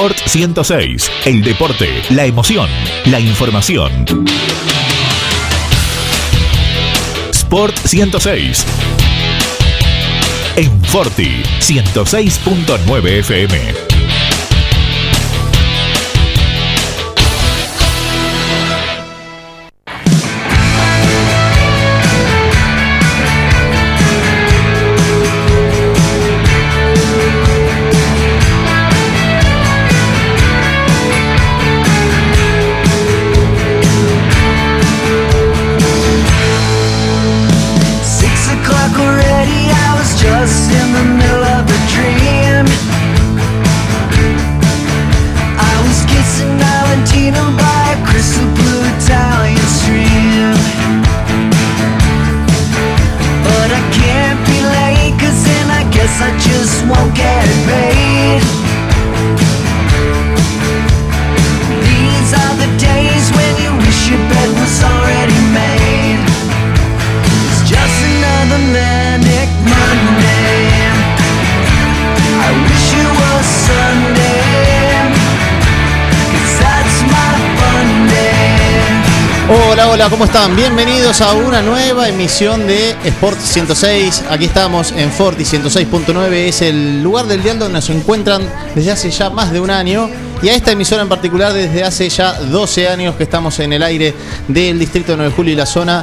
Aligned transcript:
Sport 0.00 0.16
106. 0.28 1.10
El 1.26 1.42
deporte, 1.42 1.86
la 2.08 2.24
emoción, 2.24 2.70
la 3.04 3.20
información. 3.20 4.06
Sport 7.30 7.76
106. 7.84 8.64
En 10.56 10.82
Forti 10.84 11.42
106.9 11.60 13.18
FM. 13.18 13.89
Hola, 80.00 80.08
¿cómo 80.08 80.24
están? 80.24 80.56
Bienvenidos 80.56 81.20
a 81.20 81.34
una 81.34 81.60
nueva 81.60 82.08
emisión 82.08 82.66
de 82.66 82.96
Sport 83.04 83.38
106. 83.38 84.24
Aquí 84.30 84.46
estamos 84.46 84.92
en 84.92 85.12
Forti 85.12 85.42
106.9. 85.44 86.32
Es 86.32 86.62
el 86.62 87.02
lugar 87.02 87.26
del 87.26 87.42
dial 87.42 87.58
donde 87.58 87.74
nos 87.74 87.90
encuentran 87.90 88.40
desde 88.74 88.92
hace 88.92 89.10
ya 89.10 89.28
más 89.28 89.52
de 89.52 89.60
un 89.60 89.68
año. 89.68 90.08
Y 90.42 90.48
a 90.48 90.54
esta 90.54 90.72
emisora 90.72 91.02
en 91.02 91.10
particular 91.10 91.52
desde 91.52 91.84
hace 91.84 92.08
ya 92.08 92.32
12 92.32 92.88
años 92.88 93.14
que 93.16 93.24
estamos 93.24 93.60
en 93.60 93.74
el 93.74 93.82
aire 93.82 94.14
del 94.48 94.78
distrito 94.78 95.12
de 95.12 95.16
9 95.18 95.30
de 95.32 95.36
Julio 95.36 95.52
y 95.52 95.56
la 95.56 95.66
zona. 95.66 96.02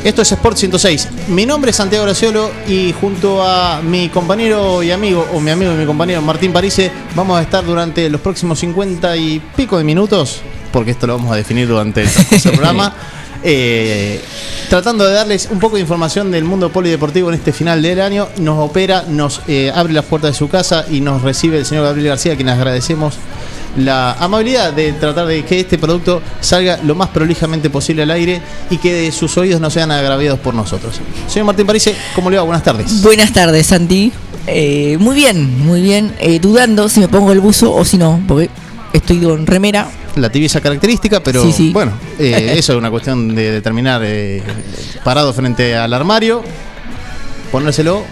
Esto 0.05 0.23
es 0.23 0.31
Sport 0.31 0.57
106. 0.57 1.09
Mi 1.29 1.45
nombre 1.45 1.73
es 1.73 1.77
Santiago 1.77 2.05
Graciolo 2.05 2.53
y 2.69 2.93
junto 2.93 3.43
a 3.43 3.83
mi 3.83 4.09
compañero 4.11 4.81
y 4.83 4.93
amigo, 4.93 5.27
o 5.35 5.41
mi 5.41 5.51
amigo 5.51 5.73
y 5.73 5.77
mi 5.77 5.87
compañero 5.87 6.23
Martín 6.23 6.53
Parise, 6.53 6.93
vamos 7.17 7.37
a 7.39 7.43
estar 7.43 7.65
durante 7.65 8.09
los 8.09 8.21
próximos 8.21 8.61
50 8.61 9.17
y 9.17 9.43
pico 9.57 9.77
de 9.77 9.83
minutos 9.83 10.41
porque 10.71 10.93
esto 10.93 11.07
lo 11.07 11.17
vamos 11.17 11.33
a 11.33 11.37
definir 11.37 11.69
durante 11.69 12.03
el 12.03 12.09
programa. 12.43 12.95
Eh, 13.43 14.21
tratando 14.69 15.07
de 15.07 15.13
darles 15.15 15.49
un 15.51 15.61
poco 15.61 15.77
de 15.77 15.83
información 15.83 16.31
del 16.31 16.45
mundo 16.45 16.71
polideportivo 16.71 17.29
en 17.29 17.37
este 17.37 17.53
final 17.53 17.81
del 17.83 18.01
año. 18.01 18.29
Nos 18.39 18.59
opera, 18.59 19.05
nos 19.09 19.41
eh, 19.47 19.73
abre 19.75 19.93
las 19.93 20.05
puertas 20.05 20.33
de 20.33 20.39
su 20.39 20.49
casa 20.49 20.85
y 20.91 21.01
nos 21.01 21.23
recibe 21.23 21.59
el 21.59 21.65
señor 21.67 21.85
Gabriel 21.85 22.09
García, 22.09 22.33
a 22.33 22.37
quien 22.37 22.49
agradecemos 22.49 23.15
la 23.77 24.15
amabilidad 24.15 24.73
de 24.73 24.93
tratar 24.95 25.27
de 25.27 25.45
que 25.45 25.61
este 25.61 25.79
producto 25.79 26.21
salga 26.41 26.81
lo 26.83 26.95
más 26.95 27.11
prolijamente 27.11 27.71
posible 27.71 28.03
al 28.03 28.11
aire 28.11 28.41
y 28.71 28.79
que 28.79 29.13
sus 29.13 29.37
oídos 29.37 29.61
no 29.61 29.71
sean 29.71 29.91
agraviados 29.91 30.41
por 30.41 30.55
nosotros. 30.55 31.01
Señor 31.29 31.47
Martín 31.47 31.67
París, 31.67 31.91
¿cómo 32.15 32.31
le 32.31 32.39
va? 32.39 32.43
Buenas 32.43 32.65
tardes. 32.65 33.03
Buenas 33.03 33.33
tardes, 33.33 33.67
Santi. 33.67 34.13
Eh, 34.47 34.97
muy 34.99 35.15
bien, 35.15 35.65
muy 35.65 35.83
bien. 35.83 36.13
dudando 36.41 36.89
si 36.89 37.01
me 37.01 37.09
pongo 37.09 37.31
el 37.31 37.41
buzo 37.41 37.73
o 37.73 37.85
si 37.85 37.99
no, 37.99 38.21
porque 38.27 38.51
estoy 38.93 39.19
con 39.19 39.47
remera. 39.47 39.89
La 40.17 40.31
tibieza 40.31 40.61
característica, 40.61 41.21
pero 41.23 41.45
bueno, 41.73 41.93
eh, 42.19 42.55
eso 42.57 42.73
es 42.73 42.79
una 42.79 42.91
cuestión 42.91 43.35
de 43.35 43.53
determinar 43.53 44.03
eh, 44.05 44.43
parado 45.05 45.33
frente 45.33 45.77
al 45.77 45.93
armario, 45.93 46.43
ponérselo 47.53 48.05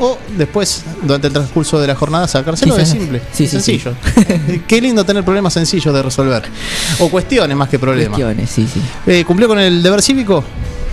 o 0.00 0.18
después, 0.36 0.84
durante 1.02 1.26
el 1.26 1.32
transcurso 1.32 1.80
de 1.80 1.88
la 1.88 1.94
jornada, 1.94 2.28
sacárselo. 2.28 2.76
es 2.76 2.88
simple, 2.88 3.20
sí, 3.32 3.48
sencillo. 3.48 3.94
Qué 4.68 4.80
lindo 4.80 5.04
tener 5.04 5.24
problemas 5.24 5.52
sencillos 5.52 5.92
de 5.92 6.02
resolver. 6.02 6.44
O 7.00 7.08
cuestiones 7.08 7.56
más 7.56 7.68
que 7.68 7.78
problemas. 7.78 8.16
Cuestiones, 8.16 8.50
sí, 8.50 8.68
sí. 8.72 8.80
Eh, 9.06 9.24
¿Cumplió 9.24 9.48
con 9.48 9.58
el 9.58 9.82
deber 9.82 10.00
cívico? 10.00 10.44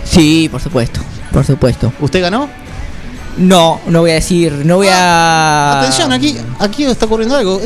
Sí, 0.04 0.48
por 0.50 0.60
supuesto, 0.60 1.00
por 1.32 1.44
supuesto. 1.44 1.92
¿Usted 2.00 2.20
ganó? 2.20 2.48
No, 3.38 3.80
no 3.86 4.00
voy 4.00 4.12
a 4.12 4.14
decir, 4.14 4.52
no 4.64 4.76
voy 4.76 4.88
a. 4.90 5.80
Atención, 5.80 6.12
aquí, 6.12 6.36
aquí 6.58 6.84
está 6.84 7.06
ocurriendo 7.06 7.36
algo. 7.36 7.60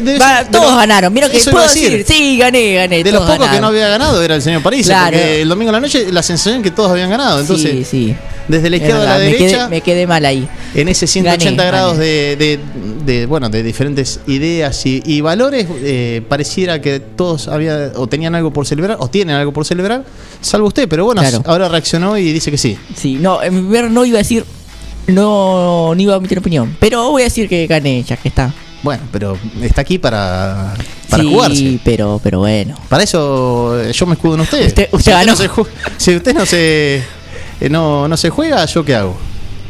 todos 0.50 0.76
ganaron, 0.76 1.12
mira 1.12 1.28
que 1.28 1.38
puedo 1.38 1.62
decir. 1.62 2.04
Sí, 2.06 2.38
gané, 2.38 2.74
gané. 2.74 3.04
De 3.04 3.12
los 3.12 3.28
pocos 3.28 3.48
que 3.48 3.60
no 3.60 3.68
había 3.68 3.88
ganado 3.88 4.22
era 4.22 4.34
el 4.34 4.42
señor 4.42 4.62
París, 4.62 4.90
porque 4.90 5.42
el 5.42 5.48
domingo 5.48 5.70
a 5.70 5.72
la 5.72 5.80
noche 5.80 6.10
la 6.10 6.22
sensación 6.22 6.62
que 6.62 6.70
todos 6.70 6.90
habían 6.90 7.10
ganado. 7.10 7.40
Entonces, 7.40 7.86
sí, 7.88 8.08
sí. 8.08 8.16
desde 8.48 8.68
la 8.68 8.76
izquierda 8.76 9.02
a 9.02 9.06
la 9.06 9.18
derecha. 9.18 9.68
Me 9.68 9.80
quedé, 9.80 10.06
mal 10.06 10.24
ahí. 10.24 10.48
En 10.74 10.88
ese 10.88 11.06
180 11.06 11.64
grados 11.64 11.98
De, 11.98 12.58
de, 13.04 13.26
bueno, 13.26 13.48
de 13.48 13.62
diferentes 13.62 14.20
ideas 14.26 14.82
y, 14.84 15.20
valores, 15.20 15.66
eh, 15.82 16.22
pareciera 16.28 16.80
que 16.80 17.00
todos 17.00 17.48
había, 17.48 17.92
o 17.96 18.06
tenían 18.06 18.34
algo 18.34 18.52
por 18.52 18.66
celebrar, 18.66 18.96
o 19.00 19.08
tienen 19.08 19.36
algo 19.36 19.52
por 19.52 19.64
celebrar, 19.64 20.04
salvo 20.40 20.68
usted, 20.68 20.88
pero 20.88 21.04
bueno, 21.04 21.22
ahora 21.44 21.68
reaccionó 21.68 22.16
y 22.16 22.32
dice 22.32 22.50
que 22.50 22.58
sí. 22.58 22.76
Sí, 22.96 23.14
no, 23.14 23.42
en 23.42 23.54
primer 23.54 23.90
no 23.90 24.04
iba 24.04 24.18
a 24.18 24.22
decir 24.22 24.44
no, 25.14 25.94
ni 25.94 26.04
iba 26.04 26.14
a 26.14 26.18
emitir 26.18 26.38
opinión. 26.38 26.76
Pero 26.80 27.10
voy 27.10 27.22
a 27.22 27.24
decir 27.26 27.48
que 27.48 27.66
gané, 27.66 28.02
ya 28.02 28.16
que 28.16 28.28
está. 28.28 28.52
Bueno, 28.82 29.02
pero 29.12 29.36
está 29.60 29.82
aquí 29.82 29.98
para, 29.98 30.74
para 31.08 31.22
jugarse. 31.22 31.56
Sí, 31.56 31.80
pero, 31.84 32.20
pero 32.22 32.38
bueno. 32.38 32.74
Para 32.88 33.02
eso 33.02 33.90
yo 33.90 34.06
me 34.06 34.14
escudo 34.14 34.34
en 34.34 34.40
usted. 34.40 34.66
Usted, 34.66 34.88
usted 34.92 35.12
si, 35.12 35.18
Usted 35.18 35.26
no 35.26 35.36
se, 35.36 35.50
si 35.98 36.16
usted 36.16 36.34
no 36.34 36.46
se, 36.46 37.02
eh, 37.60 37.68
no, 37.68 38.08
no 38.08 38.16
se 38.16 38.30
juega, 38.30 38.64
¿yo 38.64 38.84
qué 38.84 38.94
hago? 38.94 39.18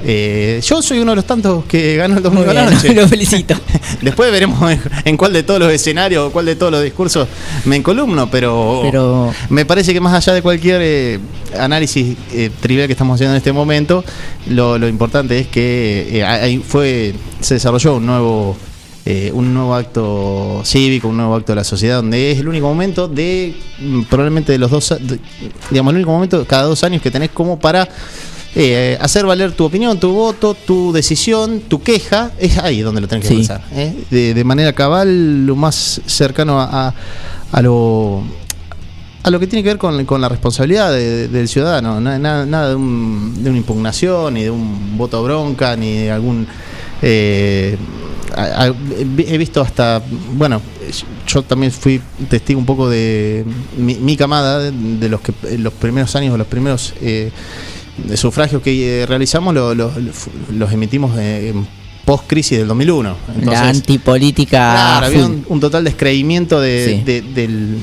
Eh, 0.03 0.61
yo 0.65 0.81
soy 0.81 0.99
uno 0.99 1.13
de 1.13 1.17
los 1.17 1.25
tantos 1.27 1.65
que 1.67 1.97
ganó 1.97 2.17
el 2.17 2.23
domingo 2.23 2.51
a 2.51 2.55
la 2.55 2.71
noche. 2.71 2.95
Lo 2.95 3.07
felicito. 3.07 3.55
Después 4.03 4.31
veremos 4.33 4.59
en, 5.05 5.17
cuál 5.17 5.33
de 5.33 5.43
todos 5.43 5.61
los 5.61 5.73
escenarios 5.73 6.29
o 6.29 6.33
cuál 6.33 6.47
de 6.47 6.57
todos 6.57 6.73
los 6.73 6.83
discursos 6.83 7.29
me 7.65 7.77
encolumno, 7.77 8.31
pero, 8.31 8.81
pero... 8.83 9.33
me 9.51 9.65
parece 9.65 9.93
que 9.93 10.01
más 10.01 10.15
allá 10.15 10.33
de 10.35 10.43
cualquier 10.43 10.81
eh, 10.83 11.19
análisis 11.59 12.17
eh, 12.33 12.51
trivial 12.61 12.87
que 12.87 12.93
estamos 12.93 13.15
haciendo 13.15 13.35
en 13.35 13.39
este 13.39 13.53
momento, 13.53 14.05
lo, 14.49 14.89
importante 14.89 15.39
es 15.39 15.47
que 15.49 16.61
fue 16.67 17.15
se 17.41 17.55
desarrolló 17.55 17.97
un 17.97 18.07
nuevo 18.07 18.57
un 19.33 19.53
nuevo 19.55 19.75
acto 19.75 20.63
cívico, 20.65 21.09
un 21.09 21.17
nuevo 21.17 21.35
acto 21.35 21.51
de 21.53 21.57
la 21.57 21.65
sociedad, 21.65 21.97
donde 21.97 22.31
es 22.31 22.39
el 22.39 22.47
único 22.47 22.69
momento 22.69 23.09
de, 23.09 23.57
mm, 23.81 24.03
probablemente 24.03 24.53
de 24.53 24.59
los 24.59 24.71
dos, 24.71 24.95
digamos, 25.71 25.91
el 25.93 25.97
único 25.97 26.13
momento 26.13 26.47
cada 26.47 26.63
dos 26.65 26.85
años 26.85 27.03
que 27.03 27.11
tenés 27.11 27.31
como 27.31 27.59
para 27.59 27.89
eh, 28.57 28.99
hacer 29.01 29.27
valer 29.27 29.53
tu 29.53 29.65
opinión, 29.65 30.01
tu 30.01 30.13
voto, 30.13 30.55
tu 30.55 30.93
decisión, 30.93 31.61
tu 31.61 31.83
queja, 31.83 32.33
es 32.39 32.59
ahí 32.59 32.81
donde 32.81 33.01
lo 33.01 33.07
tenés 33.07 33.29
que 33.29 33.35
pensar. 33.35 33.63
¿eh? 33.73 33.95
De, 34.11 34.45
manera 34.45 34.73
cabal, 34.73 35.47
lo 35.47 35.55
más 35.55 36.01
cercano 36.07 36.61
a, 36.61 36.93
a, 37.53 37.63
lo 37.63 38.25
a 39.23 39.31
lo 39.31 39.39
que 39.39 39.47
tiene 39.47 39.63
que 39.63 39.69
ver 39.69 39.79
con, 39.79 40.21
la 40.21 40.29
responsabilidad 40.29 40.93
del 40.93 41.49
ciudadano, 41.49 42.01
nada, 42.01 42.45
nada 42.45 42.69
de, 42.71 42.75
una 42.75 43.57
impugnación, 43.57 44.35
ni 44.35 44.43
de 44.43 44.51
un 44.51 44.97
voto 44.99 45.23
bronca, 45.23 45.77
ni 45.77 45.99
de 45.99 46.11
algún... 46.11 46.47
Eh, 47.03 47.77
he 48.37 49.39
visto 49.39 49.61
hasta, 49.61 50.03
bueno, 50.35 50.63
yo 51.27 51.43
también 51.43 51.73
fui 51.73 52.01
testigo 52.29 52.61
un 52.61 52.67
poco 52.67 52.89
de 52.89 53.45
mi, 53.77 54.17
camada, 54.17 54.61
de, 54.61 55.09
los 55.09 55.21
que 55.21 55.33
los 55.59 55.73
primeros 55.73 56.15
años, 56.17 56.39
los 56.39 56.47
primeros 56.47 56.95
de 57.97 58.17
sufragios 58.17 58.63
que 58.63 59.03
eh, 59.03 59.07
realizamos 59.07 59.55
los 59.55 60.73
emitimos 60.73 61.17
en 61.19 61.67
post-crisis 62.05 62.59
del 62.59 62.69
2001. 62.69 63.17
la 63.45 63.69
antipolítica. 63.69 64.73
Claro, 64.73 65.07
había 65.07 65.27
un, 65.47 65.61
total 65.61 65.85
descreimiento 65.85 66.61
del, 66.61 67.81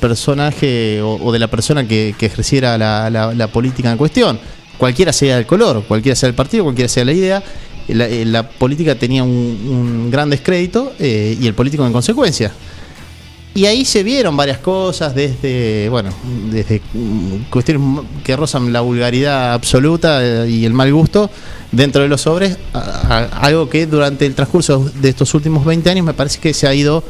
personaje 0.00 1.00
o, 1.02 1.32
de 1.32 1.38
la 1.38 1.48
persona 1.48 1.86
que, 1.86 2.14
ejerciera 2.18 2.78
la, 2.78 3.48
política 3.52 3.90
en 3.90 3.98
cuestión. 3.98 4.38
cualquiera 4.78 5.12
sea 5.12 5.38
el 5.38 5.46
color, 5.46 5.84
cualquiera 5.86 6.16
sea 6.16 6.28
el 6.28 6.34
partido, 6.34 6.64
cualquiera 6.64 6.88
sea 6.88 7.04
la 7.04 7.12
idea, 7.12 7.42
la, 7.88 8.48
política 8.48 8.94
tenía 8.94 9.22
un, 9.22 10.08
gran 10.10 10.30
descrédito 10.30 10.92
y 10.98 11.46
el 11.46 11.54
político 11.54 11.86
en 11.86 11.92
consecuencia. 11.92 12.52
Y 13.54 13.66
ahí 13.66 13.84
se 13.84 14.02
vieron 14.02 14.36
varias 14.36 14.58
cosas, 14.58 15.14
desde, 15.14 15.88
bueno, 15.88 16.10
desde 16.50 16.80
cuestiones 17.50 18.04
que 18.22 18.36
rozan 18.36 18.72
la 18.72 18.82
vulgaridad 18.82 19.52
absoluta 19.52 20.46
y 20.46 20.64
el 20.64 20.72
mal 20.72 20.92
gusto 20.92 21.28
dentro 21.72 22.02
de 22.02 22.08
los 22.08 22.20
sobres, 22.22 22.56
algo 22.72 23.68
que 23.68 23.86
durante 23.86 24.26
el 24.26 24.34
transcurso 24.34 24.90
de 25.00 25.08
estos 25.08 25.34
últimos 25.34 25.64
20 25.64 25.90
años 25.90 26.06
me 26.06 26.14
parece 26.14 26.38
que 26.38 26.54
se 26.54 26.66
ha 26.66 26.74
ido 26.74 27.02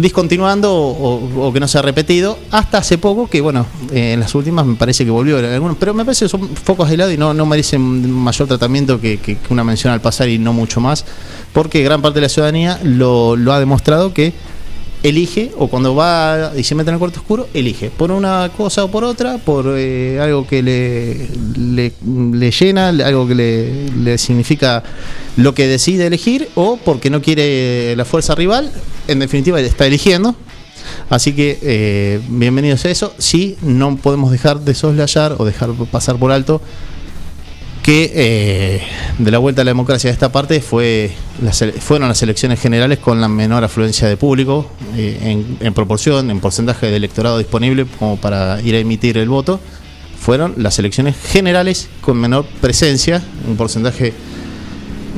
discontinuando 0.00 0.72
o, 0.74 1.52
que 1.52 1.60
no 1.60 1.68
se 1.68 1.78
ha 1.78 1.82
repetido. 1.82 2.38
Hasta 2.50 2.78
hace 2.78 2.98
poco 2.98 3.28
que 3.28 3.40
bueno 3.40 3.66
eh, 3.92 4.12
en 4.12 4.20
las 4.20 4.34
últimas 4.34 4.64
me 4.64 4.76
parece 4.76 5.04
que 5.04 5.10
volvió 5.10 5.38
algunos 5.38 5.76
pero 5.78 5.92
me 5.94 6.04
parece 6.04 6.24
que 6.24 6.28
son 6.28 6.48
focos 6.56 6.88
aislados 6.88 7.12
y 7.12 7.18
no, 7.18 7.34
no 7.34 7.46
merecen 7.46 8.10
mayor 8.10 8.48
tratamiento 8.48 9.00
que, 9.00 9.18
que, 9.18 9.36
una 9.50 9.64
mención 9.64 9.92
al 9.92 10.00
pasar 10.00 10.28
y 10.28 10.38
no 10.38 10.52
mucho 10.52 10.80
más 10.80 11.04
porque 11.52 11.82
gran 11.82 12.00
parte 12.00 12.20
de 12.20 12.22
la 12.22 12.28
ciudadanía 12.28 12.78
lo, 12.84 13.36
lo 13.36 13.52
ha 13.52 13.58
demostrado 13.58 14.14
que 14.14 14.32
elige, 15.02 15.52
o 15.56 15.68
cuando 15.68 15.94
va 15.94 16.52
y 16.56 16.64
se 16.64 16.74
mete 16.74 16.90
en 16.90 16.94
el 16.94 16.98
cuarto 16.98 17.20
oscuro, 17.20 17.48
elige, 17.54 17.90
por 17.90 18.10
una 18.10 18.50
cosa 18.56 18.84
o 18.84 18.90
por 18.90 19.04
otra, 19.04 19.38
por 19.38 19.74
eh, 19.76 20.18
algo 20.20 20.46
que 20.46 20.62
le, 20.62 21.28
le, 21.56 22.50
llena, 22.50 22.88
algo 22.88 23.26
que 23.26 23.34
le, 23.34 23.90
le, 23.90 24.18
significa 24.18 24.82
lo 25.36 25.54
que 25.54 25.66
decide 25.66 26.06
elegir, 26.06 26.48
o 26.54 26.78
porque 26.84 27.10
no 27.10 27.22
quiere 27.22 27.94
la 27.96 28.04
fuerza 28.04 28.34
rival, 28.34 28.72
en 29.06 29.18
definitiva 29.20 29.60
está 29.60 29.86
eligiendo. 29.86 30.34
Así 31.10 31.32
que 31.32 31.58
eh, 31.62 32.20
bienvenidos 32.28 32.84
a 32.84 32.90
eso. 32.90 33.14
Sí, 33.18 33.56
no 33.62 33.96
podemos 33.96 34.30
dejar 34.30 34.60
de 34.60 34.74
soslayar 34.74 35.36
o 35.38 35.44
dejar 35.44 35.70
pasar 35.90 36.16
por 36.16 36.32
alto 36.32 36.60
que 37.88 38.12
eh, 38.14 38.82
de 39.16 39.30
la 39.30 39.38
vuelta 39.38 39.62
a 39.62 39.64
la 39.64 39.70
democracia 39.70 40.10
de 40.10 40.12
esta 40.12 40.30
parte 40.30 40.60
fue 40.60 41.10
fueron 41.80 42.08
las 42.08 42.22
elecciones 42.22 42.60
generales 42.60 42.98
con 42.98 43.18
la 43.18 43.28
menor 43.28 43.64
afluencia 43.64 44.06
de 44.06 44.18
público 44.18 44.70
eh, 44.94 45.42
en, 45.58 45.72
proporción, 45.72 46.30
en 46.30 46.38
porcentaje 46.38 46.88
de 46.88 46.96
electorado 46.96 47.38
disponible 47.38 47.86
como 47.98 48.18
para 48.18 48.60
ir 48.60 48.74
a 48.74 48.78
emitir 48.78 49.16
el 49.16 49.30
voto. 49.30 49.58
Fueron 50.20 50.52
las 50.58 50.78
elecciones 50.78 51.16
generales 51.16 51.88
con 52.02 52.18
menor 52.18 52.44
presencia, 52.60 53.22
un 53.48 53.56
porcentaje 53.56 54.12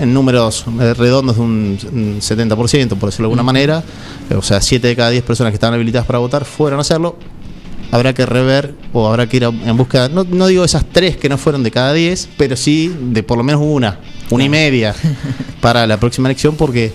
en 0.00 0.14
números 0.14 0.64
redondos 0.96 1.38
de 1.38 1.42
un 1.42 2.20
70%, 2.20 2.54
por 2.90 3.08
decirlo 3.08 3.26
de 3.26 3.32
alguna 3.32 3.42
manera. 3.42 3.82
O 4.36 4.42
sea, 4.42 4.60
7 4.60 4.86
de 4.86 4.94
cada 4.94 5.10
10 5.10 5.24
personas 5.24 5.50
que 5.50 5.56
estaban 5.56 5.74
habilitadas 5.74 6.06
para 6.06 6.20
votar 6.20 6.44
fueron 6.44 6.78
a 6.78 6.82
hacerlo 6.82 7.16
habrá 7.90 8.14
que 8.14 8.26
rever 8.26 8.74
o 8.92 9.08
habrá 9.08 9.28
que 9.28 9.38
ir 9.38 9.44
en 9.44 9.76
busca, 9.76 10.08
no, 10.08 10.24
no 10.24 10.46
digo 10.46 10.64
esas 10.64 10.84
tres 10.84 11.16
que 11.16 11.28
no 11.28 11.38
fueron 11.38 11.62
de 11.62 11.70
cada 11.70 11.92
diez, 11.92 12.28
pero 12.36 12.56
sí 12.56 12.94
de 13.00 13.22
por 13.22 13.38
lo 13.38 13.44
menos 13.44 13.62
una, 13.64 13.98
una 14.30 14.44
y 14.44 14.48
media 14.48 14.94
para 15.60 15.86
la 15.86 15.98
próxima 15.98 16.28
elección, 16.28 16.56
porque 16.56 16.92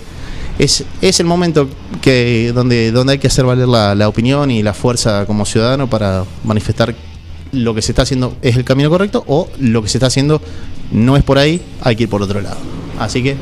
es, 0.57 0.83
es 1.01 1.19
el 1.19 1.25
momento 1.25 1.67
que 2.01 2.51
donde, 2.53 2.91
donde 2.91 3.13
hay 3.13 3.19
que 3.19 3.27
hacer 3.27 3.45
valer 3.45 3.67
la, 3.67 4.07
opinión 4.07 4.51
y 4.51 4.63
la 4.63 4.73
fuerza 4.73 5.25
como 5.25 5.45
ciudadano 5.45 5.89
para 5.89 6.23
manifestar 6.43 6.95
lo 7.51 7.73
que 7.73 7.81
se 7.81 7.91
está 7.91 8.03
haciendo 8.03 8.35
es 8.41 8.55
el 8.55 8.63
camino 8.63 8.89
correcto 8.89 9.23
o 9.27 9.49
lo 9.59 9.81
que 9.81 9.89
se 9.89 9.97
está 9.97 10.07
haciendo 10.07 10.41
no 10.91 11.17
es 11.17 11.23
por 11.23 11.37
ahí, 11.37 11.61
hay 11.81 11.95
que 11.95 12.03
ir 12.03 12.09
por 12.09 12.21
otro 12.21 12.41
lado. 12.41 12.57
Así 12.99 13.21
que 13.21 13.35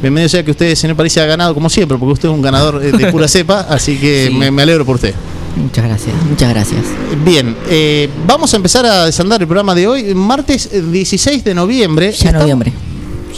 bienvenido 0.00 0.28
sea 0.28 0.44
que 0.44 0.52
usted, 0.52 0.74
señor 0.76 0.96
París, 0.96 1.16
ha 1.18 1.26
ganado 1.26 1.54
como 1.54 1.68
siempre, 1.68 1.98
porque 1.98 2.12
usted 2.12 2.28
es 2.28 2.34
un 2.34 2.42
ganador 2.42 2.78
de 2.80 3.06
pura 3.10 3.26
cepa, 3.28 3.66
así 3.68 3.96
que 3.96 4.30
me, 4.32 4.50
me 4.50 4.62
alegro 4.62 4.84
por 4.84 4.96
usted. 4.96 5.14
Muchas 5.56 5.84
gracias, 5.84 6.14
muchas 6.28 6.50
gracias. 6.50 6.84
Bien, 7.24 7.56
eh, 7.68 8.08
vamos 8.26 8.52
a 8.54 8.56
empezar 8.56 8.86
a 8.86 9.06
desandar 9.06 9.40
el 9.40 9.46
programa 9.46 9.74
de 9.74 9.86
hoy, 9.86 10.14
martes 10.14 10.70
16 10.92 11.44
de 11.44 11.54
noviembre. 11.54 12.12
Ya 12.12 12.32
noviembre, 12.32 12.72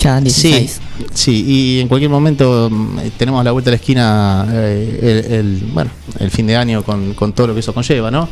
ya 0.00 0.20
16. 0.20 0.80
Sí, 1.14 1.44
y 1.46 1.80
en 1.80 1.88
cualquier 1.88 2.10
momento 2.10 2.68
mm, 2.70 2.98
tenemos 3.18 3.44
la 3.44 3.52
vuelta 3.52 3.70
a 3.70 3.72
la 3.72 3.76
esquina 3.76 4.46
eh, 4.52 5.26
el, 5.30 5.62
bueno, 5.72 5.90
el 6.20 6.30
fin 6.30 6.46
de 6.46 6.56
año 6.56 6.82
con, 6.84 7.14
todo 7.32 7.48
lo 7.48 7.54
que 7.54 7.60
eso 7.60 7.74
conlleva, 7.74 8.10
¿no? 8.10 8.28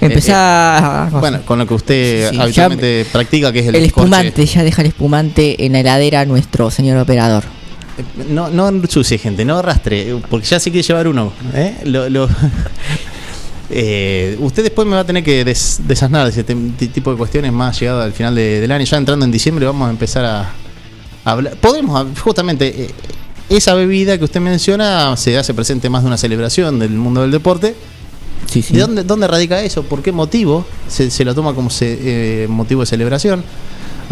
Empezar. 0.00 1.08
Eh, 1.08 1.16
bueno, 1.18 1.40
con 1.44 1.58
lo 1.58 1.66
que 1.66 1.74
usted 1.74 2.38
habitualmente 2.38 3.06
practica, 3.10 3.52
que 3.52 3.60
es 3.60 3.66
el, 3.66 3.76
el 3.76 3.84
espumante, 3.84 4.46
ya 4.46 4.62
deja 4.62 4.82
el 4.82 4.88
espumante 4.88 5.64
en 5.64 5.72
la 5.72 5.80
heladera 5.80 6.24
nuestro 6.24 6.70
señor 6.70 6.98
operador. 6.98 7.44
No, 8.28 8.48
no 8.48 8.68
ensucie, 8.68 9.18
gente, 9.18 9.44
no 9.44 9.58
arrastre, 9.58 10.16
porque 10.30 10.46
ya 10.46 10.58
se 10.58 10.70
quiere 10.70 10.86
llevar 10.86 11.08
uno. 11.08 11.32
Lo, 11.84 12.28
Eh, 13.74 14.36
usted 14.40 14.62
después 14.62 14.86
me 14.86 14.94
va 14.94 15.00
a 15.00 15.06
tener 15.06 15.24
que 15.24 15.46
des, 15.46 15.80
desasnar 15.86 16.28
ese 16.28 16.44
tipo 16.44 17.10
de 17.10 17.16
cuestiones 17.16 17.52
más 17.52 17.80
llegado 17.80 18.02
al 18.02 18.12
final 18.12 18.34
del 18.34 18.70
año. 18.70 18.84
Ya 18.84 18.98
entrando 18.98 19.24
en 19.24 19.32
diciembre 19.32 19.64
vamos 19.64 19.88
a 19.88 19.90
empezar 19.90 20.24
a, 20.26 20.50
hablar. 21.24 21.56
Podemos, 21.56 22.06
justamente, 22.20 22.84
eh, 22.84 22.90
esa 23.48 23.74
bebida 23.74 24.18
que 24.18 24.24
usted 24.24 24.40
menciona 24.40 25.16
se 25.16 25.38
hace 25.38 25.54
presente 25.54 25.88
más 25.88 26.02
de 26.02 26.08
una 26.08 26.18
celebración 26.18 26.78
del 26.78 26.90
mundo 26.90 27.22
del 27.22 27.30
deporte. 27.30 27.74
Sí, 28.46 28.62
¿De 28.70 28.80
dónde, 28.80 29.04
dónde 29.04 29.26
radica 29.26 29.62
eso? 29.62 29.82
¿Por 29.84 30.02
qué 30.02 30.12
motivo 30.12 30.66
se, 30.88 31.24
lo 31.24 31.34
toma 31.34 31.54
como 31.54 31.70
eh, 31.80 32.46
motivo 32.50 32.82
de 32.82 32.86
celebración? 32.86 33.42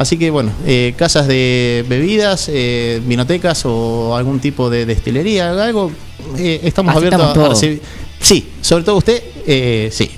Así 0.01 0.17
que 0.17 0.31
bueno, 0.31 0.51
casas 0.97 1.27
de 1.27 1.85
bebidas, 1.87 2.49
eh, 2.51 3.03
vinotecas 3.05 3.67
o 3.67 4.17
algún 4.17 4.41
tipo 4.41 4.71
de 4.71 4.87
destilería, 4.87 5.51
algo, 5.63 5.93
estamos 6.39 6.97
abiertos 6.97 7.37
a, 7.37 7.49
recibir. 7.51 7.83
Sí, 8.19 8.49
sobre 8.63 8.85
todo 8.85 8.97
usted, 8.97 9.23
eh, 9.47 9.91
sí. 9.93 10.11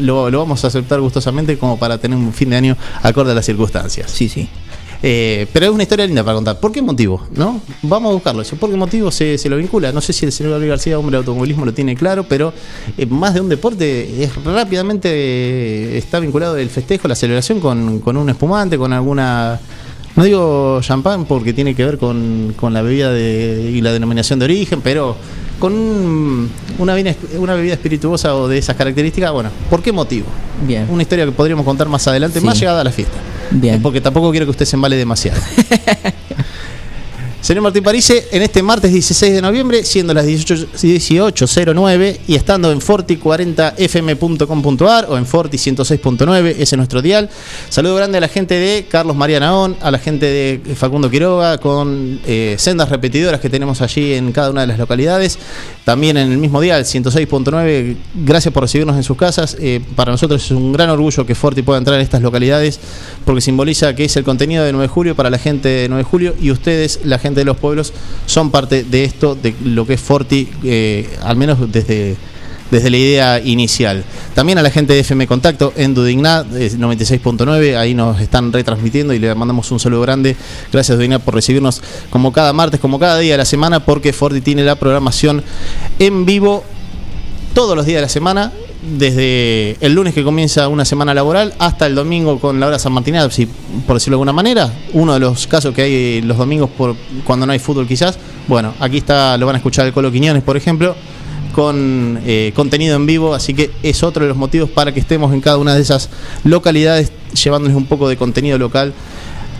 Lo, 0.00 0.30
vamos 0.30 0.64
a 0.64 0.68
aceptar 0.68 1.02
gustosamente 1.02 1.58
como 1.58 1.78
para 1.78 1.98
tener 1.98 2.16
un 2.16 2.32
fin 2.32 2.48
de 2.48 2.56
año 2.56 2.78
acorde 3.02 3.32
a 3.32 3.34
las 3.34 3.44
circunstancias. 3.44 4.10
Sí, 4.10 4.30
sí. 4.30 4.48
Eh, 5.02 5.46
pero 5.52 5.66
es 5.66 5.72
una 5.72 5.82
historia 5.82 6.06
linda 6.06 6.24
para 6.24 6.34
contar. 6.34 6.60
¿Por 6.60 6.72
qué 6.72 6.82
motivo? 6.82 7.26
¿No? 7.34 7.60
Vamos 7.82 8.10
a 8.10 8.14
buscarlo. 8.14 8.42
¿Por 8.58 8.70
qué 8.70 8.76
motivo 8.76 9.10
se, 9.10 9.38
lo 9.48 9.56
vincula? 9.56 9.92
No 9.92 10.00
sé 10.00 10.12
si 10.12 10.24
el 10.24 10.32
señor 10.32 10.52
Gabriel 10.52 10.70
García, 10.70 10.98
hombre 10.98 11.12
de 11.12 11.18
automovilismo, 11.18 11.64
lo 11.64 11.74
tiene 11.74 11.94
claro, 11.94 12.24
pero 12.28 12.52
eh, 12.96 13.06
más 13.06 13.34
de 13.34 13.40
un 13.40 13.48
deporte 13.48 14.22
es 14.22 14.34
rápidamente 14.44 15.96
está 15.96 16.20
vinculado 16.20 16.56
el 16.56 16.70
festejo, 16.70 17.08
la 17.08 17.14
celebración 17.14 17.60
con, 17.60 18.00
con 18.00 18.16
un 18.16 18.28
espumante, 18.30 18.78
con 18.78 18.92
alguna 18.92 19.60
no 20.16 20.24
digo 20.24 20.80
champán 20.80 21.26
porque 21.26 21.52
tiene 21.52 21.74
que 21.74 21.84
ver 21.84 21.98
con, 21.98 22.54
con 22.56 22.72
la 22.72 22.80
bebida 22.80 23.12
de, 23.12 23.70
y 23.74 23.82
la 23.82 23.92
denominación 23.92 24.38
de 24.38 24.46
origen, 24.46 24.80
pero 24.80 25.14
con 25.58 25.74
una, 26.78 26.94
una 27.38 27.54
bebida 27.54 27.74
espirituosa 27.74 28.34
o 28.34 28.48
de 28.48 28.58
esas 28.58 28.76
características, 28.76 29.30
bueno, 29.32 29.50
¿por 29.68 29.82
qué 29.82 29.92
motivo? 29.92 30.26
Bien. 30.66 30.86
Una 30.90 31.02
historia 31.02 31.26
que 31.26 31.32
podríamos 31.32 31.64
contar 31.66 31.88
más 31.88 32.06
adelante, 32.08 32.40
más 32.40 32.58
llegada 32.58 32.80
a 32.80 32.84
la 32.84 32.92
fiesta. 32.92 33.16
Porque 33.82 34.00
tampoco 34.00 34.30
quiero 34.30 34.46
que 34.46 34.50
usted 34.50 34.64
se 34.64 34.76
embale 34.76 34.96
demasiado. 34.96 35.40
Señor 37.46 37.62
Martín 37.62 37.84
Parise, 37.84 38.26
en 38.32 38.42
este 38.42 38.60
martes 38.60 38.92
16 38.92 39.34
de 39.34 39.40
noviembre, 39.40 39.84
siendo 39.84 40.12
las 40.12 40.26
18.09 40.26 42.18
y 42.26 42.34
estando 42.34 42.72
en 42.72 42.80
forti40fm.com.ar 42.80 45.06
o 45.08 45.16
en 45.16 45.24
forti106.9, 45.24 46.48
ese 46.48 46.62
es 46.62 46.76
nuestro 46.76 47.00
dial. 47.02 47.30
Saludo 47.68 47.94
grande 47.94 48.18
a 48.18 48.20
la 48.20 48.26
gente 48.26 48.56
de 48.56 48.86
Carlos 48.90 49.14
María 49.14 49.38
Naón, 49.38 49.76
a 49.80 49.92
la 49.92 50.00
gente 50.00 50.26
de 50.26 50.74
Facundo 50.74 51.08
Quiroga, 51.08 51.58
con 51.58 52.18
eh, 52.26 52.56
sendas 52.58 52.88
repetidoras 52.88 53.40
que 53.40 53.48
tenemos 53.48 53.80
allí 53.80 54.14
en 54.14 54.32
cada 54.32 54.50
una 54.50 54.62
de 54.62 54.66
las 54.66 54.80
localidades. 54.80 55.38
También 55.84 56.16
en 56.16 56.32
el 56.32 56.38
mismo 56.38 56.60
dial, 56.60 56.84
106.9. 56.84 57.96
Gracias 58.24 58.52
por 58.52 58.64
recibirnos 58.64 58.96
en 58.96 59.04
sus 59.04 59.16
casas. 59.16 59.56
Eh, 59.60 59.80
para 59.94 60.10
nosotros 60.10 60.44
es 60.44 60.50
un 60.50 60.72
gran 60.72 60.90
orgullo 60.90 61.24
que 61.24 61.36
Forti 61.36 61.62
pueda 61.62 61.78
entrar 61.78 61.94
en 61.94 62.02
estas 62.02 62.22
localidades 62.22 62.80
porque 63.26 63.40
simboliza 63.40 63.94
que 63.96 64.04
es 64.04 64.16
el 64.16 64.22
contenido 64.22 64.64
de 64.64 64.72
9 64.72 64.84
de 64.84 64.88
julio 64.88 65.16
para 65.16 65.30
la 65.30 65.38
gente 65.38 65.68
de 65.68 65.88
9 65.88 66.04
de 66.04 66.08
julio 66.08 66.34
y 66.40 66.52
ustedes, 66.52 67.00
la 67.02 67.18
gente 67.18 67.40
de 67.40 67.44
los 67.44 67.56
pueblos 67.56 67.92
son 68.24 68.52
parte 68.52 68.84
de 68.84 69.02
esto, 69.02 69.34
de 69.34 69.52
lo 69.64 69.84
que 69.84 69.94
es 69.94 70.00
Forti, 70.00 70.48
eh, 70.62 71.10
al 71.22 71.36
menos 71.36 71.72
desde, 71.72 72.16
desde 72.70 72.88
la 72.88 72.96
idea 72.96 73.40
inicial. 73.40 74.04
También 74.32 74.58
a 74.58 74.62
la 74.62 74.70
gente 74.70 74.92
de 74.92 75.00
FM 75.00 75.26
Contacto 75.26 75.72
en 75.76 75.92
Dudignat 75.92 76.46
96.9, 76.46 77.76
ahí 77.76 77.94
nos 77.94 78.20
están 78.20 78.52
retransmitiendo 78.52 79.12
y 79.12 79.18
le 79.18 79.34
mandamos 79.34 79.72
un 79.72 79.80
saludo 79.80 80.02
grande. 80.02 80.36
Gracias 80.72 80.96
Dudignat 80.96 81.20
por 81.20 81.34
recibirnos 81.34 81.82
como 82.10 82.32
cada 82.32 82.52
martes, 82.52 82.78
como 82.78 83.00
cada 83.00 83.18
día 83.18 83.32
de 83.32 83.38
la 83.38 83.44
semana, 83.44 83.84
porque 83.84 84.12
Forti 84.12 84.40
tiene 84.40 84.62
la 84.62 84.76
programación 84.76 85.42
en 85.98 86.24
vivo 86.24 86.62
todos 87.54 87.76
los 87.76 87.86
días 87.86 87.96
de 87.96 88.02
la 88.02 88.08
semana 88.08 88.52
desde 88.86 89.76
el 89.80 89.94
lunes 89.94 90.14
que 90.14 90.22
comienza 90.22 90.68
una 90.68 90.84
semana 90.84 91.12
laboral 91.12 91.54
hasta 91.58 91.86
el 91.86 91.94
domingo 91.94 92.38
con 92.38 92.60
la 92.60 92.68
hora 92.68 92.78
San 92.78 92.92
Martín, 92.92 93.16
si, 93.30 93.46
por 93.86 93.96
decirlo 93.96 94.14
de 94.16 94.20
alguna 94.20 94.32
manera. 94.32 94.72
Uno 94.92 95.14
de 95.14 95.20
los 95.20 95.46
casos 95.46 95.74
que 95.74 95.82
hay 95.82 96.22
los 96.22 96.38
domingos 96.38 96.70
por 96.70 96.96
cuando 97.24 97.46
no 97.46 97.52
hay 97.52 97.58
fútbol 97.58 97.86
quizás. 97.86 98.18
Bueno, 98.46 98.74
aquí 98.80 98.98
está, 98.98 99.36
lo 99.36 99.46
van 99.46 99.56
a 99.56 99.58
escuchar 99.58 99.86
el 99.86 99.92
Colo 99.92 100.10
Quiñones, 100.12 100.42
por 100.42 100.56
ejemplo, 100.56 100.94
con 101.52 102.20
eh, 102.24 102.52
contenido 102.54 102.96
en 102.96 103.06
vivo, 103.06 103.34
así 103.34 103.54
que 103.54 103.70
es 103.82 104.02
otro 104.02 104.22
de 104.22 104.28
los 104.28 104.36
motivos 104.36 104.70
para 104.70 104.92
que 104.92 105.00
estemos 105.00 105.32
en 105.32 105.40
cada 105.40 105.58
una 105.58 105.74
de 105.74 105.82
esas 105.82 106.10
localidades 106.44 107.12
llevándoles 107.34 107.76
un 107.76 107.86
poco 107.86 108.08
de 108.08 108.16
contenido 108.16 108.58
local 108.58 108.94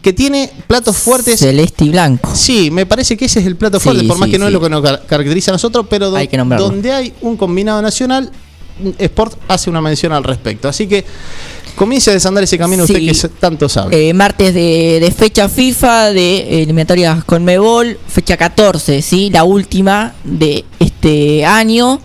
que 0.00 0.14
tiene 0.14 0.50
platos 0.66 0.96
fuertes. 0.96 1.40
Celeste 1.40 1.84
y 1.84 1.90
blanco. 1.90 2.34
Sí, 2.34 2.70
me 2.70 2.86
parece 2.86 3.18
que 3.18 3.26
ese 3.26 3.40
es 3.40 3.46
el 3.46 3.56
plato 3.56 3.78
fuerte, 3.80 4.04
por 4.04 4.18
más 4.18 4.30
que 4.30 4.38
no 4.38 4.46
es 4.46 4.52
lo 4.52 4.60
que 4.60 4.70
nos 4.70 4.82
caracteriza 4.82 5.50
a 5.50 5.54
nosotros, 5.54 5.86
pero 5.88 6.10
donde 6.10 6.92
hay 6.92 7.12
un 7.20 7.36
combinado 7.36 7.82
nacional, 7.82 8.30
Sport 8.98 9.34
hace 9.48 9.68
una 9.68 9.82
mención 9.82 10.12
al 10.12 10.24
respecto. 10.24 10.68
Así 10.68 10.86
que 10.86 11.04
Comience 11.80 12.10
a 12.10 12.12
desandar 12.12 12.44
ese 12.44 12.58
camino 12.58 12.84
usted 12.84 12.98
que 12.98 13.28
tanto 13.40 13.66
sabe. 13.66 14.10
Eh, 14.10 14.12
martes 14.12 14.52
de, 14.52 15.14
fecha 15.16 15.48
FIFA, 15.48 16.12
de 16.12 16.62
eliminatorias 16.62 17.24
con 17.24 17.42
Mebol, 17.42 17.98
fecha 18.06 18.36
14, 18.36 19.00
¿sí? 19.00 19.30
la 19.30 19.44
última 19.44 20.12
de 20.22 20.66
este 20.78 21.46
año. 21.46 21.98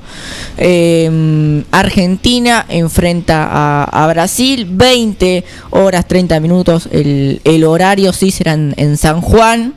Eh, 0.58 1.62
Argentina 1.72 2.65
enfrenta 2.70 3.84
a, 3.84 4.08
Brasil, 4.08 4.65
20 4.65 5.44
horas 5.72 6.08
30 6.08 6.39
minutos 6.39 6.88
el, 6.89 7.63
horario, 7.65 8.13
sí, 8.13 8.32
serán 8.32 8.74
en 8.77 8.96
San 8.96 9.20
Juan. 9.20 9.74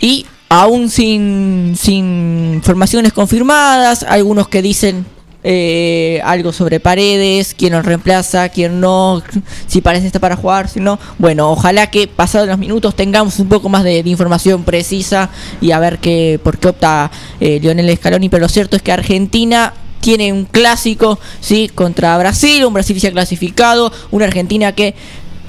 Y 0.00 0.24
aún 0.48 0.88
sin, 0.88 1.74
sin 1.76 2.52
informaciones 2.54 3.12
confirmadas, 3.12 4.04
algunos 4.04 4.46
que 4.46 4.62
dicen 4.62 5.04
eh, 5.46 6.22
algo 6.24 6.54
sobre 6.54 6.80
paredes, 6.80 7.54
quién 7.54 7.74
nos 7.74 7.84
reemplaza, 7.84 8.48
quién 8.48 8.80
no, 8.80 9.22
si 9.66 9.82
parece 9.82 10.06
está 10.06 10.18
para 10.18 10.36
jugar, 10.36 10.68
si 10.70 10.80
no. 10.80 10.98
Bueno, 11.18 11.50
ojalá 11.50 11.90
que 11.90 12.08
pasados 12.08 12.48
los 12.48 12.58
minutos 12.58 12.96
tengamos 12.96 13.38
un 13.38 13.48
poco 13.50 13.68
más 13.68 13.84
de, 13.84 13.98
información 13.98 14.64
precisa 14.64 15.28
y 15.60 15.72
a 15.72 15.78
ver 15.78 15.98
qué, 15.98 16.40
por 16.42 16.58
qué 16.58 16.68
opta 16.68 17.10
eh, 17.40 17.58
Lionel 17.60 17.94
Scaloni, 17.96 18.30
pero 18.30 18.40
lo 18.40 18.48
cierto 18.48 18.76
es 18.76 18.82
que 18.82 18.92
Argentina 18.92 19.74
tiene 20.00 20.32
un 20.32 20.46
clásico, 20.46 21.18
sí, 21.40 21.70
contra 21.74 22.16
Brasil, 22.18 22.64
un 22.64 22.74
Brasil 22.74 22.96
ya 22.98 23.12
clasificado, 23.12 23.92
una 24.10 24.24
Argentina 24.24 24.72
que 24.72 24.94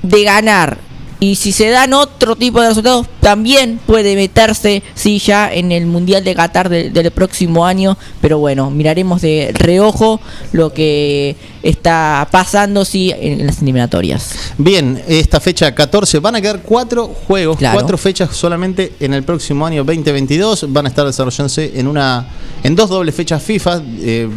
de 0.01 0.23
ganar 0.23 0.77
y 1.25 1.33
si 1.33 1.51
se 1.51 1.69
dan 1.69 1.93
otro 1.93 2.35
tipo 2.35 2.61
de 2.61 2.67
resultados, 2.67 3.07
también 3.19 3.79
puede 3.83 4.15
meterse, 4.15 4.83
sí, 4.93 5.17
ya 5.17 5.51
en 5.51 5.71
el 5.71 5.87
Mundial 5.87 6.23
de 6.23 6.35
Qatar 6.35 6.69
del 6.69 7.09
próximo 7.09 7.65
año. 7.65 7.97
Pero 8.21 8.37
bueno, 8.37 8.69
miraremos 8.69 9.23
de 9.23 9.49
reojo 9.51 10.21
lo 10.51 10.71
que 10.71 11.35
está 11.63 12.27
pasando, 12.29 12.85
sí, 12.85 13.11
en, 13.17 13.47
las 13.47 13.63
eliminatorias. 13.63 14.35
Bien, 14.59 15.01
esta 15.07 15.39
fecha 15.39 15.73
14, 15.73 16.19
van 16.19 16.35
a 16.35 16.41
quedar 16.41 16.61
cuatro 16.61 17.07
juegos, 17.07 17.57
cuatro 17.57 17.97
fechas 17.97 18.35
solamente 18.35 18.93
en 18.99 19.15
el 19.15 19.23
próximo 19.23 19.65
año 19.65 19.83
2022. 19.83 20.71
Van 20.71 20.85
a 20.85 20.89
estar 20.89 21.07
desarrollándose 21.07 21.71
en 21.73 21.87
una 21.87 22.27
en 22.61 22.75
dos 22.75 22.87
dobles 22.87 23.15
fechas 23.15 23.41
FIFA. 23.41 23.81
Eh, 23.97 24.29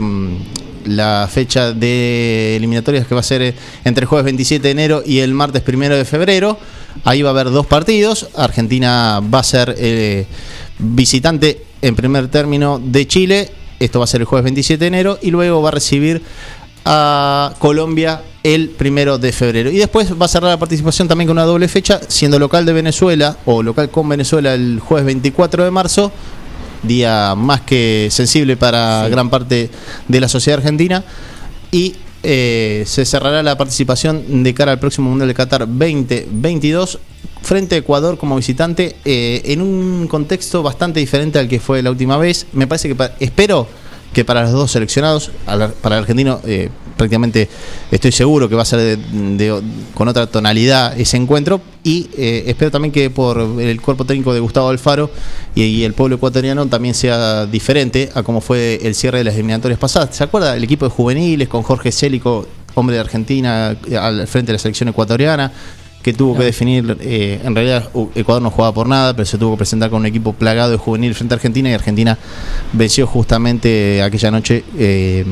la 0.88 1.28
fecha 1.30 1.73
de 1.73 2.57
eliminatorias 2.57 3.07
que 3.07 3.14
va 3.14 3.21
a 3.21 3.25
ser 3.25 3.42
eh, 3.42 3.54
entre 3.85 4.04
el 4.04 4.09
jueves 4.09 4.25
27 4.25 4.62
de 4.62 4.71
enero 4.71 5.02
y 5.04 5.18
el 5.18 5.35
martes 5.35 5.62
1 5.66 5.88
de 5.90 6.04
febrero. 6.04 6.59
Ahí 7.04 7.23
va 7.23 7.30
a 7.30 7.33
haber 7.33 7.50
dos 7.50 7.66
partidos. 7.66 8.28
Argentina 8.37 9.21
va 9.21 9.40
a 9.40 9.45
ser 9.45 9.75
eh, 9.78 10.26
visitante 10.78 11.62
en 11.83 11.95
primer 11.95 12.28
término 12.28 12.80
de 12.83 13.07
Chile. 13.07 13.50
Esto 13.78 14.00
va 14.00 14.04
a 14.04 14.09
ser 14.09 14.21
el 14.21 14.26
jueves 14.26 14.45
27 14.45 14.78
de 14.78 14.87
enero. 14.87 15.18
Y 15.23 15.30
luego 15.30 15.62
va 15.62 15.68
a 15.68 15.73
recibir 15.73 16.23
a 16.85 17.54
Colombia 17.59 18.23
el 18.42 18.71
primero 18.71 19.18
de 19.18 19.33
febrero. 19.33 19.71
Y 19.71 19.76
después 19.76 20.12
va 20.21 20.25
a 20.25 20.28
cerrar 20.28 20.50
la 20.50 20.59
participación 20.59 21.09
también 21.09 21.28
con 21.28 21.37
una 21.37 21.45
doble 21.45 21.68
fecha, 21.68 22.00
siendo 22.09 22.38
local 22.38 22.64
de 22.64 22.73
Venezuela 22.73 23.37
o 23.45 23.62
local 23.62 23.90
con 23.90 24.09
Venezuela 24.09 24.54
el 24.54 24.80
jueves 24.80 25.07
24 25.07 25.64
de 25.64 25.71
marzo 25.71 26.12
día 26.83 27.35
más 27.35 27.62
que 27.62 28.09
sensible 28.11 28.57
para 28.57 29.09
gran 29.09 29.30
parte 29.30 29.71
de 30.07 30.21
la 30.21 30.28
sociedad 30.28 30.59
argentina. 30.59 31.04
Y 31.71 31.97
eh, 32.30 32.85
se 32.85 33.06
cerrará 33.06 33.42
la 33.42 33.56
participación 33.56 34.42
de 34.42 34.52
cara 34.52 34.73
al 34.73 34.78
próximo 34.78 35.08
Mundial 35.08 35.28
de 35.28 35.35
Qatar 35.35 35.61
2022 35.61 36.99
frente 37.40 37.76
a 37.76 37.78
Ecuador 37.78 38.18
como 38.18 38.37
visitante 38.37 38.97
eh, 39.06 39.40
en 39.47 39.62
un 39.62 40.06
contexto 40.08 40.62
bastante 40.62 41.00
diferente 41.00 41.38
al 41.38 41.49
que 41.49 41.58
fue 41.58 41.82
la 41.82 41.90
última 41.90 42.18
vez. 42.18 42.47
Me 42.52 42.66
parece 42.66 42.94
que 42.94 43.11
espero 43.20 43.66
para 44.25 44.42
los 44.42 44.52
dos 44.52 44.70
seleccionados, 44.70 45.30
para 45.44 45.96
el 45.96 46.02
argentino 46.02 46.40
eh, 46.44 46.70
prácticamente 46.96 47.48
estoy 47.90 48.12
seguro 48.12 48.48
que 48.48 48.54
va 48.54 48.62
a 48.62 48.66
ser 48.66 48.98
con 49.94 50.08
otra 50.08 50.26
tonalidad 50.26 50.98
ese 50.98 51.16
encuentro 51.16 51.60
y 51.84 52.10
eh, 52.18 52.44
espero 52.46 52.70
también 52.70 52.92
que 52.92 53.08
por 53.08 53.38
el 53.60 53.80
cuerpo 53.80 54.04
técnico 54.04 54.34
de 54.34 54.40
Gustavo 54.40 54.68
Alfaro 54.68 55.10
y, 55.54 55.84
el 55.84 55.94
pueblo 55.94 56.16
ecuatoriano 56.16 56.66
también 56.66 56.94
sea 56.94 57.46
diferente 57.46 58.10
a 58.14 58.22
como 58.22 58.40
fue 58.40 58.80
el 58.82 58.94
cierre 58.94 59.18
de 59.18 59.25
las 59.25 59.34
eliminatorias 59.34 59.78
pasadas. 59.78 60.14
¿Se 60.14 60.25
acuerda? 60.25 60.56
El 60.56 60.64
equipo 60.64 60.84
de 60.84 60.90
juveniles 60.90 61.48
con 61.48 61.62
Jorge 61.62 61.92
Célico, 61.92 62.46
hombre 62.75 62.94
de 62.94 63.00
Argentina, 63.00 63.76
al 63.98 64.26
frente 64.26 64.48
de 64.48 64.54
la 64.54 64.58
selección 64.58 64.88
ecuatoriana 64.88 65.52
que 66.02 66.12
tuvo 66.12 66.37
que 66.37 66.45
definir, 66.45 66.97
eh, 67.00 67.40
en 67.43 67.55
realidad 67.55 67.90
Ecuador 68.14 68.43
no 68.43 68.50
jugaba 68.50 68.73
por 68.73 68.88
nada, 68.88 69.14
pero 69.14 69.26
se 69.26 69.37
tuvo 69.37 69.52
que 69.52 69.59
presentar 69.59 69.90
con 69.90 70.00
un 70.00 70.07
equipo 70.07 70.33
plagado 70.33 70.71
de 70.71 70.76
juvenil 70.76 71.14
frente 71.14 71.35
a 71.35 71.37
Argentina 71.37 71.69
y 71.71 71.73
Argentina 71.73 72.17
venció 72.73 73.07
justamente 73.07 74.02
aquella 74.02 74.31
noche, 74.31 74.64
eh, 74.76 75.25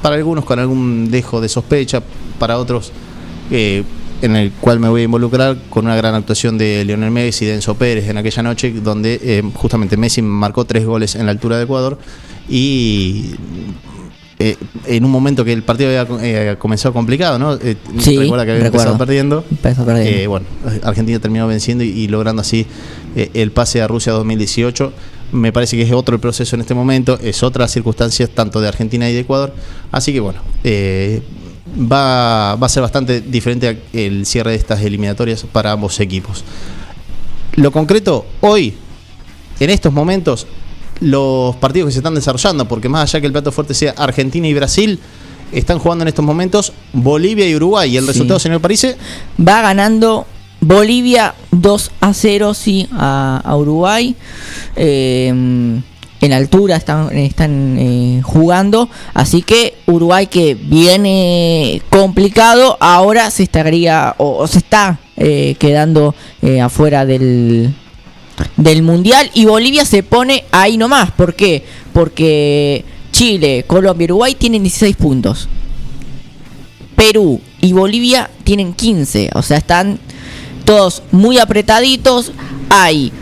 para 0.00 0.16
algunos 0.16 0.44
con 0.44 0.58
algún 0.58 1.10
dejo 1.10 1.40
de 1.40 1.48
sospecha, 1.48 2.02
para 2.38 2.58
otros 2.58 2.92
eh, 3.50 3.84
en 4.22 4.36
el 4.36 4.52
cual 4.52 4.80
me 4.80 4.88
voy 4.88 5.02
a 5.02 5.04
involucrar 5.04 5.56
con 5.68 5.84
una 5.84 5.96
gran 5.96 6.14
actuación 6.14 6.56
de 6.56 6.84
Lionel 6.84 7.10
Messi 7.10 7.44
y 7.44 7.48
de 7.48 7.54
Enzo 7.54 7.74
Pérez 7.74 8.08
en 8.08 8.16
aquella 8.16 8.42
noche, 8.42 8.72
donde 8.72 9.44
justamente 9.54 9.96
Messi 9.96 10.22
marcó 10.22 10.64
tres 10.64 10.86
goles 10.86 11.16
en 11.16 11.26
la 11.26 11.32
altura 11.32 11.56
de 11.56 11.64
Ecuador 11.64 11.98
y 12.48 13.34
eh, 14.44 14.56
en 14.86 15.04
un 15.04 15.12
momento 15.12 15.44
que 15.44 15.52
el 15.52 15.62
partido 15.62 15.88
había 15.88 16.04
eh, 16.20 16.56
comenzado 16.58 16.92
complicado, 16.92 17.38
¿no? 17.38 17.54
Eh, 17.54 17.76
sí, 18.00 18.18
recuerda 18.18 18.44
que 18.44 18.50
había 18.50 18.66
empezado 18.66 18.98
perdiendo. 18.98 19.44
perdiendo. 19.62 20.30
bueno, 20.30 20.46
Argentina 20.82 21.20
terminó 21.20 21.46
venciendo 21.46 21.84
y, 21.84 22.08
logrando 22.08 22.42
así 22.42 22.66
el 23.14 23.52
pase 23.52 23.82
a 23.82 23.86
Rusia 23.86 24.12
2018. 24.14 24.92
Me 25.30 25.52
parece 25.52 25.76
que 25.76 25.84
es 25.84 25.92
otro 25.92 26.16
el 26.16 26.20
proceso 26.20 26.56
en 26.56 26.62
este 26.62 26.74
momento, 26.74 27.20
es 27.22 27.44
otra 27.44 27.68
circunstancia 27.68 28.26
tanto 28.26 28.60
de 28.60 28.66
Argentina 28.66 29.08
y 29.08 29.14
de 29.14 29.20
Ecuador. 29.20 29.54
Así 29.92 30.12
que 30.12 30.18
bueno, 30.18 30.40
va, 31.78 32.56
va 32.56 32.66
a 32.66 32.68
ser 32.68 32.82
bastante 32.82 33.20
diferente 33.20 33.80
el 33.92 34.26
cierre 34.26 34.50
de 34.50 34.56
estas 34.56 34.82
eliminatorias 34.82 35.46
para 35.52 35.70
ambos 35.70 36.00
equipos. 36.00 36.42
Lo 37.54 37.70
concreto, 37.70 38.26
hoy, 38.40 38.74
en 39.60 39.70
estos 39.70 39.92
momentos, 39.92 40.48
los 41.02 41.56
partidos 41.56 41.88
que 41.88 41.92
se 41.92 41.98
están 41.98 42.14
desarrollando, 42.14 42.66
porque 42.66 42.88
más 42.88 43.02
allá 43.02 43.20
que 43.20 43.26
el 43.26 43.32
plato 43.32 43.52
fuerte 43.52 43.74
sea 43.74 43.92
Argentina 43.96 44.46
y 44.46 44.54
Brasil, 44.54 44.98
están 45.52 45.78
jugando 45.78 46.02
en 46.02 46.08
estos 46.08 46.24
momentos 46.24 46.72
Bolivia 46.92 47.48
y 47.48 47.54
Uruguay. 47.54 47.92
¿Y 47.92 47.96
el 47.96 48.06
resultado, 48.06 48.38
señor 48.40 48.60
Parise? 48.60 48.96
Va 49.38 49.60
ganando 49.60 50.26
Bolivia 50.60 51.34
2 51.50 51.90
a 52.00 52.14
0, 52.14 52.54
sí, 52.54 52.88
a, 52.92 53.54
Uruguay. 53.56 54.14
Eh, 54.76 55.28
en 56.20 56.32
altura 56.32 56.76
están, 56.76 57.16
están 57.18 57.76
eh, 57.78 58.20
jugando. 58.22 58.88
Así 59.12 59.42
que 59.42 59.74
Uruguay 59.86 60.28
que 60.28 60.54
viene 60.54 61.82
complicado, 61.90 62.76
ahora 62.80 63.28
se 63.30 63.42
estaría 63.42 64.14
o, 64.18 64.46
se 64.46 64.58
está 64.58 65.00
eh, 65.16 65.56
quedando 65.58 66.14
afuera 66.60 67.04
del, 67.04 67.74
del 68.56 68.82
Mundial 68.82 69.30
y 69.34 69.44
Bolivia 69.44 69.84
se 69.84 70.02
pone 70.02 70.44
ahí 70.50 70.76
nomás. 70.76 71.10
¿Por 71.10 71.34
qué? 71.34 71.64
Porque 71.92 72.84
Chile, 73.12 73.64
Colombia 73.66 74.04
y 74.04 74.10
Uruguay 74.12 74.34
tienen 74.34 74.62
16 74.62 74.96
puntos. 74.96 75.48
Perú 76.96 77.40
y 77.60 77.72
Bolivia 77.72 78.30
tienen 78.44 78.74
15. 78.74 79.30
O 79.34 79.42
sea, 79.42 79.58
están 79.58 79.98
todos 80.64 81.02
muy 81.10 81.38
apretaditos. 81.38 82.32
Hay 82.68 83.12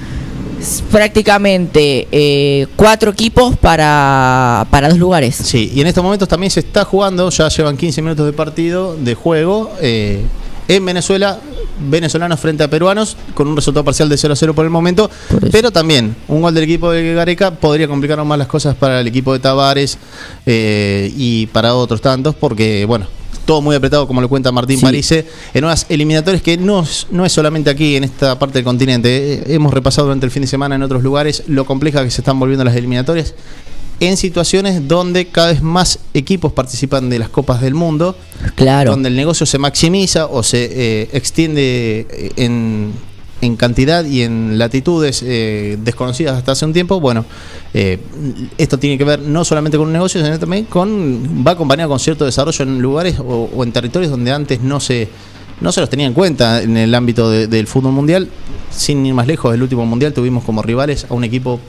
prácticamente 0.90 2.06
eh, 2.12 2.66
cuatro 2.76 3.10
equipos 3.10 3.56
para, 3.56 4.66
para 4.70 4.88
dos 4.88 4.98
lugares. 4.98 5.36
Sí, 5.36 5.70
y 5.74 5.80
en 5.80 5.86
estos 5.86 6.04
momentos 6.04 6.28
también 6.28 6.50
se 6.50 6.60
está 6.60 6.84
jugando, 6.84 7.30
ya 7.30 7.48
llevan 7.48 7.76
15 7.76 8.02
minutos 8.02 8.26
de 8.26 8.32
partido, 8.32 8.96
de 8.96 9.14
juego. 9.14 9.70
Eh, 9.80 10.22
en 10.68 10.84
Venezuela, 10.84 11.40
venezolanos 11.88 12.38
frente 12.40 12.64
a 12.64 12.70
peruanos, 12.70 13.16
con 13.34 13.48
un 13.48 13.56
resultado 13.56 13.84
parcial 13.84 14.08
de 14.08 14.16
0 14.16 14.32
a 14.32 14.36
0 14.36 14.54
por 14.54 14.64
el 14.64 14.70
momento. 14.70 15.10
pero 15.50 15.70
también, 15.70 16.16
un 16.28 16.42
gol 16.42 16.54
del 16.54 16.64
equipo 16.64 16.90
de 16.90 17.14
Gareca 17.14 17.52
podría 17.52 17.88
complicar 17.88 18.22
más 18.24 18.38
las 18.38 18.48
cosas 18.48 18.74
para 18.74 19.00
el 19.00 19.06
equipo 19.06 19.32
de 19.32 19.38
Tavares 19.38 19.98
eh, 20.46 21.12
y 21.16 21.46
para 21.46 21.74
otros 21.74 22.00
tantos, 22.00 22.34
porque, 22.34 22.84
bueno, 22.84 23.06
todo 23.44 23.60
muy 23.60 23.74
apretado, 23.74 24.06
como 24.06 24.20
lo 24.20 24.28
cuenta 24.28 24.52
Martín 24.52 24.80
Parise, 24.80 25.26
en 25.54 25.64
unas 25.64 25.86
eliminatorias 25.88 26.42
que 26.42 26.56
no, 26.56 26.84
no 27.10 27.26
es 27.26 27.32
solamente 27.32 27.70
aquí, 27.70 27.96
en 27.96 28.04
esta 28.04 28.38
parte 28.38 28.58
del 28.58 28.64
continente. 28.64 29.34
Eh, 29.34 29.42
hemos 29.48 29.74
repasado 29.74 30.06
durante 30.06 30.26
el 30.26 30.30
fin 30.30 30.42
de 30.42 30.46
semana 30.46 30.76
en 30.76 30.82
otros 30.82 31.02
lugares 31.02 31.42
lo 31.48 31.64
compleja 31.64 32.04
que 32.04 32.10
se 32.10 32.20
están 32.20 32.38
volviendo 32.38 32.64
las 32.64 32.76
eliminatorias 32.76 33.34
en 34.00 34.16
situaciones 34.16 34.88
donde 34.88 35.28
cada 35.28 35.48
vez 35.48 35.62
más 35.62 35.98
equipos 36.14 36.52
participan 36.52 37.10
de 37.10 37.18
las 37.18 37.28
Copas 37.28 37.60
del 37.60 37.74
Mundo, 37.74 38.16
claro. 38.54 38.92
donde 38.92 39.10
el 39.10 39.16
negocio 39.16 39.44
se 39.44 39.58
maximiza 39.58 40.26
o 40.26 40.42
se 40.42 40.64
eh, 40.72 41.08
extiende 41.12 42.06
eh, 42.10 42.32
en, 42.36 42.92
en, 43.42 43.56
cantidad 43.56 44.02
y 44.06 44.22
en 44.22 44.58
latitudes 44.58 45.22
eh, 45.22 45.76
desconocidas 45.84 46.38
hasta 46.38 46.52
hace 46.52 46.64
un 46.64 46.72
tiempo. 46.72 46.98
Bueno, 46.98 47.26
esto 47.72 48.78
tiene 48.78 48.96
que 48.96 49.04
ver 49.04 49.20
no 49.20 49.44
solamente 49.44 49.76
con 49.76 49.86
un 49.86 49.92
negocio, 49.92 50.24
sino 50.24 50.38
también 50.38 50.64
con 50.64 51.46
va 51.46 51.52
acompañado 51.52 51.90
con 51.90 52.00
cierto 52.00 52.24
desarrollo 52.24 52.64
en 52.64 52.80
lugares 52.80 53.16
o, 53.20 53.62
en 53.62 53.70
territorios 53.70 54.10
donde 54.10 54.32
antes 54.32 54.60
no 54.60 54.80
se 54.80 55.08
no 55.60 55.72
se 55.72 55.80
los 55.80 55.90
tenía 55.90 56.06
en 56.06 56.14
cuenta 56.14 56.62
en 56.62 56.78
el 56.78 56.94
ámbito 56.94 57.30
del 57.30 57.66
fútbol 57.66 57.92
mundial. 57.92 58.30
Sin 58.70 59.04
ir 59.04 59.12
más 59.12 59.26
lejos, 59.26 59.52
el 59.54 59.62
último 59.62 59.84
mundial 59.84 60.14
tuvimos 60.14 60.42
como 60.42 60.62
rivales 60.62 61.06
a 61.10 61.12
un 61.12 61.22
equipo 61.22 61.60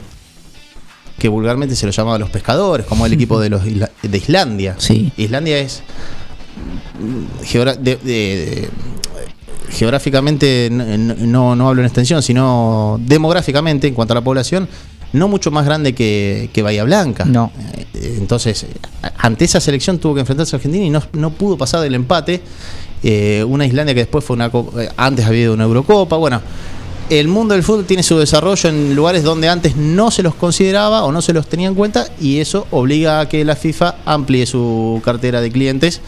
que 1.21 1.29
vulgarmente 1.29 1.75
se 1.75 1.85
lo 1.85 1.91
llamaba 1.91 2.17
los 2.17 2.31
pescadores, 2.31 2.87
como 2.87 3.05
el 3.05 3.13
equipo 3.13 3.39
de 3.39 3.51
los 3.51 3.63
de 3.63 4.17
Islandia. 4.17 4.73
Sí. 4.79 5.11
Islandia 5.17 5.59
es 5.59 5.83
geográficamente 9.69 10.69
no, 10.71 11.55
no, 11.55 11.69
hablo 11.69 11.81
en 11.81 11.85
extensión, 11.85 12.23
sino 12.23 12.99
demográficamente 13.05 13.87
en 13.87 13.93
cuanto 13.93 14.13
a 14.13 14.15
la 14.15 14.23
población, 14.23 14.67
no 15.13 15.27
mucho 15.27 15.51
más 15.51 15.63
grande 15.63 15.93
que, 15.93 16.61
Bahía 16.63 16.85
Blanca. 16.85 17.23
No. 17.25 17.51
Eh, 17.93 18.15
entonces, 18.17 18.65
ante 19.19 19.45
esa 19.45 19.59
selección 19.59 19.99
tuvo 19.99 20.15
que 20.15 20.21
enfrentarse 20.21 20.55
a 20.55 20.57
Argentina 20.57 20.83
y 20.83 20.89
no, 20.89 21.03
no 21.13 21.29
pudo 21.29 21.55
pasar 21.55 21.81
del 21.81 21.93
empate. 21.93 22.41
Eh, 23.03 23.45
una 23.47 23.67
Islandia 23.67 23.93
que 23.93 24.01
después 24.01 24.25
fue 24.25 24.35
una 24.35 24.47
eh, 24.47 24.89
antes 24.97 25.23
había 25.23 25.41
ido 25.41 25.53
una 25.53 25.65
Eurocopa. 25.65 26.17
Bueno, 26.17 26.41
el 27.11 27.27
mundo 27.27 27.53
del 27.53 27.63
fútbol 27.63 27.83
tiene 27.83 28.03
su 28.03 28.17
desarrollo 28.17 28.69
en 28.69 28.95
lugares 28.95 29.23
donde 29.23 29.49
antes 29.49 29.75
no 29.75 30.11
se 30.11 30.23
los 30.23 30.33
consideraba 30.33 31.03
o 31.03 31.11
no 31.11 31.21
se 31.21 31.33
los 31.33 31.45
tenía 31.45 31.67
en 31.67 31.75
cuenta 31.75 32.07
y 32.21 32.39
eso 32.39 32.67
obliga 32.71 33.19
a 33.19 33.27
que 33.27 33.43
la 33.43 33.57
FIFA 33.57 33.95
amplíe 34.05 34.45
su 34.45 35.01
cartera 35.03 35.41
de 35.41 35.51
clientes 35.51 35.99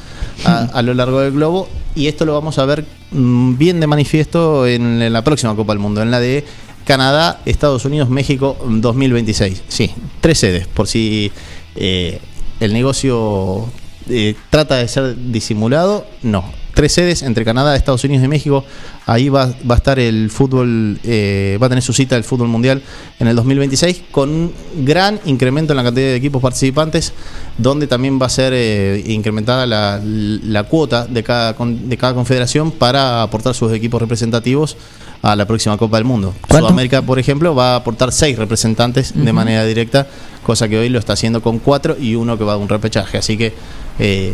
a, 0.45 0.81
lo 0.81 0.93
largo 0.93 1.19
del 1.19 1.33
globo 1.33 1.67
y 1.93 2.07
esto 2.07 2.23
lo 2.23 2.33
vamos 2.33 2.57
a 2.57 2.63
ver 2.63 2.85
mm, 3.11 3.57
bien 3.57 3.81
de 3.81 3.87
manifiesto 3.87 4.65
en, 4.65 5.11
la 5.11 5.25
próxima 5.25 5.53
Copa 5.57 5.73
del 5.73 5.79
Mundo, 5.79 6.01
en 6.01 6.09
la 6.09 6.21
de 6.21 6.45
Canadá, 6.85 7.41
Estados 7.45 7.83
Unidos, 7.83 8.09
México 8.09 8.57
2026. 8.65 9.63
Sí, 9.67 9.91
tres 10.21 10.37
sedes, 10.37 10.67
por 10.67 10.87
si 10.87 11.33
eh, 11.75 12.21
el 12.61 12.71
negocio 12.71 13.65
eh, 14.09 14.35
trata 14.49 14.77
de 14.77 14.87
ser 14.87 15.17
disimulado, 15.17 16.07
no 16.21 16.62
tres 16.73 16.93
sedes 16.93 17.21
entre 17.21 17.45
Canadá, 17.45 17.75
Estados 17.75 18.03
Unidos 18.03 18.25
y 18.25 18.27
México. 18.27 18.65
Ahí 19.05 19.29
va, 19.29 19.53
va 19.69 19.75
a 19.75 19.77
estar 19.77 19.99
el 19.99 20.29
fútbol, 20.29 20.99
eh, 21.03 21.57
va 21.61 21.67
a 21.67 21.69
tener 21.69 21.83
su 21.83 21.93
cita 21.93 22.15
el 22.15 22.23
fútbol 22.23 22.47
mundial 22.47 22.81
en 23.19 23.27
el 23.27 23.35
2026 23.35 24.03
con 24.11 24.29
un 24.29 24.53
gran 24.85 25.19
incremento 25.25 25.73
en 25.73 25.77
la 25.77 25.83
cantidad 25.83 26.07
de 26.07 26.15
equipos 26.15 26.41
participantes, 26.41 27.13
donde 27.57 27.87
también 27.87 28.19
va 28.21 28.27
a 28.27 28.29
ser 28.29 28.53
eh, 28.55 29.03
incrementada 29.05 29.65
la, 29.65 30.63
cuota 30.69 31.05
de 31.05 31.23
cada, 31.23 31.53
de 31.53 31.97
cada 31.97 32.13
confederación 32.13 32.71
para 32.71 33.21
aportar 33.21 33.53
sus 33.53 33.71
equipos 33.73 34.01
representativos 34.01 34.77
a 35.23 35.37
la 35.37 35.47
próxima 35.47 35.77
Copa 35.77 35.97
del 35.97 36.05
Mundo. 36.05 36.33
Sudamérica, 36.49 37.01
por 37.01 37.17
ejemplo, 37.17 37.55
va 37.55 37.73
a 37.73 37.75
aportar 37.77 38.11
seis 38.11 38.37
representantes 38.37 39.13
de 39.15 39.33
manera 39.33 39.63
directa, 39.63 40.05
cosa 40.45 40.67
que 40.67 40.77
hoy 40.77 40.89
lo 40.89 40.99
está 40.99 41.13
haciendo 41.13 41.41
con 41.41 41.59
cuatro 41.59 41.95
y 41.97 42.15
uno 42.15 42.37
que 42.37 42.43
va 42.43 42.53
a 42.53 42.57
un 42.57 42.67
repechaje. 42.67 43.17
Así 43.17 43.37
que 43.37 43.53
eh, 43.99 44.33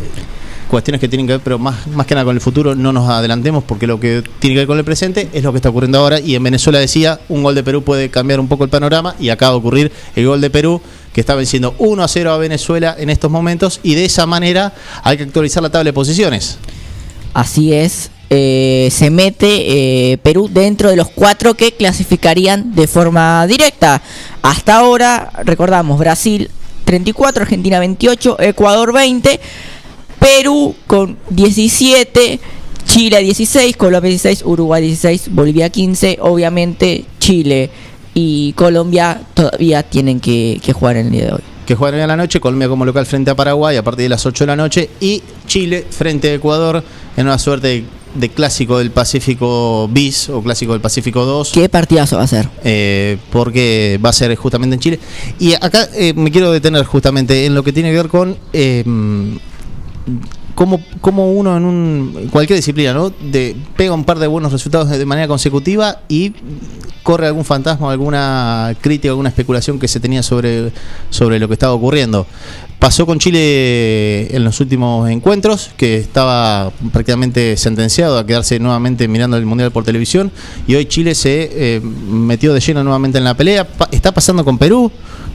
cuestiones 0.70 1.00
que 1.00 1.08
tienen 1.08 1.26
que 1.26 1.34
ver, 1.34 1.40
pero 1.42 1.58
más, 1.58 1.86
más 1.88 2.06
que 2.06 2.14
nada 2.14 2.24
con 2.24 2.36
el 2.36 2.40
futuro, 2.40 2.74
no 2.74 2.92
nos 2.92 3.08
adelantemos 3.10 3.64
porque 3.64 3.86
lo 3.86 3.98
que 3.98 4.22
tiene 4.38 4.54
que 4.54 4.60
ver 4.60 4.66
con 4.66 4.78
el 4.78 4.84
presente 4.84 5.28
es 5.32 5.42
lo 5.42 5.52
que 5.52 5.58
está 5.58 5.68
ocurriendo 5.68 5.98
ahora. 5.98 6.20
Y 6.20 6.36
en 6.36 6.42
Venezuela 6.42 6.78
decía, 6.78 7.20
un 7.28 7.42
gol 7.42 7.54
de 7.54 7.62
Perú 7.62 7.82
puede 7.82 8.08
cambiar 8.08 8.40
un 8.40 8.48
poco 8.48 8.64
el 8.64 8.70
panorama 8.70 9.16
y 9.18 9.28
acaba 9.28 9.52
de 9.52 9.58
ocurrir 9.58 9.92
el 10.14 10.26
gol 10.26 10.40
de 10.40 10.48
Perú 10.48 10.80
que 11.12 11.20
está 11.20 11.34
venciendo 11.34 11.74
1 11.78 12.02
a 12.02 12.08
0 12.08 12.32
a 12.32 12.38
Venezuela 12.38 12.94
en 12.98 13.10
estos 13.10 13.30
momentos 13.30 13.80
y 13.82 13.94
de 13.94 14.04
esa 14.04 14.26
manera 14.26 14.72
hay 15.02 15.16
que 15.16 15.24
actualizar 15.24 15.62
la 15.62 15.70
tabla 15.70 15.88
de 15.88 15.92
posiciones. 15.92 16.58
Así 17.34 17.72
es, 17.72 18.10
eh, 18.28 18.88
se 18.92 19.10
mete 19.10 20.12
eh, 20.12 20.18
Perú 20.18 20.48
dentro 20.52 20.88
de 20.88 20.96
los 20.96 21.10
cuatro 21.10 21.54
que 21.54 21.72
clasificarían 21.72 22.74
de 22.74 22.86
forma 22.86 23.44
directa. 23.46 24.00
Hasta 24.42 24.76
ahora, 24.76 25.32
recordamos, 25.44 25.98
Brasil 25.98 26.48
34, 26.84 27.42
Argentina 27.42 27.80
28, 27.80 28.36
Ecuador 28.40 28.92
20. 28.92 29.40
Perú 30.20 30.74
con 30.86 31.16
17, 31.30 32.38
Chile 32.84 33.20
16, 33.20 33.76
Colombia 33.76 34.10
16, 34.10 34.42
Uruguay 34.44 34.82
16, 34.82 35.30
Bolivia 35.32 35.70
15, 35.70 36.18
obviamente 36.20 37.04
Chile 37.18 37.70
y 38.14 38.52
Colombia 38.54 39.22
todavía 39.34 39.82
tienen 39.82 40.20
que, 40.20 40.60
jugar 40.72 40.96
en 40.96 41.06
el 41.06 41.12
día 41.12 41.24
de 41.26 41.32
hoy. 41.32 41.40
Que 41.66 41.74
juegan 41.74 42.00
en 42.00 42.08
la 42.08 42.16
noche, 42.16 42.40
Colombia 42.40 42.68
como 42.68 42.84
local 42.84 43.06
frente 43.06 43.30
a 43.30 43.36
Paraguay 43.36 43.76
a 43.76 43.84
partir 43.84 44.04
de 44.04 44.08
las 44.08 44.26
8 44.26 44.44
de 44.44 44.46
la 44.48 44.56
noche 44.56 44.90
y 45.00 45.22
Chile 45.46 45.86
frente 45.88 46.30
a 46.30 46.34
Ecuador 46.34 46.82
en 47.16 47.26
una 47.26 47.38
suerte 47.38 47.84
de, 48.14 48.28
clásico 48.28 48.78
del 48.78 48.90
Pacífico 48.90 49.88
bis 49.88 50.28
o 50.28 50.42
clásico 50.42 50.72
del 50.72 50.80
Pacífico 50.80 51.24
2. 51.24 51.52
¿Qué 51.52 51.68
partidazo 51.68 52.16
va 52.16 52.24
a 52.24 52.26
ser? 52.26 52.48
Eh, 52.64 53.18
porque 53.30 54.00
va 54.04 54.10
a 54.10 54.12
ser 54.12 54.34
justamente 54.34 54.74
en 54.74 54.80
Chile. 54.80 55.00
Y 55.38 55.54
acá 55.54 55.88
eh, 55.94 56.12
me 56.14 56.32
quiero 56.32 56.50
detener 56.50 56.84
justamente 56.84 57.46
en 57.46 57.54
lo 57.54 57.62
que 57.62 57.72
tiene 57.72 57.90
que 57.90 57.96
ver 57.96 58.08
con 58.08 58.36
eh, 58.52 58.82
como, 60.54 61.32
uno 61.32 61.56
en 61.56 61.64
un, 61.64 62.28
cualquier 62.30 62.58
disciplina, 62.58 62.92
¿no? 62.92 63.10
De, 63.10 63.56
pega 63.76 63.94
un 63.94 64.04
par 64.04 64.18
de 64.18 64.26
buenos 64.26 64.52
resultados 64.52 64.90
de 64.90 65.06
manera 65.06 65.26
consecutiva 65.26 66.00
y 66.08 66.34
corre 67.02 67.26
algún 67.26 67.44
fantasma, 67.44 67.90
alguna 67.90 68.74
crítica, 68.80 69.10
alguna 69.10 69.30
especulación 69.30 69.78
que 69.78 69.88
se 69.88 70.00
tenía 70.00 70.22
sobre, 70.22 70.72
sobre 71.08 71.38
lo 71.38 71.48
que 71.48 71.54
estaba 71.54 71.72
ocurriendo. 71.72 72.26
Pasó 72.80 73.04
con 73.04 73.18
Chile 73.18 74.34
en 74.34 74.42
los 74.42 74.58
últimos 74.58 75.08
encuentros, 75.10 75.70
que 75.76 75.98
estaba 75.98 76.72
prácticamente 76.92 77.58
sentenciado 77.58 78.18
a 78.18 78.24
quedarse 78.24 78.58
nuevamente 78.58 79.06
mirando 79.06 79.36
el 79.36 79.44
Mundial 79.44 79.70
por 79.70 79.84
televisión, 79.84 80.32
y 80.66 80.76
hoy 80.76 80.86
Chile 80.86 81.14
se 81.14 81.50
eh, 81.52 81.80
metió 81.80 82.54
de 82.54 82.60
lleno 82.60 82.82
nuevamente 82.82 83.18
en 83.18 83.24
la 83.24 83.34
pelea. 83.34 83.68
está 83.92 84.12
pasando 84.12 84.46
con 84.46 84.56
Perú, 84.56 84.90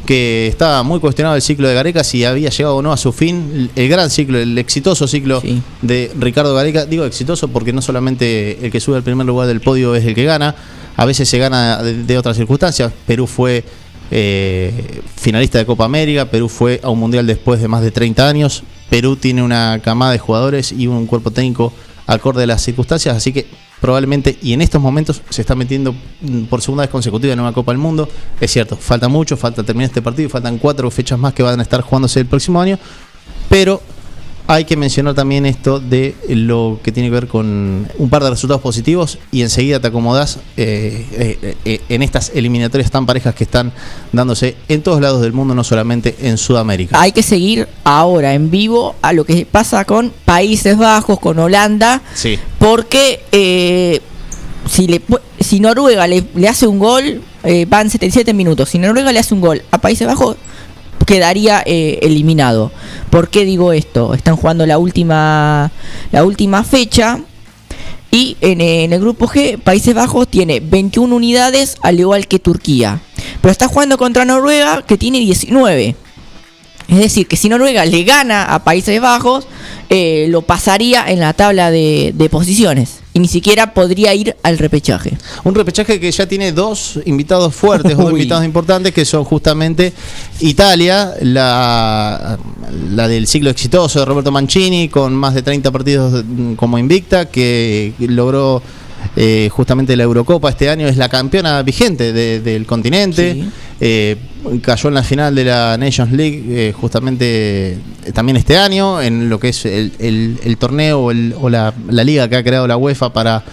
que 0.08 0.48
estaba 0.48 0.84
muy 0.84 1.00
cuestionado 1.00 1.36
el 1.36 1.42
ciclo 1.44 1.68
de 1.68 1.76
Gareca 1.76 2.04
si 2.04 2.24
había 2.26 2.50
llegado 2.50 2.78
o 2.78 2.82
no 2.82 2.92
a 2.92 2.98
su 2.98 3.12
fin 3.12 3.70
el 3.76 3.90
gran 3.90 4.10
ciclo, 4.10 4.40
el 4.40 4.58
exitoso 4.58 5.08
ciclo 5.08 5.42
de 5.82 6.12
Ricardo 6.20 6.54
Gareca. 6.56 6.86
Digo 6.86 7.06
exitoso 7.06 7.48
porque 7.48 7.74
no 7.74 7.82
solamente 7.82 8.66
el 8.66 8.72
que 8.72 8.80
sube 8.80 8.96
al 8.98 9.04
primer 9.04 9.26
lugar 9.26 9.48
del 9.48 9.62
podio 9.62 9.96
es 9.96 10.06
el 10.06 10.16
que 10.16 10.24
gana, 10.24 10.56
a 10.96 11.06
veces 11.06 11.28
se 11.28 11.38
gana 11.38 11.82
de, 11.84 12.18
otras 12.18 12.38
circunstancias. 12.38 12.92
Perú 13.06 13.28
fue 13.28 13.64
eh, 14.12 15.02
finalista 15.16 15.58
de 15.58 15.66
Copa 15.66 15.86
América, 15.86 16.26
Perú 16.26 16.50
fue 16.50 16.80
a 16.84 16.90
un 16.90 17.00
mundial 17.00 17.26
después 17.26 17.62
de 17.62 17.68
más 17.68 17.82
de 17.82 17.92
30 17.92 18.28
años, 18.28 18.64
Perú 18.90 19.16
tiene 19.16 19.44
una 19.44 19.80
camada 19.84 20.12
de 20.12 20.20
jugadores 20.20 20.72
y 20.72 20.88
un 20.88 21.08
cuerpo 21.08 21.32
técnico 21.32 21.74
acorde 22.08 22.44
a 22.44 22.48
las 22.48 22.62
circunstancias, 22.62 23.16
así 23.16 23.34
que 23.34 23.48
probablemente 23.82 24.38
y 24.42 24.54
en 24.54 24.62
estos 24.62 24.82
momentos 24.82 25.22
se 25.30 25.42
está 25.42 25.56
metiendo 25.56 25.94
mm, 26.22 26.44
por 26.44 26.62
segunda 26.62 26.84
vez 26.84 26.90
consecutiva 26.90 27.34
en 27.34 27.40
una 27.40 27.54
Copa 27.54 27.72
del 27.72 27.80
Mundo. 27.80 28.08
Es 28.40 28.52
cierto, 28.52 28.76
falta 28.76 29.08
mucho, 29.08 29.38
falta 29.38 29.64
terminar 29.64 29.90
este 29.90 30.02
partido, 30.02 30.30
faltan 30.30 30.58
cuatro 30.58 30.90
fechas 30.92 31.20
más 31.20 31.34
que 31.34 31.44
van 31.44 31.60
a 31.60 31.64
estar 31.64 31.82
jugándose 31.82 32.20
el 32.20 32.26
próximo 32.26 32.62
año, 32.62 32.80
pero 33.50 33.82
hay 34.48 34.66
que 34.66 34.78
mencionar 34.78 35.16
también 35.16 35.46
esto 35.46 35.80
de 35.80 36.16
lo 36.30 36.80
que 36.84 36.92
tiene 36.92 37.10
que 37.10 37.14
ver 37.14 37.28
con 37.28 37.88
un 37.98 38.10
par 38.10 38.24
de 38.24 38.30
resultados 38.30 38.62
positivos 38.62 39.18
y 39.32 39.42
enseguida 39.42 39.80
te 39.80 39.88
acomodas 39.88 40.40
eh, 40.56 41.06
eh, 41.14 41.56
eh, 41.66 41.82
en 41.90 42.04
estas 42.04 42.32
eliminatorias 42.36 42.92
tan 42.92 43.06
parejas 43.06 43.34
que 43.34 43.44
están 43.44 43.72
dándose 44.12 44.56
en 44.68 44.84
todos 44.84 45.02
lados 45.02 45.22
del 45.22 45.34
mundo, 45.34 45.56
no 45.56 45.64
solamente 45.64 46.16
en 46.22 46.38
Sudamérica. 46.38 47.00
Hay 47.00 47.12
que 47.12 47.24
seguir 47.24 47.68
ahora 47.84 48.34
en 48.34 48.52
vivo 48.52 48.96
a 49.02 49.14
lo 49.14 49.26
que 49.26 49.46
pasa 49.46 49.84
con 49.86 50.12
Países 50.26 50.78
Bajos, 50.78 51.20
con 51.20 51.40
Holanda, 51.40 52.02
sí. 52.14 52.38
porque 52.60 54.02
si, 54.70 54.88
le, 54.88 55.02
si 55.40 55.60
Noruega 55.60 56.08
le, 56.08 56.24
le 56.36 56.48
hace 56.48 56.68
un 56.68 56.78
gol, 56.78 57.22
van 57.68 57.90
77 57.90 58.34
minutos, 58.34 58.70
si 58.70 58.78
Noruega 58.78 59.12
le 59.12 59.20
hace 59.20 59.34
un 59.34 59.42
gol 59.42 59.64
a 59.72 59.80
Países 59.80 60.08
Bajos, 60.08 60.38
quedaría 61.06 61.64
eh, 61.66 62.00
eliminado. 62.02 62.72
¿Por 63.10 63.30
qué 63.30 63.46
digo 63.46 63.74
esto? 63.74 64.14
Están 64.14 64.36
jugando 64.36 64.66
la 64.66 64.78
última, 64.78 65.72
la 66.12 66.24
última 66.24 66.64
fecha. 66.64 67.20
Y 68.12 68.38
en, 68.40 68.62
el 68.62 69.00
grupo 69.02 69.28
G, 69.28 69.60
Países 69.60 69.94
Bajos 69.94 70.28
tiene 70.30 70.62
21 70.62 71.14
unidades, 71.14 71.78
al 71.82 72.00
igual 72.00 72.28
que 72.28 72.40
Turquía. 72.40 73.02
Pero 73.42 73.52
está 73.52 73.68
jugando 73.68 73.98
contra 73.98 74.24
Noruega, 74.24 74.84
que 74.84 74.98
tiene 74.98 75.20
19. 75.20 75.96
Es 76.88 77.00
decir, 77.00 77.28
que 77.28 77.36
si 77.36 77.50
Noruega 77.50 77.86
le 77.86 78.04
gana 78.04 78.54
a 78.54 78.64
Países 78.64 79.02
Bajos, 79.02 79.48
eh, 79.90 80.28
lo 80.30 80.42
pasaría 80.42 81.06
en 81.12 81.20
la 81.20 81.34
tabla 81.34 81.72
de, 81.72 82.14
posiciones 82.32 83.00
y 83.14 83.20
ni 83.20 83.28
siquiera 83.28 83.74
podría 83.74 84.14
ir 84.14 84.36
al 84.44 84.58
repechaje. 84.58 85.18
Un 85.44 85.56
repechaje 85.56 86.00
que 86.00 86.12
ya 86.12 86.28
tiene 86.28 86.52
dos 86.52 87.00
invitados 87.06 87.56
fuertes, 87.56 87.96
dos 87.96 88.12
invitados 88.12 88.44
importantes, 88.46 88.94
que 88.94 89.06
son 89.06 89.24
justamente 89.24 89.94
Italia, 90.42 91.14
la, 91.22 92.38
la 92.92 93.08
del 93.08 93.28
siglo 93.28 93.50
exitoso 93.50 94.00
de 94.00 94.06
Roberto 94.06 94.32
Mancini, 94.32 94.90
con 94.90 95.16
más 95.16 95.34
de 95.34 95.44
30 95.44 95.72
partidos 95.72 96.24
como 96.56 96.78
invicta, 96.78 97.26
que 97.30 97.94
logró 98.00 98.62
eh, 99.16 99.50
justamente 99.52 99.96
la 99.96 100.04
Eurocopa 100.04 100.50
este 100.50 100.70
año, 100.70 100.88
es 100.88 100.98
la 100.98 101.10
campeona 101.10 101.62
vigente 101.62 102.12
del 102.14 102.66
continente. 102.66 103.46
Eh, 103.80 104.18
cayó 104.62 104.90
en 104.90 104.96
la 104.96 105.04
final 105.04 105.36
de 105.36 105.46
la 105.46 105.78
Nations 105.78 106.12
League 106.12 106.44
eh, 106.48 106.74
justamente 106.74 107.78
también 108.14 108.38
este 108.38 108.58
año, 108.58 109.02
en 109.02 109.30
lo 109.30 109.40
que 109.40 109.50
es 109.50 109.66
el, 109.66 110.58
torneo 110.60 111.06
o, 111.06 111.50
la, 111.50 111.74
liga 111.90 112.28
que 112.28 112.36
ha 112.36 112.44
creado 112.44 112.68
la 112.68 112.78
UEFA 112.78 113.12
para 113.12 113.44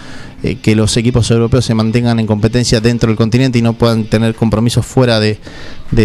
que 0.61 0.75
los 0.75 0.97
equipos 0.97 1.31
europeos 1.31 1.63
se 1.63 1.73
mantengan 1.73 2.19
en 2.19 2.27
competencia 2.27 2.81
dentro 2.81 3.07
del 3.07 3.15
continente 3.15 3.59
y 3.59 3.61
no 3.61 3.73
puedan 3.73 4.03
tener 4.03 4.35
compromisos 4.35 4.85
fuera 4.85 5.21
de, 5.21 5.37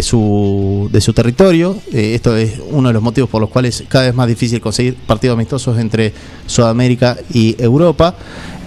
su, 0.00 0.88
territorio. 1.12 1.76
esto 1.92 2.36
es 2.36 2.52
uno 2.70 2.88
de 2.88 2.94
los 2.94 3.02
motivos 3.02 3.28
por 3.28 3.40
los 3.40 3.50
cuales 3.50 3.82
cada 3.88 4.04
vez 4.04 4.14
más 4.14 4.28
difícil 4.28 4.60
conseguir 4.60 4.94
partidos 4.94 5.34
amistosos 5.34 5.76
entre 5.78 6.12
Sudamérica 6.46 7.16
y 7.34 7.56
Europa. 7.58 8.14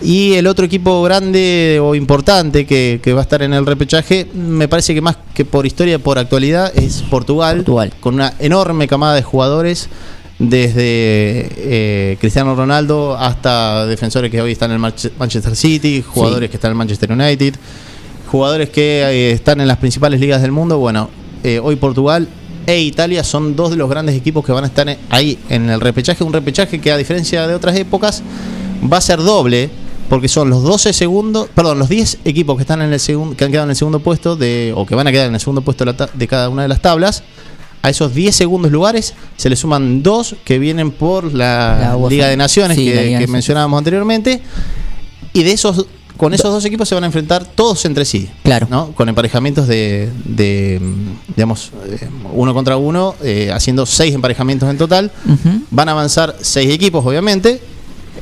Y 0.04 0.34
el 0.34 0.48
otro 0.48 0.66
equipo 0.66 1.04
grande 1.04 1.80
o 1.82 1.94
importante 1.94 2.66
que, 2.66 3.00
va 3.14 3.20
a 3.20 3.24
estar 3.24 3.44
en 3.44 3.54
el 3.54 3.66
repechaje, 3.66 4.28
me 4.34 4.68
parece 4.68 4.96
que 4.96 5.02
más 5.02 5.18
que 5.34 5.46
por 5.46 5.66
historia, 5.66 6.00
actualidad, 6.17 6.71
es 6.78 7.02
Portugal, 7.04 7.63
con 8.00 8.15
una 8.15 8.34
enorme 8.39 8.88
camada 8.88 9.15
de 9.15 9.24
jugadores, 9.24 9.89
desde 10.50 11.50
eh, 11.56 12.17
Cristiano 12.19 12.56
Ronaldo 12.56 13.15
hasta 13.15 13.86
defensores 13.86 14.32
que 14.32 14.41
hoy 14.41 14.54
están 14.54 14.71
en 14.71 14.84
el 14.84 15.12
Manchester 15.17 15.56
City, 15.56 16.04
jugadores 16.06 16.50
que 16.50 16.58
están 16.58 16.69
en 16.69 16.74
el 16.74 16.78
Manchester 16.80 17.12
United, 17.12 17.56
jugadores 18.28 18.69
que 18.69 19.04
eh, 19.04 19.32
están 19.32 19.62
en 19.62 19.67
las 19.67 19.78
principales 19.78 20.19
ligas 20.19 20.41
del 20.41 20.52
mundo. 20.52 20.80
Bueno, 20.80 21.10
eh, 21.43 21.60
hoy 21.60 21.76
Portugal 21.76 22.28
e 22.65 22.80
Italia 22.80 23.24
son 23.24 23.56
dos 23.56 23.69
de 23.69 23.76
los 23.76 23.89
grandes 23.89 24.15
equipos 24.15 24.43
que 24.43 24.52
van 24.52 24.63
a 24.63 24.67
estar 24.67 24.88
ahí 25.10 25.38
en 25.50 25.69
el 25.69 25.80
repechaje, 25.80 26.24
un 26.24 26.34
repechaje 26.34 26.82
que 26.82 26.91
a 26.91 26.97
diferencia 26.97 27.47
de 27.47 27.54
otras 27.54 27.76
épocas 27.76 28.24
va 28.91 28.97
a 28.97 29.02
ser 29.02 29.19
doble 29.19 29.69
porque 30.12 30.28
son 30.28 30.50
los 30.50 30.62
12 30.63 30.91
segundos, 30.91 31.47
perdón, 31.56 31.80
los 31.80 31.88
10 31.88 32.17
equipos 32.26 32.58
que 32.58 32.63
están 32.63 32.82
en 32.82 32.91
el 32.91 33.00
segundo, 33.00 33.38
que 33.38 33.45
han 33.45 33.50
quedado 33.50 33.63
en 33.63 33.69
el 33.69 33.78
segundo 33.78 34.02
puesto 34.02 34.36
de, 34.36 34.74
o 34.76 34.86
que 34.86 34.93
van 34.93 35.08
a 35.08 35.12
quedar 35.13 35.28
en 35.28 35.36
el 35.36 35.39
segundo 35.39 35.62
puesto 35.62 35.86
de 35.86 36.28
cada 36.28 36.50
una 36.50 36.63
de 36.63 36.67
las 36.67 36.82
tablas. 36.82 37.24
A 37.82 37.89
esos 37.89 38.13
10 38.13 38.36
segundos 38.36 38.74
lugares 38.74 39.13
se 39.38 39.50
le 39.50 39.56
suman 39.56 40.04
dos 40.04 40.36
que 40.43 40.60
vienen 40.60 40.91
por 40.91 41.34
la, 41.34 41.97
Liga 42.10 42.28
de 42.28 42.36
Naciones 42.36 42.78
que, 42.78 43.26
mencionábamos 43.30 43.78
anteriormente. 43.78 44.41
Y 45.32 45.43
de 45.43 45.54
esos 45.54 45.86
con 46.17 46.34
esos 46.34 46.52
dos 46.52 46.65
equipos 46.65 46.89
se 46.89 46.93
van 46.95 47.06
a 47.06 47.08
enfrentar 47.08 47.45
todos 47.45 47.86
entre 47.86 48.04
sí. 48.04 48.30
Claro. 48.43 48.67
¿no? 48.69 48.91
Con 48.91 49.08
emparejamientos 49.08 49.65
de, 49.65 50.10
digamos, 51.38 51.71
eh, 51.88 52.10
uno 52.34 52.54
contra 52.54 52.76
uno, 52.76 53.15
eh, 53.24 53.50
haciendo 53.54 53.86
seis 53.86 54.13
emparejamientos 54.13 54.69
en 54.69 54.78
total. 54.78 55.10
Van 55.69 55.88
a 55.88 55.93
avanzar 55.93 56.36
seis 56.41 56.69
equipos, 56.69 57.06
obviamente 57.06 57.62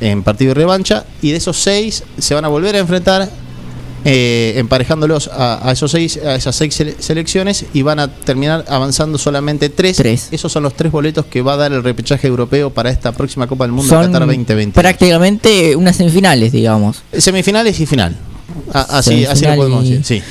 en 0.02 0.24
partido 0.24 0.50
de 0.50 0.56
revancha 0.56 1.06
y 1.22 1.32
de 1.32 1.38
esos 1.38 1.58
seis 1.58 2.04
se 2.18 2.34
van 2.34 2.46
a 2.46 2.48
volver 2.48 2.76
a 2.76 2.80
enfrentar 2.80 3.30
eh, 4.06 4.54
emparejándolos 4.56 5.30
a, 5.34 5.70
esos 5.72 5.92
seis, 5.92 6.18
a 6.18 6.36
esas 6.36 6.56
seis 6.56 6.82
selecciones 7.00 7.66
y 7.74 7.82
van 7.82 8.00
a 8.00 8.08
terminar 8.08 8.64
avanzando 8.70 9.18
solamente 9.18 9.70
tres. 9.70 10.30
Esos 10.32 10.52
son 10.52 10.64
los 10.64 10.74
tres 10.74 10.92
boletos 10.92 11.26
que 11.26 11.42
va 11.42 11.54
a 11.54 11.58
dar 11.58 11.74
el 11.74 11.84
repechaje 11.84 12.28
europeo 12.28 12.70
para 12.70 12.90
esta 12.90 13.12
próxima 13.12 13.48
Copa 13.48 13.66
del 13.66 13.74
Mundo 13.74 13.94
Qatar 13.94 14.26
2020. 14.26 14.80
Prácticamente 14.80 15.76
unas 15.76 15.98
semifinales, 15.98 16.52
digamos. 16.54 17.04
Semifinales 17.12 17.80
y 17.80 17.86
final. 17.86 18.16
Así, 18.74 19.26
así 19.26 19.46
lo 19.46 19.56
podemos 19.56 19.84
decir, 19.84 20.04
sí. 20.04 20.22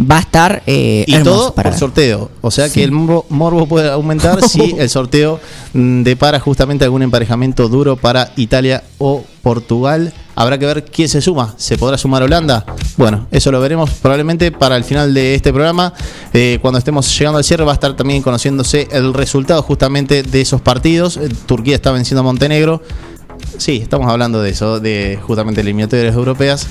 va 0.00 0.18
a 0.18 0.20
estar 0.20 0.62
eh, 0.66 1.04
y 1.06 1.18
todo 1.18 1.54
por 1.54 1.72
sorteo. 1.74 2.30
O 2.40 2.50
sea 2.50 2.68
que 2.68 2.84
el 2.84 2.92
morbo, 2.92 3.66
puede 3.66 3.90
aumentar 3.90 4.46
si 4.48 4.74
el 4.78 4.88
sorteo 4.88 5.40
mm, 5.72 6.02
depara 6.02 6.40
justamente 6.40 6.84
algún 6.84 7.02
emparejamiento 7.02 7.68
duro 7.68 7.96
para 7.96 8.32
Italia 8.36 8.82
o 8.98 9.24
Portugal. 9.42 10.12
Habrá 10.36 10.58
que 10.58 10.66
ver 10.66 10.84
quién 10.84 11.08
se 11.08 11.20
suma. 11.20 11.54
Se 11.56 11.78
podrá 11.78 11.96
sumar 11.96 12.22
Holanda 12.22 12.64
bueno 12.96 13.26
eso 13.32 13.50
lo 13.50 13.60
veremos 13.60 13.90
probablemente 13.90 14.52
para 14.52 14.76
el 14.76 14.84
final 14.84 15.12
de 15.14 15.34
este 15.34 15.52
programa. 15.52 15.92
Eh, 16.32 16.58
cuando 16.60 16.78
estemos 16.78 17.16
llegando 17.18 17.38
al 17.38 17.44
cierre 17.44 17.64
va 17.64 17.72
a 17.72 17.74
estar 17.74 17.94
también 17.96 18.22
conociéndose 18.22 18.88
el 18.92 19.12
resultado 19.14 19.62
justamente 19.62 20.22
de 20.22 20.40
esos 20.40 20.60
partidos. 20.60 21.16
Eh, 21.16 21.28
Turquía 21.46 21.74
está 21.74 21.90
venciendo 21.90 22.20
a 22.20 22.24
Montenegro. 22.24 22.82
Sí 23.58 23.80
estamos 23.82 24.08
hablando 24.10 24.42
de 24.42 24.50
eso 24.50 24.80
de 24.80 25.18
justamente 25.22 25.60
eliminatorias 25.60 26.14
europeas 26.14 26.68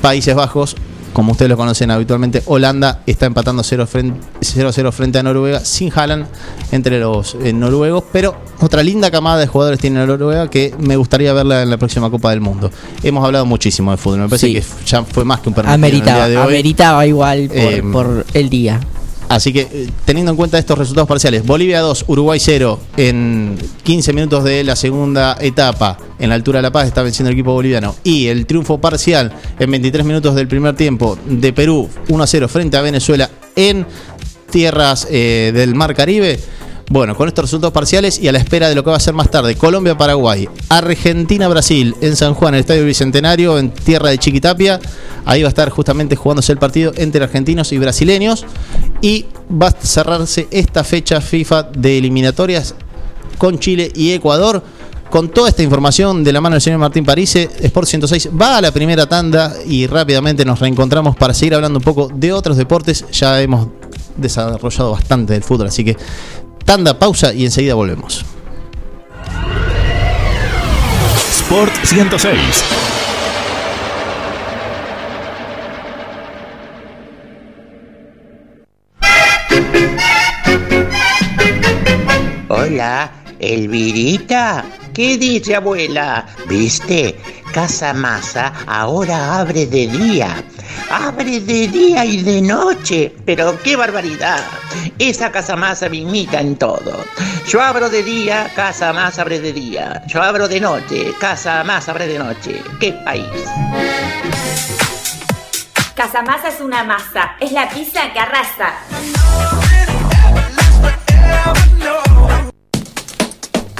Países 0.00 0.34
Bajos 0.34 0.76
como 1.12 1.32
ustedes 1.32 1.48
lo 1.48 1.56
conocen 1.56 1.90
habitualmente, 1.90 2.42
Holanda 2.46 3.02
está 3.06 3.26
empatando 3.26 3.62
0-0 3.62 4.92
frente, 4.92 5.18
a 5.18 5.22
Noruega, 5.22 5.60
sin 5.60 5.92
Haaland 5.94 6.26
entre 6.70 7.00
los 7.00 7.36
eh, 7.42 7.52
noruegos, 7.52 8.04
pero 8.12 8.36
otra 8.60 8.82
linda 8.82 9.10
camada 9.10 9.38
de 9.38 9.46
jugadores 9.46 9.80
tiene 9.80 10.06
Noruega 10.06 10.48
que 10.48 10.74
me 10.78 10.96
gustaría 10.96 11.32
verla 11.32 11.62
en 11.62 11.70
la 11.70 11.78
próxima 11.78 12.10
Copa 12.10 12.30
del 12.30 12.40
Mundo. 12.40 12.70
Hemos 13.02 13.24
hablado 13.24 13.44
muchísimo 13.44 13.90
de 13.90 13.96
fútbol, 13.96 14.20
me 14.20 14.28
parece 14.28 14.52
que 14.52 14.62
ya 14.86 15.02
fue 15.02 15.24
más 15.24 15.40
que 15.40 15.48
un 15.48 15.54
partido. 15.54 15.74
Ameritaba, 15.74 16.44
ameritaba 16.44 17.06
igual 17.06 17.48
por, 17.48 17.56
eh, 17.56 17.82
por 17.82 18.26
el 18.32 18.48
día. 18.48 18.80
Así 19.30 19.52
que 19.52 19.60
eh, 19.60 19.88
teniendo 20.04 20.32
en 20.32 20.36
cuenta 20.36 20.58
estos 20.58 20.76
resultados 20.76 21.08
parciales, 21.08 21.46
Bolivia 21.46 21.78
2, 21.82 22.06
Uruguay 22.08 22.40
0 22.40 22.80
en 22.96 23.56
15 23.84 24.12
minutos 24.12 24.42
de 24.42 24.64
la 24.64 24.74
segunda 24.74 25.36
etapa. 25.40 25.96
En 26.18 26.30
la 26.30 26.34
altura 26.34 26.58
de 26.58 26.62
La 26.64 26.72
Paz 26.72 26.88
está 26.88 27.04
venciendo 27.04 27.28
el 27.28 27.34
equipo 27.34 27.52
boliviano. 27.52 27.94
Y 28.02 28.26
el 28.26 28.44
triunfo 28.44 28.80
parcial 28.80 29.32
en 29.56 29.70
23 29.70 30.04
minutos 30.04 30.34
del 30.34 30.48
primer 30.48 30.74
tiempo 30.74 31.16
de 31.26 31.52
Perú 31.52 31.88
1 32.08 32.24
a 32.24 32.26
0 32.26 32.48
frente 32.48 32.76
a 32.76 32.82
Venezuela 32.82 33.30
en 33.54 33.86
tierras 34.50 35.06
eh, 35.08 35.52
del 35.54 35.76
Mar 35.76 35.94
Caribe 35.94 36.40
bueno, 36.90 37.14
con 37.14 37.28
estos 37.28 37.44
resultados 37.44 37.72
parciales 37.72 38.18
y 38.18 38.26
a 38.26 38.32
la 38.32 38.38
espera 38.40 38.68
de 38.68 38.74
lo 38.74 38.82
que 38.82 38.90
va 38.90 38.96
a 38.96 39.00
ser 39.00 39.14
más 39.14 39.30
tarde, 39.30 39.54
Colombia-Paraguay, 39.54 40.48
Argentina-Brasil 40.68 41.94
en 42.00 42.16
San 42.16 42.34
Juan, 42.34 42.54
el 42.54 42.60
Estadio 42.60 42.84
Bicentenario, 42.84 43.58
en 43.60 43.70
tierra 43.70 44.10
de 44.10 44.18
Chiquitapia. 44.18 44.80
Ahí 45.24 45.42
va 45.42 45.46
a 45.46 45.50
estar 45.50 45.70
justamente 45.70 46.16
jugándose 46.16 46.50
el 46.50 46.58
partido 46.58 46.92
entre 46.96 47.22
argentinos 47.22 47.70
y 47.70 47.78
brasileños. 47.78 48.44
Y 49.00 49.26
va 49.50 49.68
a 49.68 49.70
cerrarse 49.70 50.48
esta 50.50 50.82
fecha 50.82 51.20
FIFA 51.20 51.62
de 51.62 51.98
eliminatorias 51.98 52.74
con 53.38 53.60
Chile 53.60 53.92
y 53.94 54.10
Ecuador. 54.10 54.60
Con 55.10 55.28
toda 55.28 55.48
esta 55.48 55.62
información 55.62 56.24
de 56.24 56.32
la 56.32 56.40
mano 56.40 56.54
del 56.54 56.60
señor 56.60 56.80
Martín 56.80 57.04
Parise, 57.04 57.50
Sport 57.60 57.86
106 57.86 58.30
va 58.40 58.56
a 58.56 58.60
la 58.60 58.72
primera 58.72 59.08
tanda 59.08 59.54
y 59.64 59.86
rápidamente 59.86 60.44
nos 60.44 60.58
reencontramos 60.58 61.16
para 61.16 61.34
seguir 61.34 61.54
hablando 61.54 61.78
un 61.78 61.84
poco 61.84 62.10
de 62.12 62.32
otros 62.32 62.56
deportes. 62.56 63.04
Ya 63.12 63.40
hemos 63.40 63.68
desarrollado 64.16 64.92
bastante 64.92 65.32
del 65.32 65.42
fútbol, 65.42 65.68
así 65.68 65.84
que 65.84 65.96
Tanda, 66.64 66.98
pausa 66.98 67.32
y 67.32 67.44
enseguida 67.44 67.74
volvemos. 67.74 68.24
Sport 71.30 71.72
106. 71.84 72.64
Hola, 82.48 83.10
Elvirita. 83.40 84.64
¿Qué 84.94 85.18
dice 85.18 85.56
abuela? 85.56 86.26
¿Viste? 86.48 87.16
Casa 87.52 87.92
Masa 87.92 88.52
ahora 88.66 89.40
abre 89.40 89.66
de 89.66 89.88
día. 89.88 90.44
Abre 90.90 91.40
de 91.40 91.68
día 91.68 92.04
y 92.04 92.22
de 92.22 92.42
noche. 92.42 93.14
Pero 93.24 93.58
qué 93.62 93.76
barbaridad. 93.76 94.44
Esa 94.98 95.30
Casa 95.30 95.56
Masa 95.56 95.88
me 95.88 95.98
imita 95.98 96.40
en 96.40 96.56
todo. 96.56 97.04
Yo 97.46 97.60
abro 97.60 97.88
de 97.88 98.02
día, 98.02 98.50
Casa 98.54 98.92
Masa 98.92 99.22
abre 99.22 99.40
de 99.40 99.52
día. 99.52 100.02
Yo 100.06 100.22
abro 100.22 100.48
de 100.48 100.60
noche, 100.60 101.12
Casa 101.20 101.64
Masa 101.64 101.92
abre 101.92 102.06
de 102.06 102.18
noche. 102.18 102.62
¡Qué 102.80 102.92
país! 103.04 103.24
Casa 105.94 106.22
Masa 106.22 106.48
es 106.48 106.60
una 106.60 106.84
masa. 106.84 107.36
Es 107.40 107.52
la 107.52 107.68
pizza 107.68 108.12
que 108.12 108.18
arrasa. 108.18 108.72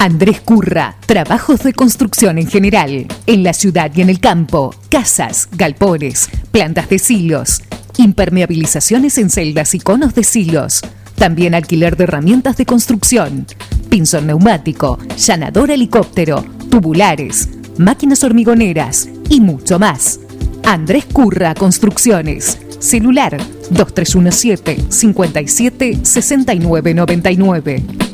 Andrés 0.01 0.41
Curra, 0.41 0.97
trabajos 1.05 1.61
de 1.61 1.73
construcción 1.73 2.39
en 2.39 2.47
general, 2.47 3.05
en 3.27 3.43
la 3.43 3.53
ciudad 3.53 3.91
y 3.93 4.01
en 4.01 4.09
el 4.09 4.19
campo, 4.19 4.73
casas, 4.89 5.47
galpones, 5.51 6.27
plantas 6.49 6.89
de 6.89 6.97
silos, 6.97 7.61
impermeabilizaciones 7.97 9.19
en 9.19 9.29
celdas 9.29 9.75
y 9.75 9.79
conos 9.79 10.15
de 10.15 10.23
silos, 10.23 10.81
también 11.13 11.53
alquiler 11.53 11.97
de 11.97 12.05
herramientas 12.05 12.57
de 12.57 12.65
construcción, 12.65 13.45
pinzón 13.91 14.25
neumático, 14.25 14.97
llanador 15.19 15.69
helicóptero, 15.69 16.43
tubulares, 16.71 17.49
máquinas 17.77 18.23
hormigoneras 18.23 19.07
y 19.29 19.39
mucho 19.39 19.77
más. 19.77 20.19
Andrés 20.63 21.05
Curra 21.05 21.53
Construcciones, 21.53 22.57
celular 22.79 23.37
2317 23.69 24.83
57 24.89 25.99
6999. 26.01 28.10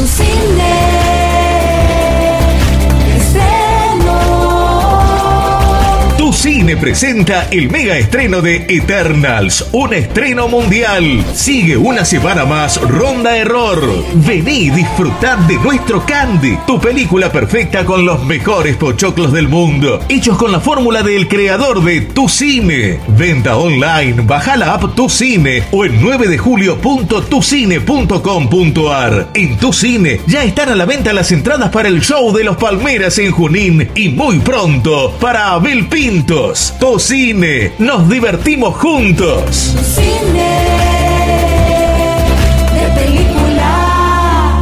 Tu 0.00 0.06
cine. 0.06 0.80
Cine 6.40 6.59
presenta 6.76 7.48
el 7.50 7.70
mega 7.70 7.96
estreno 7.96 8.42
de 8.42 8.66
Eternals, 8.68 9.66
un 9.72 9.94
estreno 9.94 10.48
mundial. 10.48 11.24
Sigue 11.34 11.76
una 11.76 12.04
semana 12.04 12.44
más 12.44 12.80
Ronda 12.80 13.36
Error. 13.36 13.80
Vení 14.14 14.66
y 14.66 14.70
disfrutad 14.70 15.38
de 15.38 15.56
nuestro 15.56 16.04
Candy, 16.04 16.58
tu 16.66 16.80
película 16.80 17.32
perfecta 17.32 17.84
con 17.84 18.04
los 18.04 18.22
mejores 18.24 18.76
pochoclos 18.76 19.32
del 19.32 19.48
mundo, 19.48 20.00
hechos 20.08 20.36
con 20.36 20.52
la 20.52 20.60
fórmula 20.60 21.02
del 21.02 21.26
creador 21.28 21.82
de 21.82 22.02
Tu 22.02 22.28
Cine. 22.28 23.00
Venta 23.08 23.56
online, 23.56 24.22
baja 24.22 24.56
la 24.56 24.74
app 24.74 24.94
Tu 24.94 25.08
Cine 25.08 25.64
o 25.70 25.84
en 25.84 26.00
9 26.00 26.28
de 26.28 26.38
julio.tucine.com.ar. 26.38 29.28
En 29.34 29.56
Tu 29.56 29.72
Cine 29.72 30.20
ya 30.26 30.44
están 30.44 30.68
a 30.68 30.74
la 30.74 30.84
venta 30.84 31.12
las 31.12 31.32
entradas 31.32 31.70
para 31.70 31.88
el 31.88 32.00
show 32.00 32.32
de 32.32 32.44
los 32.44 32.56
Palmeras 32.56 33.18
en 33.18 33.30
Junín 33.30 33.90
y 33.94 34.10
muy 34.10 34.38
pronto 34.40 35.16
para 35.20 35.52
Abel 35.52 35.88
Pinto 36.60 36.78
Tocine, 36.78 37.72
nos 37.78 38.08
divertimos 38.08 38.76
juntos. 38.76 39.44
Cine 39.94 40.66
de 42.74 43.00
película. 43.00 44.52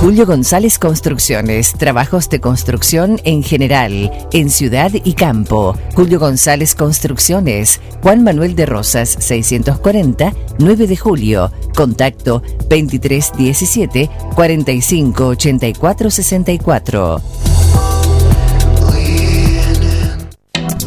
Julio 0.00 0.24
González 0.24 0.78
Construcciones, 0.78 1.74
trabajos 1.74 2.30
de 2.30 2.40
construcción 2.40 3.20
en 3.24 3.42
general, 3.42 4.10
en 4.32 4.48
ciudad 4.48 4.92
y 4.94 5.12
campo. 5.12 5.76
Julio 5.94 6.18
González 6.18 6.74
Construcciones, 6.74 7.82
Juan 8.02 8.22
Manuel 8.22 8.56
de 8.56 8.64
Rosas, 8.64 9.10
640, 9.18 10.32
9 10.58 10.86
de 10.86 10.96
julio. 10.96 11.52
Contacto 11.74 12.42
2317 12.68 14.08
4584 14.34 16.10
64. 16.10 17.22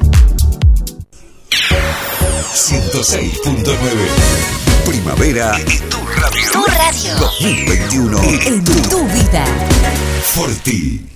106.9 2.53 4.66
Primavera 4.87 5.59
en 5.59 5.89
tu 5.89 5.99
radio. 6.07 6.51
Tu 6.53 6.63
radio. 6.63 7.19
2021 7.41 8.19
En 8.47 8.63
tu 8.89 9.05
vida. 9.09 9.45
Forti. 10.23 11.16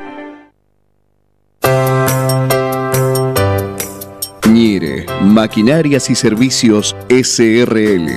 Maquinarias 5.21 6.09
y 6.09 6.15
Servicios 6.15 6.95
SRL. 7.09 8.07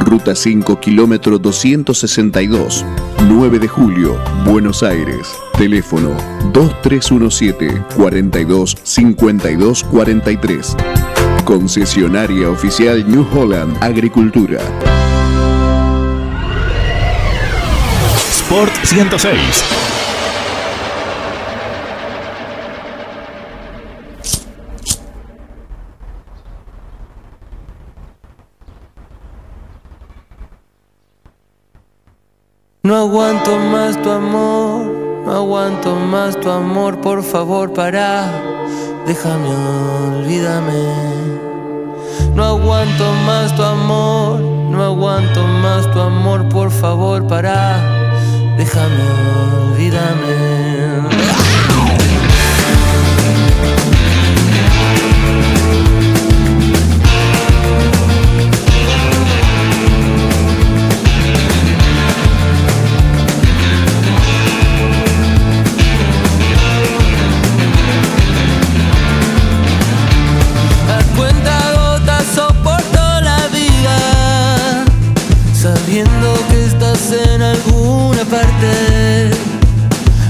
Ruta 0.00 0.34
5, 0.34 0.80
kilómetro 0.80 1.38
262, 1.38 2.84
9 3.28 3.58
de 3.58 3.68
julio, 3.68 4.18
Buenos 4.44 4.82
Aires. 4.82 5.28
Teléfono 5.58 6.10
2317 6.52 7.82
42 7.96 8.76
52 8.82 9.84
43. 9.84 10.76
Concesionaria 11.44 12.50
oficial 12.50 13.08
New 13.10 13.26
Holland 13.32 13.76
Agricultura. 13.82 14.60
Sport 18.30 18.72
106. 18.84 19.75
No 32.86 32.94
aguanto 32.94 33.58
más 33.58 34.00
tu 34.00 34.08
amor, 34.12 34.86
no 35.26 35.32
aguanto 35.32 35.96
más 35.96 36.38
tu 36.40 36.48
amor, 36.48 37.00
por 37.00 37.24
favor 37.24 37.72
para, 37.72 38.30
déjame, 39.04 39.48
olvídame. 40.20 40.84
No 42.36 42.44
aguanto 42.44 43.12
más 43.26 43.56
tu 43.56 43.64
amor, 43.64 44.38
no 44.38 44.84
aguanto 44.84 45.42
más 45.64 45.90
tu 45.90 46.00
amor, 46.00 46.48
por 46.48 46.70
favor 46.70 47.26
para, 47.26 47.76
déjame, 48.56 49.02
olvídame. 49.72 51.15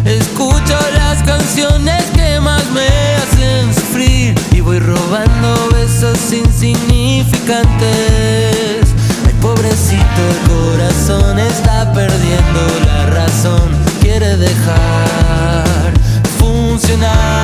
Escucho 0.04 0.78
las 0.94 1.20
canciones 1.24 2.04
que 2.14 2.38
más 2.38 2.64
me 2.70 2.86
hacen 3.16 3.74
sufrir 3.74 4.32
y 4.52 4.60
voy 4.60 4.78
robando 4.78 5.68
besos 5.72 6.32
insignificantes. 6.32 8.86
Ay, 9.26 9.34
pobrecito, 9.42 10.22
el 10.30 10.38
corazón 10.48 11.40
está 11.40 11.92
perdiendo 11.92 12.60
la 12.86 13.06
razón, 13.06 13.68
quiere 14.00 14.36
dejar 14.36 15.92
funcionar. 16.38 17.35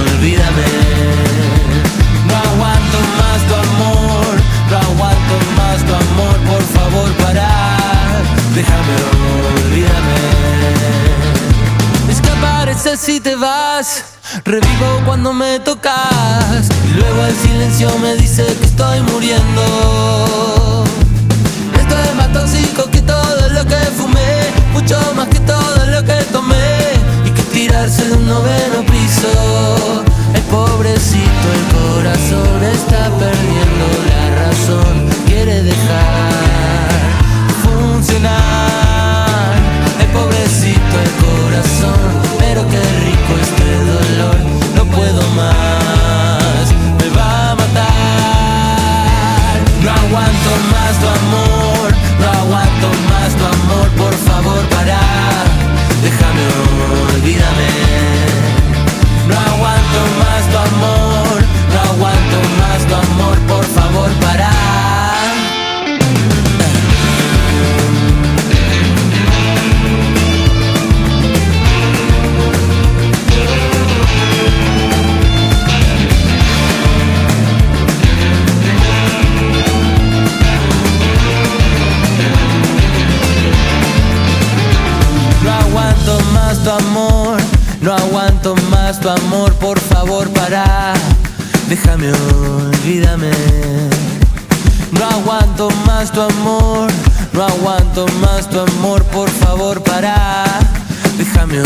Olvídame. 0.00 0.68
No 2.26 2.34
aguanto 2.36 2.98
más 3.18 3.40
tu 3.48 3.54
amor, 3.54 4.32
no 4.70 4.76
aguanto 4.76 5.34
más 5.56 5.78
tu 5.86 5.92
amor, 5.94 6.36
por 6.50 6.62
favor 6.76 7.10
para, 7.22 7.48
déjame, 8.54 8.94
olvídame. 9.64 10.20
Es 12.10 12.20
que 12.20 12.30
apareces 12.30 13.00
si 13.00 13.20
te 13.20 13.34
vas. 13.36 14.04
Revivo 14.44 15.00
cuando 15.06 15.32
me 15.32 15.58
tocas. 15.60 16.68
Y 16.88 16.94
luego 16.94 17.24
el 17.24 17.34
silencio 17.34 17.98
me 17.98 18.14
dice 18.16 18.44
que 18.44 18.66
estoy 18.66 19.00
muriendo. 19.02 20.84
Esto 21.80 21.98
es 21.98 22.14
más 22.14 22.32
tóxico 22.32 22.90
que 22.90 23.00
todo 23.00 23.48
lo 23.50 23.64
que 23.64 23.76
fumé. 23.96 24.52
Mucho 24.72 24.98
más 25.16 25.28
que 25.28 25.40
todo 25.40 25.86
lo 25.86 26.04
que 26.04 26.22
tomé. 26.30 26.78
Tirarse 27.58 28.04
de 28.04 28.12
un 28.14 28.24
noveno 28.24 28.86
piso. 28.86 30.04
El 30.32 30.42
pobrecito, 30.42 31.46
el 31.58 31.64
corazón 31.74 32.62
está 32.62 33.10
perdiendo 33.18 33.86
la 34.10 34.22
razón. 34.44 34.94
Quiere 35.26 35.64
dejar 35.64 37.00
funcionar. 37.64 39.56
El 39.98 40.06
pobrecito, 40.18 40.94
el 41.02 41.12
corazón. 41.26 41.98
Pero 42.38 42.60
qué 42.68 42.80
rico 43.06 43.32
este 43.42 43.68
dolor. 43.92 44.36
No 44.76 44.84
puedo 44.84 45.22
más. 45.30 46.64
Me 47.00 47.08
va 47.18 47.50
a 47.50 47.54
matar. 47.56 48.18
más 50.70 50.94
tu 51.00 51.06
amor, 51.20 51.88
no 52.20 52.26
aguanto 52.40 52.88
más 53.10 53.30
tu 53.34 53.44
amor, 53.44 53.88
por 53.96 54.14
favor 54.14 54.62
para, 54.70 55.00
déjame, 56.02 56.46
olvídame. 57.14 58.07
Tu 89.08 89.22
amor, 89.24 89.54
por 89.54 89.80
favor 89.80 90.28
para, 90.30 90.92
déjame, 91.68 92.12
olvídame. 92.12 93.30
No 94.92 95.04
aguanto 95.06 95.70
más 95.86 96.12
tu 96.12 96.20
amor, 96.20 96.90
no 97.32 97.42
aguanto 97.42 98.06
más 98.20 98.50
tu 98.50 98.60
amor, 98.60 99.02
por 99.04 99.30
favor 99.30 99.82
para, 99.82 100.44
déjame, 101.16 101.62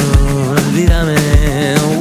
olvídame. 0.57 1.91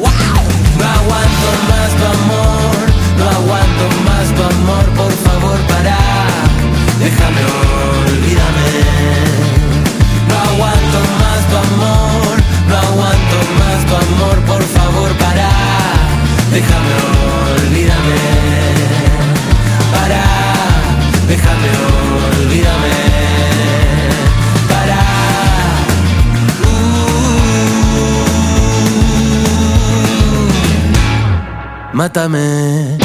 Mátame. 32.12 32.98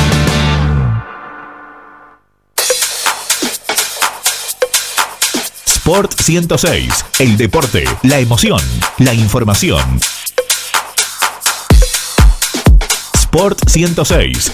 Sport 5.66 6.20
106. 6.20 7.04
El 7.20 7.36
deporte, 7.36 7.84
la 8.02 8.18
emoción, 8.18 8.60
la 8.98 9.14
información. 9.14 10.00
Sport 13.14 13.68
106. 13.68 14.52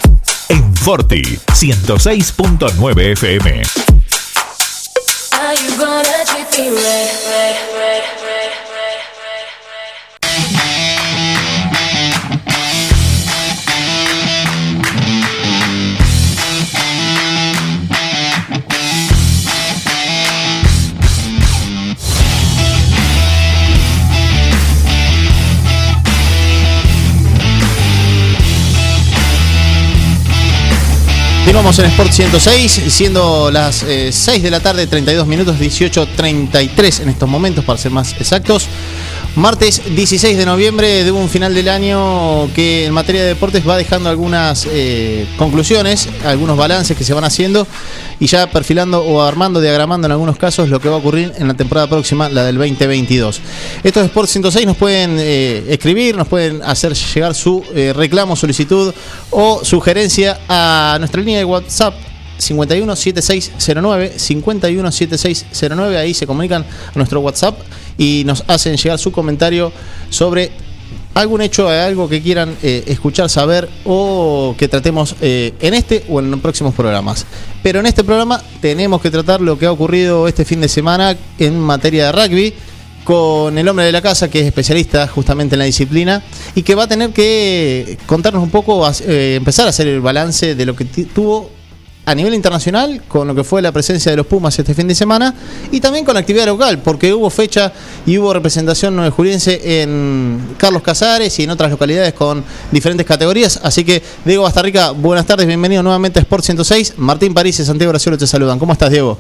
En 0.49 0.77
Forti 0.77 1.23
106.9 1.23 3.13
FM. 3.13 3.63
Continuamos 31.53 31.79
en 31.81 31.85
Sport 31.85 32.13
106, 32.13 32.83
siendo 32.89 33.51
las 33.51 33.83
eh, 33.83 34.11
6 34.11 34.43
de 34.43 34.51
la 34.51 34.61
tarde, 34.61 34.87
32 34.87 35.27
minutos, 35.27 35.59
18.33 35.59 37.03
en 37.03 37.11
estos 37.11 37.29
momentos, 37.29 37.63
para 37.63 37.79
ser 37.79 37.91
más 37.91 38.15
exactos. 38.19 38.69
Martes 39.35 39.83
16 39.97 40.37
de 40.37 40.45
noviembre 40.45 41.05
de 41.05 41.11
un 41.11 41.27
final 41.31 41.55
del 41.55 41.71
año 41.71 42.53
que 42.53 42.85
en 42.85 42.93
materia 42.93 43.23
de 43.23 43.29
deportes 43.29 43.67
va 43.67 43.79
dejando 43.79 44.11
algunas 44.11 44.69
eh, 44.71 45.27
conclusiones, 45.39 46.07
algunos 46.23 46.59
balances 46.59 46.95
que 46.95 47.03
se 47.03 47.15
van 47.15 47.25
haciendo 47.25 47.67
y 48.21 48.27
ya 48.27 48.51
perfilando 48.51 49.03
o 49.03 49.23
armando, 49.23 49.63
diagramando 49.63 50.07
en 50.07 50.13
algunos 50.13 50.37
casos 50.37 50.69
lo 50.69 50.81
que 50.81 50.91
va 50.91 50.97
a 50.97 50.99
ocurrir 50.99 51.33
en 51.39 51.49
la 51.49 51.55
temporada 51.55 51.89
próxima, 51.89 52.29
la 52.29 52.45
del 52.45 52.59
2022. 52.59 53.41
Estos 53.83 54.05
Sport 54.05 54.29
106 54.29 54.67
nos 54.67 54.77
pueden 54.77 55.17
eh, 55.19 55.65
escribir, 55.69 56.15
nos 56.15 56.29
pueden 56.29 56.61
hacer 56.63 56.93
llegar 56.93 57.35
su 57.35 57.65
eh, 57.75 57.95
reclamo, 57.97 58.37
solicitud 58.37 58.93
o 59.31 59.65
sugerencia 59.65 60.41
a 60.47 60.97
nuestra 60.99 61.23
línea 61.23 61.39
de 61.39 61.47
WhatsApp 61.47 61.95
517609 62.43 64.19
517609 64.19 65.97
ahí 65.97 66.15
se 66.15 66.27
comunican 66.27 66.63
a 66.63 66.97
nuestro 66.97 67.21
WhatsApp 67.21 67.59
y 67.99 68.23
nos 68.27 68.45
hacen 68.49 68.77
llegar 68.77 68.99
su 68.99 69.13
comentario 69.13 69.73
sobre 70.11 70.51
algún 71.15 71.43
hecho, 71.43 71.69
algo 71.69 72.09
que 72.09 72.23
quieran 72.23 72.57
eh, 72.63 72.85
escuchar, 72.87 73.29
saber 73.29 73.69
o 73.85 74.55
que 74.59 74.69
tratemos 74.69 75.15
eh, 75.21 75.53
en 75.61 75.75
este 75.75 76.05
o 76.09 76.21
en 76.21 76.31
los 76.31 76.41
próximos 76.41 76.75
programas. 76.75 77.27
Pero 77.63 77.81
en 77.81 77.87
este 77.87 78.05
programa 78.05 78.43
tenemos 78.61 79.01
que 79.01 79.11
tratar 79.11 79.41
lo 79.41 79.59
que 79.59 79.67
ha 79.67 79.73
ocurrido 79.73 80.27
este 80.27 80.45
fin 80.45 80.61
de 80.61 80.69
semana 80.69 81.17
en 81.39 81.59
materia 81.59 82.07
de 82.07 82.13
rugby 82.13 82.55
con 83.05 83.59
el 83.59 83.69
hombre 83.69 83.85
de 83.85 83.93
la 83.93 84.01
casa 84.01 84.31
que 84.31 84.41
es 84.41 84.47
especialista 84.47 85.09
justamente 85.09 85.57
en 85.57 85.59
la 85.59 85.65
disciplina 85.65 86.23
y 86.55 86.63
que 86.63 86.75
va 86.75 86.85
a 86.85 86.89
tener 86.89 87.11
que 87.11 87.99
contarnos 88.07 88.43
un 88.43 88.51
poco, 88.51 88.89
eh, 89.01 89.35
empezar 89.37 89.67
a 89.67 89.71
hacer 89.71 89.89
el 89.89 90.01
balance 90.01 90.55
de 90.55 90.67
lo 90.67 90.77
que 90.77 90.85
tuvo 90.85 91.51
a 92.05 92.15
nivel 92.17 92.35
internacional 92.35 93.01
con 93.07 93.29
lo 93.29 93.35
que 93.35 93.45
fue 93.45 93.63
la 93.63 93.71
presencia 93.71 94.11
de 94.11 94.17
los 94.17 94.27
Pumas 94.27 94.59
este 94.59 94.75
fin 94.75 94.89
de 94.89 94.95
semana 94.95 95.35
y 95.71 95.81
también 95.81 96.05
con 96.05 96.15
la 96.15 96.21
actividad 96.21 96.47
local, 96.47 96.81
porque 96.83 97.15
hubo 97.15 97.31
fecha 97.31 97.73
y 98.05 98.19
hubo 98.19 98.33
representación 98.35 98.97
nueve 98.97 99.11
juliense 99.13 99.83
en 99.83 100.55
Carlos 100.57 100.83
Casares 100.83 101.39
y 101.39 101.45
en 101.45 101.51
otras 101.51 101.71
localidades 101.71 102.13
con 102.15 102.43
diferentes 102.73 103.07
categorías. 103.07 103.61
Así 103.63 103.85
que, 103.85 104.03
Diego 104.25 104.43
Bastarrica, 104.43 104.91
buenas 104.91 105.27
tardes, 105.27 105.47
bienvenido 105.47 105.83
nuevamente 105.85 106.19
a 106.19 106.23
Sport 106.23 106.43
106. 106.45 106.95
Martín 106.97 107.35
París 107.35 107.61
y 107.61 107.65
Santiago 107.65 107.93
Graciolo 107.93 108.19
te 108.19 108.27
saludan. 108.27 108.59
¿Cómo 108.59 108.73
estás, 108.73 108.91
Diego? 108.91 109.19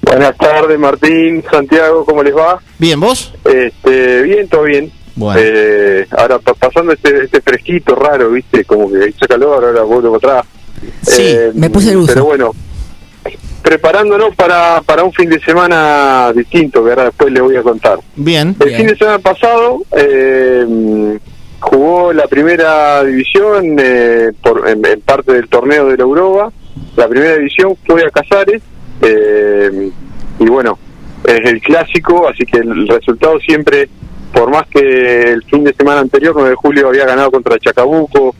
Buenas 0.00 0.36
tardes, 0.36 0.78
Martín, 0.78 1.44
Santiago, 1.50 2.04
¿cómo 2.04 2.22
les 2.22 2.34
va? 2.34 2.58
Bien, 2.78 2.98
¿vos? 2.98 3.32
Este, 3.44 4.22
bien, 4.22 4.48
todo 4.48 4.62
bien. 4.62 4.90
Bueno. 5.14 5.40
Eh, 5.44 6.06
ahora 6.16 6.38
pa- 6.38 6.54
pasando 6.54 6.92
este, 6.92 7.24
este 7.24 7.40
fresquito 7.42 7.94
raro, 7.94 8.30
viste, 8.30 8.64
como 8.64 8.90
que 8.90 9.10
hizo 9.10 9.26
calor, 9.28 9.62
ahora 9.64 9.82
vuelvo 9.82 10.16
atrás. 10.16 10.44
Sí, 11.02 11.22
Eh, 11.26 11.50
me 11.54 11.70
puse 11.70 11.90
el 11.92 11.98
uso. 11.98 12.12
Pero 12.12 12.24
bueno, 12.24 12.50
preparándonos 13.62 14.34
para, 14.34 14.82
para 14.82 15.04
un 15.04 15.12
fin 15.12 15.30
de 15.30 15.40
semana 15.40 16.32
distinto, 16.34 16.82
que 16.84 16.90
ahora 16.90 17.04
después 17.04 17.32
le 17.32 17.40
voy 17.40 17.56
a 17.56 17.62
contar. 17.62 17.98
Bien. 18.16 18.56
El 18.60 18.74
fin 18.76 18.86
de 18.88 18.96
semana 18.96 19.18
pasado 19.18 19.82
eh, 19.96 21.18
jugó 21.60 22.12
la 22.12 22.26
primera 22.26 23.04
división 23.04 23.76
eh, 23.78 24.32
por, 24.42 24.68
en, 24.68 24.84
en 24.84 25.00
parte 25.02 25.32
del 25.32 25.48
torneo 25.48 25.86
de 25.88 25.96
la 25.96 26.02
Europa. 26.02 26.52
La 26.96 27.08
primera 27.08 27.36
división 27.36 27.76
fue 27.86 28.04
a 28.04 28.10
Casares 28.10 28.62
eh, 29.00 29.90
y 30.38 30.44
bueno, 30.46 30.78
es 31.24 31.40
el 31.50 31.60
clásico, 31.60 32.28
así 32.28 32.44
que 32.44 32.58
el 32.58 32.88
resultado 32.88 33.38
siempre, 33.40 33.88
por 34.32 34.50
más 34.50 34.66
que 34.68 34.80
el 35.32 35.42
fin 35.44 35.62
de 35.64 35.72
semana 35.74 36.00
anterior, 36.00 36.32
9 36.34 36.50
de 36.50 36.56
julio, 36.56 36.88
había 36.88 37.06
ganado 37.06 37.30
contra 37.30 37.58
Chacabuco 37.58 38.34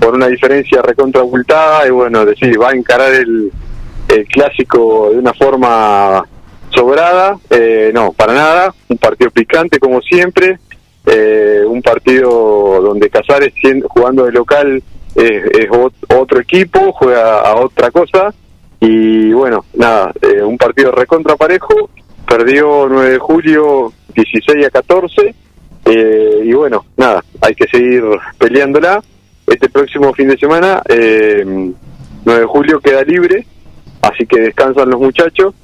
por 0.00 0.14
una 0.14 0.26
diferencia 0.28 0.80
recontra 0.82 1.20
abultada 1.22 1.86
y 1.86 1.90
bueno, 1.90 2.24
decir, 2.24 2.60
va 2.60 2.70
a 2.70 2.74
encarar 2.74 3.12
el, 3.14 3.50
el 4.08 4.26
clásico 4.26 5.10
de 5.10 5.18
una 5.18 5.32
forma 5.34 6.22
sobrada, 6.70 7.36
eh, 7.50 7.90
no, 7.94 8.12
para 8.12 8.34
nada, 8.34 8.74
un 8.88 8.98
partido 8.98 9.30
picante 9.30 9.78
como 9.78 10.00
siempre, 10.00 10.58
eh, 11.06 11.62
un 11.66 11.80
partido 11.82 12.80
donde 12.82 13.08
Casares 13.10 13.52
jugando 13.88 14.24
de 14.26 14.32
local 14.32 14.82
eh, 15.16 15.42
es 15.58 15.68
ot- 15.70 15.92
otro 16.16 16.40
equipo, 16.40 16.92
juega 16.92 17.40
a 17.40 17.56
otra 17.56 17.90
cosa 17.90 18.32
y 18.80 19.32
bueno, 19.32 19.64
nada, 19.74 20.12
eh, 20.22 20.42
un 20.42 20.56
partido 20.58 20.92
recontra 20.92 21.34
parejo, 21.36 21.90
perdió 22.26 22.86
9 22.88 23.10
de 23.12 23.18
julio 23.18 23.92
16 24.14 24.66
a 24.66 24.70
14 24.70 25.34
eh, 25.86 26.40
y 26.44 26.52
bueno, 26.52 26.84
nada, 26.96 27.24
hay 27.40 27.54
que 27.54 27.66
seguir 27.66 28.04
peleándola. 28.38 29.02
Este 29.50 29.68
próximo 29.68 30.12
fin 30.14 30.28
de 30.28 30.36
semana, 30.36 30.82
eh, 30.88 31.44
9 32.24 32.40
de 32.40 32.46
julio 32.46 32.80
queda 32.80 33.02
libre, 33.02 33.46
así 34.02 34.26
que 34.26 34.40
descansan 34.40 34.90
los 34.90 35.00
muchachos 35.00 35.54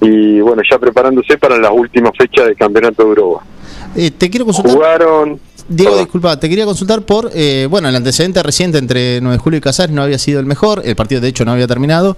y 0.00 0.40
bueno, 0.40 0.62
ya 0.68 0.78
preparándose 0.78 1.38
para 1.38 1.56
las 1.58 1.70
últimas 1.72 2.12
fechas 2.16 2.46
del 2.46 2.56
Campeonato 2.56 3.02
de 3.02 3.08
Europa. 3.08 3.44
Eh, 3.94 4.10
te 4.10 4.30
quiero 4.30 4.44
consultar. 4.46 4.74
Jugaron. 4.74 5.40
Diego, 5.68 5.96
disculpa, 5.96 6.38
te 6.40 6.48
quería 6.48 6.64
consultar 6.64 7.02
por, 7.02 7.30
eh, 7.34 7.68
bueno, 7.70 7.88
el 7.88 7.94
antecedente 7.94 8.42
reciente 8.42 8.78
entre 8.78 9.20
9 9.20 9.36
de 9.36 9.38
julio 9.38 9.58
y 9.58 9.60
Casares 9.60 9.94
no 9.94 10.02
había 10.02 10.18
sido 10.18 10.40
el 10.40 10.46
mejor, 10.46 10.82
el 10.84 10.96
partido 10.96 11.20
de 11.20 11.28
hecho 11.28 11.44
no 11.44 11.52
había 11.52 11.68
terminado, 11.68 12.16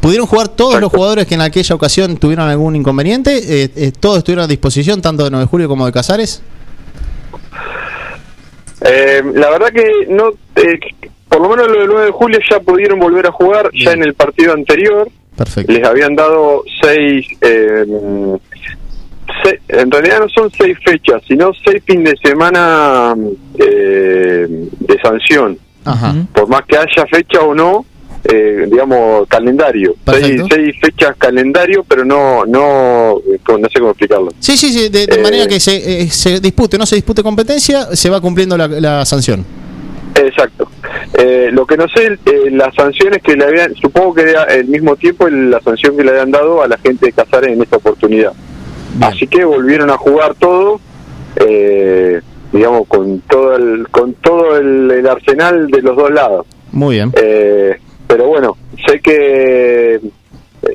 ¿Pudieron 0.00 0.26
jugar 0.26 0.48
todos 0.48 0.80
los 0.80 0.92
jugadores 0.92 1.26
que 1.26 1.34
en 1.34 1.40
aquella 1.40 1.74
ocasión 1.74 2.16
tuvieron 2.18 2.48
algún 2.48 2.76
inconveniente? 2.76 3.64
Eh, 3.64 3.70
eh, 3.74 3.92
¿Todos 3.98 4.18
estuvieron 4.18 4.44
a 4.44 4.46
disposición, 4.46 5.02
tanto 5.02 5.24
de 5.24 5.30
9 5.30 5.44
de 5.44 5.48
julio 5.48 5.68
como 5.68 5.86
de 5.86 5.92
Casares? 5.92 6.40
Eh, 8.80 9.22
la 9.34 9.50
verdad 9.50 9.68
que 9.68 10.06
no, 10.08 10.30
eh, 10.56 10.78
por 11.28 11.40
lo 11.40 11.48
menos 11.48 11.68
lo 11.68 11.80
del 11.80 11.88
9 11.88 12.06
de 12.06 12.12
julio 12.12 12.38
ya 12.50 12.60
pudieron 12.60 12.98
volver 12.98 13.26
a 13.26 13.32
jugar 13.32 13.70
ya 13.72 13.92
en 13.92 14.02
el 14.02 14.14
partido 14.14 14.52
anterior. 14.52 15.08
Perfecto. 15.36 15.72
Les 15.72 15.84
habían 15.84 16.16
dado 16.16 16.64
seis, 16.82 17.26
eh, 17.40 17.84
en 19.68 19.90
realidad 19.90 20.20
no 20.20 20.28
son 20.28 20.50
seis 20.50 20.76
fechas, 20.84 21.22
sino 21.28 21.52
seis 21.64 21.82
fines 21.84 22.14
de 22.14 22.30
semana 22.30 23.14
eh, 23.58 24.46
de 24.48 25.00
sanción. 25.00 25.58
Ajá. 25.84 26.14
Por 26.34 26.48
más 26.48 26.62
que 26.66 26.76
haya 26.76 27.06
fecha 27.10 27.40
o 27.40 27.54
no, 27.54 27.84
eh, 28.28 28.66
digamos, 28.70 29.26
calendario. 29.26 29.94
Seis, 30.06 30.42
seis 30.50 30.76
fechas 30.80 31.16
calendario, 31.16 31.82
pero 31.88 32.04
no, 32.04 32.44
no, 32.46 33.18
eh, 33.32 33.38
no 33.48 33.68
sé 33.68 33.78
cómo 33.78 33.90
explicarlo. 33.90 34.28
Sí, 34.38 34.56
sí, 34.56 34.70
sí, 34.72 34.88
de, 34.90 35.06
de 35.06 35.14
Eh, 35.16 35.22
manera 35.22 35.46
que 35.48 35.58
se, 35.58 36.02
eh, 36.02 36.08
se 36.10 36.38
dispute 36.40 36.76
no 36.78 36.86
se 36.86 36.96
dispute 36.96 37.22
competencia, 37.22 37.94
se 37.96 38.10
va 38.10 38.20
cumpliendo 38.20 38.56
la, 38.56 38.68
la 38.68 39.04
sanción. 39.04 39.44
Exacto. 40.14 40.68
Eh, 41.16 41.48
lo 41.52 41.64
que 41.66 41.76
no 41.76 41.86
sé, 41.88 42.18
eh, 42.26 42.50
las 42.50 42.74
sanciones 42.74 43.22
que 43.22 43.34
le 43.36 43.44
habían, 43.44 43.74
supongo 43.76 44.14
que 44.14 44.22
era 44.22 44.42
al 44.42 44.64
mismo 44.66 44.96
tiempo 44.96 45.26
el- 45.28 45.50
la 45.50 45.60
sanción 45.60 45.96
que 45.96 46.02
le 46.04 46.10
habían 46.10 46.30
dado 46.30 46.62
a 46.62 46.68
la 46.68 46.76
gente 46.78 47.06
de 47.06 47.12
Casares 47.12 47.52
en 47.52 47.62
esta 47.62 47.76
oportunidad. 47.76 48.32
Así 49.00 49.26
que 49.26 49.44
volvieron 49.44 49.90
a 49.90 49.96
jugar 49.96 50.34
todo, 50.34 50.80
eh, 51.36 52.20
digamos, 52.52 52.88
con 52.88 53.20
todo 53.20 53.54
el, 53.56 53.86
con 53.90 54.14
todo 54.14 54.56
el, 54.56 54.90
el 54.90 55.06
arsenal 55.06 55.68
de 55.68 55.82
los 55.82 55.96
dos 55.96 56.10
lados. 56.10 56.46
Muy 56.72 56.96
bien. 56.96 57.12
Pero 58.08 58.26
bueno, 58.26 58.56
sé 58.86 58.98
que 59.00 59.94
eh, 59.94 60.00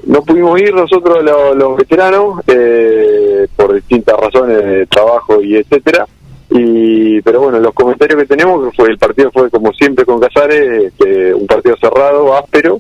no 0.06 0.22
pudimos 0.22 0.62
ir 0.62 0.74
nosotros 0.74 1.24
los, 1.24 1.56
los 1.58 1.76
veteranos 1.76 2.40
eh, 2.48 3.48
por 3.56 3.74
distintas 3.74 4.16
razones 4.18 4.64
de 4.64 4.86
trabajo 4.86 5.42
y 5.42 5.58
etcétera. 5.58 6.06
Y 6.50 7.22
pero 7.24 7.42
bueno, 7.42 7.60
los 7.60 7.74
comentarios 7.74 8.22
que 8.22 8.28
tenemos 8.28 8.74
fue 8.76 8.90
el 8.90 8.98
partido 8.98 9.32
fue 9.32 9.50
como 9.50 9.74
siempre 9.74 10.06
con 10.06 10.20
Casares, 10.20 10.84
este, 10.84 11.34
un 11.34 11.48
partido 11.48 11.76
cerrado, 11.78 12.38
áspero 12.38 12.80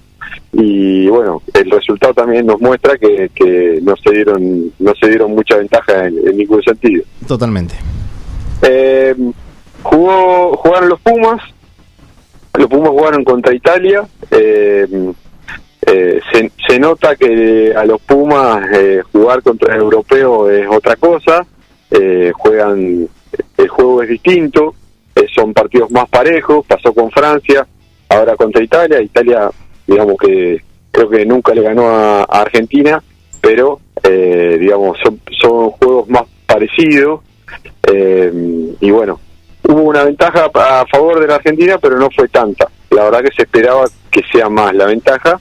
y 0.51 1.07
bueno, 1.07 1.41
el 1.53 1.71
resultado 1.71 2.13
también 2.13 2.45
nos 2.45 2.61
muestra 2.61 2.97
que, 2.97 3.29
que 3.33 3.79
no 3.81 3.95
se 3.97 4.11
dieron 4.11 4.71
no 4.77 4.93
se 4.95 5.09
dieron 5.09 5.31
mucha 5.31 5.57
ventaja 5.57 6.05
en, 6.07 6.27
en 6.27 6.37
ningún 6.37 6.61
sentido. 6.61 7.03
Totalmente. 7.27 7.73
Eh, 8.61 9.15
jugó, 9.81 10.55
jugaron 10.57 10.89
los 10.89 10.99
Pumas, 11.01 11.41
los 12.53 12.67
Pumas 12.67 12.89
jugaron 12.89 13.23
contra 13.23 13.53
Italia. 13.53 14.07
eh, 14.31 15.13
eh, 15.85 16.21
se, 16.67 16.79
nota 16.79 17.15
que 17.15 17.73
a 17.75 17.83
los 17.85 18.01
Pumas 18.01 18.65
eh, 18.73 19.01
jugar 19.11 19.41
contra 19.43 19.75
el 19.75 19.81
europeo 19.81 20.49
es 20.49 20.67
otra 20.69 20.95
cosa. 20.95 21.45
eh, 21.91 22.31
juegan, 22.35 23.07
el 23.57 23.67
juego 23.67 24.01
es 24.01 24.09
distinto, 24.09 24.73
eh, 25.15 25.27
son 25.33 25.53
partidos 25.53 25.91
más 25.91 26.07
parejos. 26.09 26.65
Pasó 26.65 26.93
con 26.93 27.11
Francia, 27.11 27.67
ahora 28.09 28.35
contra 28.35 28.63
Italia. 28.63 29.01
Italia, 29.01 29.49
digamos 29.85 30.17
que 30.17 30.61
creo 30.91 31.09
que 31.09 31.25
nunca 31.25 31.53
le 31.53 31.61
ganó 31.61 31.87
a, 31.87 32.23
Argentina, 32.23 33.03
pero 33.41 33.79
digamos 34.03 34.97
son, 35.01 35.19
son 35.39 35.69
juegos 35.71 36.09
más 36.09 36.23
parecidos. 36.45 37.21
Y 38.81 38.91
bueno, 38.91 39.19
hubo 39.67 39.81
una 39.81 40.03
ventaja 40.03 40.49
a 40.53 40.85
favor 40.85 41.19
de 41.19 41.27
la 41.27 41.35
Argentina, 41.35 41.77
pero 41.77 41.97
no 41.97 42.09
fue 42.15 42.27
tanta. 42.27 42.69
La 42.89 43.05
verdad 43.05 43.21
que 43.21 43.35
se 43.35 43.43
esperaba 43.43 43.85
que 44.11 44.21
sea 44.31 44.49
más 44.49 44.73
la 44.73 44.85
ventaja. 44.85 45.39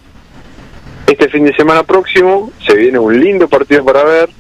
Este 1.07 1.29
fin 1.29 1.45
de 1.45 1.55
semana 1.55 1.83
próximo 1.83 2.51
se 2.65 2.75
viene 2.75 2.99
un 2.99 3.19
lindo 3.19 3.49
partido 3.49 3.85
para 3.85 4.05
ver. 4.05 4.31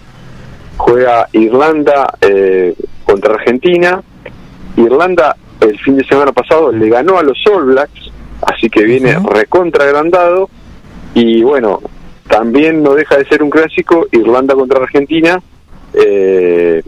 Juega 0.76 1.28
Irlanda 1.33 2.14
eh, 2.20 2.74
contra 3.05 3.35
Argentina. 3.35 4.03
Irlanda 4.76 5.37
el 5.61 5.78
fin 5.78 5.97
de 5.97 6.05
semana 6.05 6.33
pasado 6.33 6.72
le 6.72 6.89
ganó 6.89 7.18
a 7.18 7.22
los 7.22 7.39
All 7.47 7.66
Blacks, 7.66 8.11
así 8.43 8.68
que 8.68 8.85
viene 8.85 9.16
recontra 9.30 9.85
agrandado. 9.85 10.49
Y 11.14 11.43
bueno, 11.43 11.80
también 12.28 12.83
no 12.83 12.95
deja 12.95 13.18
de 13.18 13.26
ser 13.26 13.43
un 13.43 13.51
clásico 13.51 14.07
Irlanda 14.11 14.55
contra 14.55 14.83
Argentina. 14.83 15.41
Eh, 15.93 16.83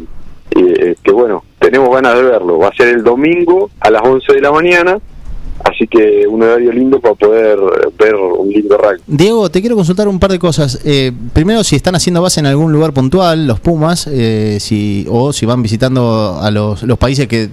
eh, 0.57 0.97
que 1.03 1.13
bueno, 1.13 1.45
tenemos 1.65 1.91
ganas 1.95 2.15
de 2.15 2.23
verlo. 2.23 2.59
Va 2.59 2.69
a 2.69 2.75
ser 2.75 2.89
el 2.89 3.03
domingo 3.03 3.71
a 3.81 3.91
las 3.91 4.03
11 4.03 4.33
de 4.35 4.41
la 4.41 4.53
mañana, 4.53 4.99
así 5.65 5.87
que 5.87 6.27
un 6.29 6.43
horario 6.43 6.73
lindo 6.73 7.01
para 7.01 7.15
poder 7.15 7.59
ver 7.99 8.15
un 8.15 8.49
lindo 8.51 8.77
rugby. 8.77 9.01
Diego, 9.07 9.49
te 9.51 9.61
quiero 9.61 9.77
consultar 9.77 10.07
un 10.09 10.19
par 10.19 10.31
de 10.33 10.39
cosas. 10.39 10.81
Eh, 10.85 11.13
primero, 11.33 11.65
si 11.65 11.77
están 11.77 11.95
haciendo 11.95 12.21
base 12.21 12.41
en 12.41 12.47
algún 12.47 12.73
lugar 12.73 12.93
puntual, 12.93 13.47
los 13.47 13.61
Pumas, 13.61 14.07
eh, 14.11 14.59
si, 14.61 15.07
o 15.09 15.33
si 15.33 15.47
van 15.47 15.63
visitando 15.63 16.39
a 16.41 16.51
los, 16.51 16.83
los 16.83 16.99
países 16.99 17.27
que, 17.29 17.49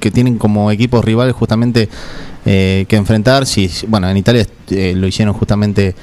que 0.00 0.10
tienen 0.10 0.38
como 0.38 0.70
equipos 0.70 1.04
rivales 1.04 1.34
justamente 1.34 1.88
eh, 2.46 2.86
que 2.88 2.96
enfrentar. 2.96 3.44
Si- 3.44 3.68
bueno, 3.86 4.08
en 4.08 4.16
Italia 4.16 4.46
eh, 4.70 4.94
lo 4.96 5.06
hicieron 5.06 5.34
justamente 5.34 5.94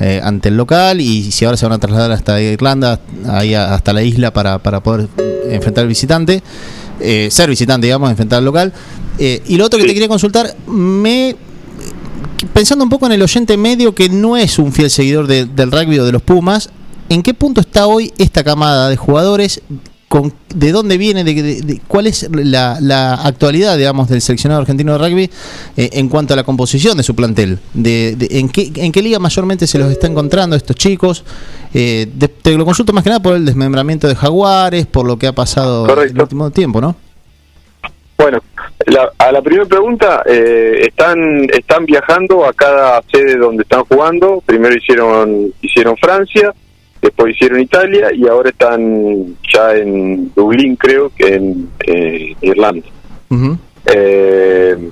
eh, 0.00 0.20
ante 0.22 0.48
el 0.50 0.56
local 0.56 1.00
y 1.00 1.30
si 1.32 1.44
ahora 1.44 1.56
se 1.56 1.64
van 1.66 1.72
a 1.74 1.78
trasladar 1.78 2.12
hasta 2.12 2.40
Irlanda, 2.40 3.00
ahí 3.28 3.54
hasta 3.54 3.92
la 3.92 4.02
isla 4.02 4.32
para, 4.32 4.58
para 4.58 4.80
poder 4.82 5.08
enfrentar 5.50 5.82
al 5.82 5.88
visitante, 5.88 6.42
eh, 7.00 7.28
ser 7.30 7.48
visitante, 7.48 7.86
digamos, 7.86 8.10
enfrentar 8.10 8.38
al 8.38 8.44
local. 8.44 8.72
Eh, 9.18 9.42
y 9.46 9.56
lo 9.56 9.64
otro 9.66 9.78
que 9.78 9.86
te 9.86 9.94
quería 9.94 10.08
consultar, 10.08 10.54
me 10.66 11.36
pensando 12.52 12.84
un 12.84 12.90
poco 12.90 13.06
en 13.06 13.12
el 13.12 13.22
oyente 13.22 13.56
medio 13.56 13.94
que 13.94 14.08
no 14.08 14.36
es 14.36 14.58
un 14.58 14.72
fiel 14.72 14.90
seguidor 14.90 15.26
de- 15.26 15.46
del 15.46 15.70
rugby 15.72 15.98
o 15.98 16.04
de 16.04 16.12
los 16.12 16.22
Pumas, 16.22 16.68
¿en 17.08 17.22
qué 17.22 17.32
punto 17.34 17.60
está 17.60 17.86
hoy 17.86 18.12
esta 18.18 18.44
camada 18.44 18.88
de 18.88 18.96
jugadores? 18.96 19.60
Con, 20.08 20.32
¿De 20.54 20.70
dónde 20.70 20.98
viene? 20.98 21.24
De, 21.24 21.34
de- 21.34 21.62
de- 21.62 21.80
¿Cuál 21.88 22.06
es 22.06 22.28
la, 22.32 22.78
la 22.80 23.14
actualidad, 23.14 23.76
digamos, 23.76 24.08
del 24.08 24.20
seleccionado 24.20 24.60
argentino 24.60 24.92
de 24.92 24.98
rugby 24.98 25.30
eh, 25.76 25.90
en 25.94 26.08
cuanto 26.08 26.32
a 26.32 26.36
la 26.36 26.44
composición 26.44 26.96
de 26.96 27.02
su 27.02 27.16
plantel? 27.16 27.58
De, 27.74 28.14
de- 28.16 28.38
en, 28.38 28.48
qué, 28.48 28.70
¿En 28.76 28.92
qué 28.92 29.02
liga 29.02 29.18
mayormente 29.18 29.66
se 29.66 29.78
los 29.80 29.90
está 29.90 30.06
encontrando 30.06 30.54
estos 30.54 30.76
chicos? 30.76 31.24
Eh, 31.74 32.06
de- 32.14 32.28
te 32.28 32.56
lo 32.56 32.64
consulto 32.64 32.92
más 32.92 33.02
que 33.02 33.10
nada 33.10 33.20
por 33.20 33.34
el 33.34 33.44
desmembramiento 33.44 34.06
de 34.06 34.14
Jaguares, 34.14 34.86
por 34.86 35.06
lo 35.06 35.18
que 35.18 35.26
ha 35.26 35.32
pasado 35.32 35.86
en 36.02 36.10
el 36.10 36.22
último 36.22 36.50
tiempo, 36.52 36.80
¿no? 36.80 36.94
Bueno, 38.16 38.38
la- 38.86 39.10
a 39.18 39.32
la 39.32 39.42
primera 39.42 39.66
pregunta, 39.66 40.22
eh, 40.24 40.82
están 40.86 41.18
están 41.52 41.84
viajando 41.84 42.46
a 42.46 42.52
cada 42.52 43.02
sede 43.12 43.36
donde 43.36 43.64
están 43.64 43.82
jugando. 43.84 44.40
Primero 44.46 44.74
hicieron 44.76 45.52
hicieron 45.60 45.96
Francia, 45.96 46.54
después 47.06 47.34
hicieron 47.34 47.60
Italia 47.60 48.08
y 48.12 48.26
ahora 48.26 48.50
están 48.50 49.36
ya 49.52 49.74
en 49.74 50.32
Dublín, 50.34 50.76
creo 50.76 51.10
que 51.16 51.34
en 51.34 51.70
eh, 51.86 52.34
Irlanda. 52.40 52.86
Eh, 53.86 54.90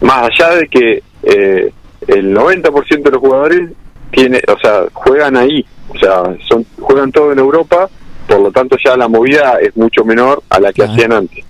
más 0.00 0.30
allá 0.30 0.56
de 0.56 0.68
que 0.68 1.02
eh, 1.22 1.72
el 2.06 2.34
90% 2.34 3.02
de 3.02 3.10
los 3.10 3.20
jugadores 3.20 3.70
tiene, 4.10 4.40
o 4.48 4.58
sea, 4.58 4.84
juegan 4.92 5.36
ahí, 5.36 5.64
o 5.88 5.98
sea, 5.98 6.36
son 6.48 6.64
juegan 6.80 7.12
todo 7.12 7.32
en 7.32 7.38
Europa, 7.38 7.88
por 8.26 8.40
lo 8.40 8.50
tanto 8.50 8.76
ya 8.84 8.96
la 8.96 9.08
movida 9.08 9.58
es 9.60 9.76
mucho 9.76 10.04
menor 10.04 10.42
a 10.50 10.58
la 10.58 10.72
que 10.72 10.84
hacían 10.84 11.12
antes. 11.12 11.44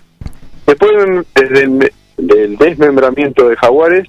Después 0.67 0.91
desde 1.35 1.63
el 1.63 1.93
del 2.19 2.57
desmembramiento 2.57 3.49
de 3.49 3.57
Jaguares, 3.57 4.09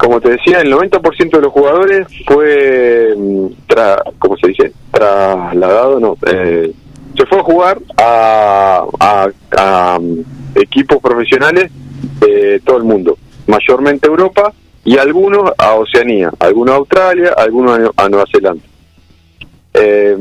como 0.00 0.20
te 0.20 0.30
decía, 0.30 0.60
el 0.62 0.72
90% 0.72 1.30
de 1.36 1.42
los 1.42 1.52
jugadores 1.52 2.06
fue, 2.26 3.14
mm, 3.16 3.46
tra, 3.66 4.02
¿cómo 4.18 4.36
se 4.38 4.48
dice? 4.48 4.72
Trasladado, 4.90 6.00
no, 6.00 6.16
eh, 6.26 6.72
se 7.16 7.26
fue 7.26 7.38
a 7.38 7.42
jugar 7.42 7.78
a, 7.98 8.84
a- 8.98 9.30
a, 9.58 9.98
mm, 10.00 10.20
equipos 10.54 10.98
profesionales 11.02 11.70
de 12.20 12.60
todo 12.64 12.78
el 12.78 12.84
mundo, 12.84 13.18
mayormente 13.46 14.08
Europa 14.08 14.52
y 14.84 14.96
algunos 14.96 15.52
a 15.58 15.74
Oceanía, 15.74 16.30
algunos 16.38 16.74
a 16.74 16.78
Australia, 16.78 17.34
algunos 17.36 17.72
a, 17.76 17.80
Nue- 17.82 17.92
a 17.96 18.08
Nueva 18.08 18.24
Zelanda. 18.32 18.62
Eh, 19.74 20.16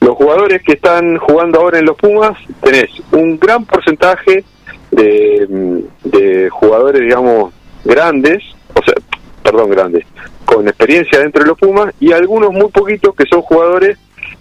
los 0.00 0.16
jugadores 0.16 0.62
que 0.62 0.72
están 0.72 1.18
jugando 1.18 1.60
ahora 1.60 1.78
en 1.78 1.84
los 1.86 1.96
Pumas, 1.96 2.36
tenés 2.62 2.90
un 3.12 3.38
gran 3.38 3.64
porcentaje 3.64 4.44
de, 4.90 5.46
mm, 5.48 6.08
de 6.08 6.48
jugadores, 6.50 7.00
digamos, 7.02 7.52
grandes, 7.84 8.42
o 8.74 8.82
sea, 8.82 8.94
perdón, 9.42 9.70
grandes, 9.70 10.04
con 10.44 10.66
experiencia 10.68 11.18
dentro 11.20 11.42
de 11.42 11.48
los 11.50 11.58
Pumas, 11.58 11.94
y 12.00 12.12
algunos 12.12 12.52
muy 12.52 12.68
poquitos 12.70 13.14
que 13.14 13.24
son 13.26 13.42
jugadores 13.42 13.98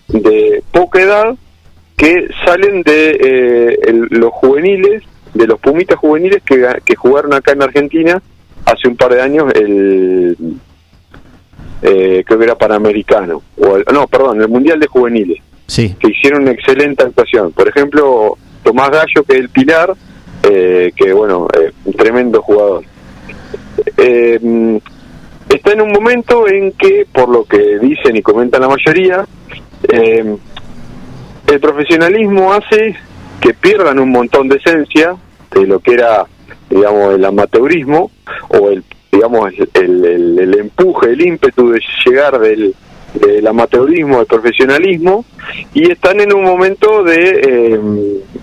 de 0.07 0.63
poca 0.71 1.01
edad 1.01 1.35
que 1.95 2.27
salen 2.45 2.81
de 2.83 3.11
eh, 3.11 3.79
el- 3.83 4.07
los 4.11 4.31
juveniles, 4.31 5.03
de 5.33 5.45
los 5.47 5.59
Pumitas 5.59 5.97
juveniles 5.99 6.41
que, 6.43 6.65
que 6.85 6.95
jugaron 6.95 7.33
acá 7.33 7.51
en 7.51 7.61
Argentina 7.61 8.21
hace 8.65 8.87
un 8.87 8.95
par 8.97 9.13
de 9.13 9.21
años 9.21 9.45
el 9.53 10.35
eh, 11.81 12.23
creo 12.25 12.39
que 12.39 12.45
era 12.45 12.55
Panamericano, 12.57 13.41
o 13.57 13.77
el- 13.77 13.85
no, 13.93 14.07
perdón, 14.07 14.41
el 14.41 14.49
Mundial 14.49 14.79
de 14.79 14.87
Juveniles 14.87 15.39
Sí. 15.67 15.95
que 15.99 16.09
hicieron 16.11 16.41
una 16.41 16.51
excelente 16.51 17.03
actuación. 17.03 17.51
Por 17.51 17.67
ejemplo, 17.69 18.37
Tomás 18.63 18.89
Gallo, 18.89 19.23
que 19.27 19.33
es 19.35 19.39
el 19.39 19.49
Pilar, 19.49 19.93
eh, 20.43 20.91
que 20.95 21.13
bueno, 21.13 21.47
eh, 21.57 21.71
un 21.85 21.93
tremendo 21.93 22.41
jugador. 22.41 22.83
Eh, 23.97 24.79
está 25.49 25.71
en 25.73 25.81
un 25.81 25.91
momento 25.91 26.47
en 26.47 26.71
que, 26.73 27.05
por 27.11 27.29
lo 27.29 27.43
que 27.45 27.79
dicen 27.79 28.15
y 28.15 28.21
comentan 28.21 28.61
la 28.61 28.69
mayoría, 28.69 29.25
eh, 29.91 30.35
el 31.47 31.59
profesionalismo 31.59 32.53
hace 32.53 32.95
que 33.41 33.53
pierdan 33.53 33.99
un 33.99 34.11
montón 34.11 34.47
de 34.49 34.57
esencia 34.57 35.15
de 35.51 35.65
lo 35.65 35.79
que 35.79 35.93
era, 35.93 36.25
digamos, 36.69 37.15
el 37.15 37.25
amateurismo 37.25 38.11
o 38.49 38.69
el, 38.69 38.83
digamos, 39.11 39.51
el, 39.73 40.05
el- 40.05 40.39
el 40.39 40.59
empuje, 40.59 41.07
el 41.11 41.21
ímpetu 41.25 41.71
de 41.71 41.79
llegar 42.05 42.39
del, 42.39 42.75
del 43.15 43.47
amateurismo 43.47 44.19
al 44.19 44.25
profesionalismo 44.27 45.25
y 45.73 45.91
están 45.91 46.19
en 46.19 46.33
un 46.33 46.43
momento 46.43 47.03
de 47.03 47.41
eh, 47.47 47.79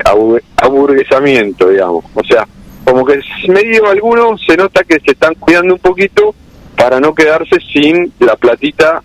abu- 0.05 0.41
aburguesamiento, 0.57 1.69
digamos. 1.69 2.05
O 2.15 2.25
sea, 2.25 2.47
como 2.87 3.05
que 3.05 3.19
medio 3.49 3.89
algunos 3.89 4.41
se 4.47 4.57
nota 4.57 4.85
que 4.85 5.01
se 5.01 5.11
están 5.11 5.35
cuidando 5.35 5.75
un 5.75 5.81
poquito 5.81 6.37
para 6.77 7.01
no 7.01 7.17
quedarse 7.17 7.57
sin 7.73 8.13
la 8.21 8.37
platita 8.37 9.03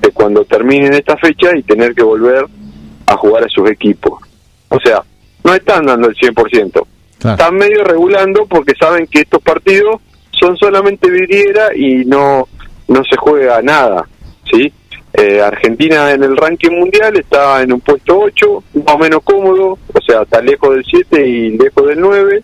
de 0.00 0.10
cuando 0.10 0.44
terminen 0.44 0.92
esta 0.92 1.16
fecha 1.16 1.56
y 1.56 1.62
tener 1.62 1.94
que 1.94 2.02
volver 2.02 2.44
a 3.06 3.16
jugar 3.16 3.44
a 3.44 3.48
sus 3.48 3.70
equipos. 3.70 4.20
O 4.68 4.78
sea, 4.80 5.02
no 5.44 5.54
están 5.54 5.86
dando 5.86 6.10
el 6.10 6.14
100%. 6.14 6.86
Están 7.24 7.54
medio 7.54 7.84
regulando 7.84 8.44
porque 8.44 8.74
saben 8.78 9.06
que 9.06 9.20
estos 9.20 9.42
partidos 9.42 10.02
son 10.38 10.54
solamente 10.58 11.10
vidriera 11.10 11.74
y 11.74 12.04
no 12.04 12.46
no 12.88 13.02
se 13.04 13.16
juega 13.16 13.62
nada, 13.62 14.06
¿sí? 14.52 14.70
Eh, 15.14 15.40
Argentina 15.40 16.10
en 16.12 16.22
el 16.22 16.36
ranking 16.36 16.72
mundial 16.72 17.16
está 17.16 17.62
en 17.62 17.72
un 17.72 17.80
puesto 17.80 18.18
8, 18.18 18.64
más 18.84 18.94
o 18.94 18.98
menos 18.98 19.22
cómodo, 19.22 19.78
o 19.92 20.00
sea, 20.06 20.22
está 20.22 20.42
lejos 20.42 20.74
del 20.74 20.84
7 20.84 21.26
y 21.26 21.56
lejos 21.56 21.86
del 21.86 22.00
9. 22.00 22.42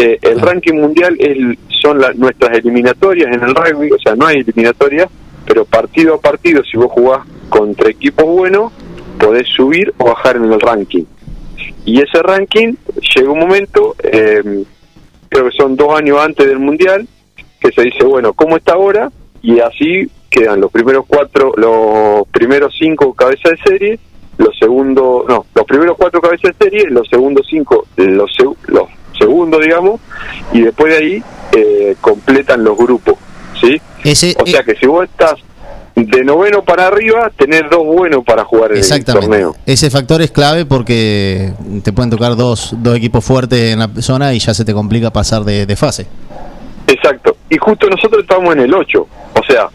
Eh, 0.00 0.18
el 0.22 0.40
ranking 0.40 0.74
mundial 0.74 1.16
es- 1.18 1.58
son 1.82 1.98
la- 2.00 2.12
nuestras 2.12 2.56
eliminatorias 2.56 3.34
en 3.34 3.42
el 3.42 3.54
rugby, 3.54 3.90
o 3.90 3.98
sea, 3.98 4.14
no 4.14 4.26
hay 4.26 4.38
eliminatorias, 4.38 5.08
pero 5.46 5.64
partido 5.64 6.14
a 6.14 6.20
partido, 6.20 6.62
si 6.62 6.76
vos 6.76 6.90
jugás 6.92 7.26
contra 7.48 7.90
equipos 7.90 8.24
buenos, 8.26 8.72
podés 9.18 9.48
subir 9.48 9.92
o 9.98 10.04
bajar 10.04 10.36
en 10.36 10.52
el 10.52 10.60
ranking. 10.60 11.04
Y 11.84 12.00
ese 12.00 12.22
ranking 12.22 12.74
llega 13.16 13.30
un 13.30 13.40
momento, 13.40 13.96
eh, 14.02 14.64
creo 15.28 15.44
que 15.50 15.56
son 15.56 15.74
dos 15.74 15.98
años 15.98 16.18
antes 16.20 16.46
del 16.46 16.58
mundial, 16.60 17.06
que 17.60 17.72
se 17.72 17.82
dice, 17.82 18.04
bueno, 18.04 18.32
¿cómo 18.34 18.56
está 18.56 18.74
ahora? 18.74 19.10
Y 19.42 19.58
así 19.58 20.08
quedan 20.30 20.60
los 20.60 20.70
primeros 20.70 21.06
cuatro, 21.08 21.52
los 21.56 22.28
primeros 22.28 22.72
cinco 22.78 23.14
cabezas 23.14 23.52
de 23.52 23.70
serie, 23.70 23.98
los 24.36 24.56
segundos, 24.58 25.24
no, 25.28 25.44
los 25.54 25.64
primeros 25.66 25.96
cuatro 25.96 26.20
cabezas 26.20 26.56
de 26.56 26.64
serie, 26.66 26.86
los 26.90 27.08
segundos 27.08 27.46
cinco, 27.50 27.86
los, 27.96 28.30
los 28.68 28.86
segundos, 29.18 29.60
digamos, 29.60 30.00
y 30.52 30.62
después 30.62 30.92
de 30.92 30.98
ahí 30.98 31.22
eh, 31.52 31.96
completan 32.00 32.64
los 32.64 32.76
grupos, 32.76 33.14
¿sí? 33.60 33.80
Ese, 34.04 34.34
o 34.40 34.46
sea 34.46 34.62
que 34.62 34.74
si 34.76 34.86
vos 34.86 35.04
estás 35.04 35.34
de 35.94 36.24
noveno 36.24 36.62
para 36.62 36.86
arriba, 36.86 37.30
tenés 37.36 37.62
dos 37.70 37.84
buenos 37.84 38.24
para 38.24 38.44
jugar 38.44 38.72
en 38.72 38.78
el 38.78 39.04
torneo. 39.04 39.56
Ese 39.66 39.90
factor 39.90 40.22
es 40.22 40.30
clave 40.30 40.64
porque 40.64 41.52
te 41.82 41.92
pueden 41.92 42.10
tocar 42.10 42.36
dos, 42.36 42.74
dos 42.78 42.96
equipos 42.96 43.24
fuertes 43.24 43.72
en 43.72 43.80
la 43.80 43.90
zona 44.00 44.32
y 44.34 44.38
ya 44.38 44.54
se 44.54 44.64
te 44.64 44.72
complica 44.72 45.10
pasar 45.10 45.42
de, 45.44 45.66
de 45.66 45.76
fase. 45.76 46.06
Exacto. 46.86 47.36
Y 47.50 47.58
justo 47.58 47.88
nosotros 47.88 48.22
estamos 48.22 48.54
en 48.54 48.60
el 48.60 48.74
8. 48.74 48.98
O 49.00 49.42
sea, 49.46 49.68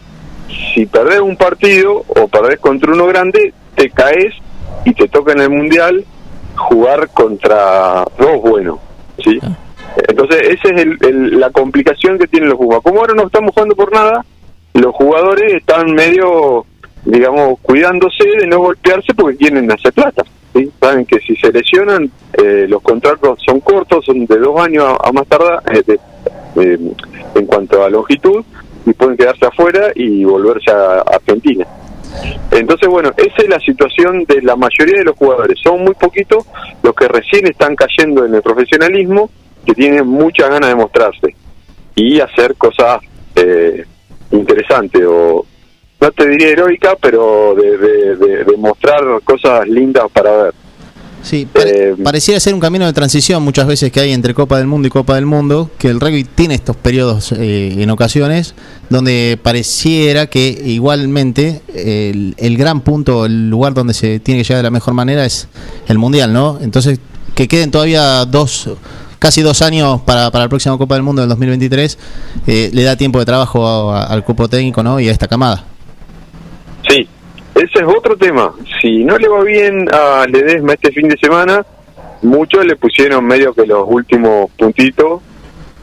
si 0.74 0.86
perdés 0.86 1.20
un 1.20 1.36
partido 1.36 2.04
o 2.08 2.28
perdés 2.28 2.58
contra 2.58 2.92
uno 2.92 3.06
grande, 3.06 3.52
te 3.74 3.90
caes 3.90 4.34
y 4.84 4.94
te 4.94 5.08
toca 5.08 5.32
en 5.32 5.40
el 5.40 5.50
Mundial 5.50 6.04
jugar 6.56 7.08
contra 7.10 8.04
dos 8.18 8.40
buenos. 8.42 8.78
¿Sí? 9.22 9.38
Entonces, 10.08 10.40
esa 10.42 10.74
es 10.74 10.82
el- 10.82 10.98
el- 11.02 11.40
la 11.40 11.50
complicación 11.50 12.18
que 12.18 12.26
tienen 12.26 12.48
los 12.48 12.58
jugadores. 12.58 12.84
Como 12.84 13.00
ahora 13.00 13.14
no 13.14 13.26
estamos 13.26 13.52
jugando 13.54 13.76
por 13.76 13.92
nada, 13.92 14.24
los 14.74 14.94
jugadores 14.94 15.54
están 15.54 15.92
medio, 15.94 16.66
digamos, 17.04 17.60
cuidándose 17.60 18.24
de 18.40 18.46
no 18.46 18.58
golpearse 18.58 19.14
porque 19.14 19.36
quieren 19.36 19.70
hacer 19.70 19.92
plata. 19.92 20.24
¿sí? 20.52 20.70
Saben 20.80 21.04
que 21.06 21.18
si 21.20 21.36
se 21.36 21.52
lesionan, 21.52 22.10
eh, 22.32 22.66
los 22.68 22.82
contratos 22.82 23.38
son 23.44 23.60
cortos, 23.60 24.04
son 24.04 24.26
de 24.26 24.38
dos 24.38 24.58
años 24.60 24.84
a, 24.84 25.08
a 25.08 25.12
más 25.12 25.26
tardar, 25.26 25.62
eh, 25.72 25.96
eh, 26.56 26.78
en 27.36 27.46
cuanto 27.46 27.84
a 27.84 27.90
longitud, 27.90 28.44
y 28.86 28.92
pueden 28.92 29.16
quedarse 29.16 29.46
afuera 29.46 29.90
y 29.94 30.24
volverse 30.24 30.70
a 30.70 31.00
Argentina. 31.00 31.66
Entonces, 32.50 32.88
bueno, 32.88 33.10
esa 33.16 33.36
es 33.42 33.48
la 33.48 33.58
situación 33.60 34.24
de 34.24 34.42
la 34.42 34.56
mayoría 34.56 34.98
de 34.98 35.04
los 35.04 35.16
jugadores. 35.16 35.58
Son 35.62 35.82
muy 35.82 35.94
poquitos 35.94 36.44
los 36.82 36.94
que 36.94 37.08
recién 37.08 37.46
están 37.46 37.74
cayendo 37.74 38.24
en 38.24 38.34
el 38.34 38.42
profesionalismo, 38.42 39.30
que 39.66 39.74
tienen 39.74 40.06
muchas 40.06 40.48
ganas 40.50 40.68
de 40.70 40.76
mostrarse 40.76 41.34
y 41.94 42.20
hacer 42.20 42.54
cosas 42.56 42.98
eh, 43.36 43.84
interesantes 44.30 45.02
o 45.06 45.44
no 46.00 46.12
te 46.12 46.28
diría 46.28 46.48
heroica, 46.48 46.96
pero 47.00 47.54
de, 47.54 47.78
de- 47.78 48.16
de- 48.16 48.44
de 48.44 48.56
mostrar 48.58 49.00
cosas 49.24 49.66
lindas 49.66 50.04
para 50.12 50.30
ver. 50.44 50.54
Sí, 51.24 51.46
pare- 51.50 51.92
Eh, 51.92 51.96
pareciera 52.04 52.38
ser 52.38 52.52
un 52.52 52.60
camino 52.60 52.84
de 52.84 52.92
transición 52.92 53.42
muchas 53.42 53.66
veces 53.66 53.90
que 53.90 53.98
hay 53.98 54.12
entre 54.12 54.34
Copa 54.34 54.58
del 54.58 54.66
Mundo 54.66 54.86
y 54.88 54.90
Copa 54.90 55.14
del 55.14 55.24
Mundo, 55.24 55.70
que 55.78 55.88
el 55.88 55.98
rugby 55.98 56.24
tiene 56.24 56.54
estos 56.54 56.76
periodos 56.76 57.32
eh, 57.32 57.74
en 57.78 57.88
ocasiones 57.90 58.54
donde 58.90 59.38
pareciera 59.42 60.26
que 60.26 60.48
igualmente 60.66 61.62
el, 61.74 62.34
el 62.36 62.56
gran 62.58 62.82
punto, 62.82 63.24
el 63.24 63.48
lugar 63.48 63.72
donde 63.72 63.94
se 63.94 64.20
tiene 64.20 64.42
que 64.42 64.44
llegar 64.44 64.58
de 64.58 64.64
la 64.64 64.70
mejor 64.70 64.92
manera 64.92 65.24
es 65.24 65.48
el 65.88 65.96
Mundial, 65.96 66.32
¿no? 66.34 66.58
Entonces, 66.60 66.98
que 67.34 67.48
queden 67.48 67.70
todavía 67.70 68.26
dos, 68.26 68.68
casi 69.18 69.40
dos 69.40 69.62
años 69.62 70.02
para, 70.02 70.30
para 70.30 70.44
la 70.44 70.48
próxima 70.50 70.76
Copa 70.76 70.94
del 70.94 71.02
Mundo 71.04 71.22
del 71.22 71.30
2023, 71.30 71.98
eh, 72.46 72.70
le 72.72 72.82
da 72.82 72.96
tiempo 72.96 73.18
de 73.18 73.24
trabajo 73.24 73.66
a- 73.90 74.04
al 74.04 74.22
cuerpo 74.24 74.46
técnico, 74.46 74.82
¿no? 74.82 75.00
Y 75.00 75.08
a 75.08 75.12
esta 75.12 75.26
camada. 75.26 75.64
Sí, 76.86 77.08
ese 77.54 77.78
es 77.80 77.84
otro 77.84 78.16
tema. 78.16 78.52
Si 78.80 79.04
no 79.04 79.16
le 79.16 79.28
va 79.28 79.42
bien 79.42 79.86
a 79.92 80.26
Ledesma 80.26 80.74
este 80.74 80.92
fin 80.92 81.08
de 81.08 81.16
semana, 81.16 81.64
muchos 82.22 82.64
le 82.64 82.76
pusieron 82.76 83.24
medio 83.24 83.54
que 83.54 83.66
los 83.66 83.84
últimos 83.88 84.50
puntitos 84.52 85.22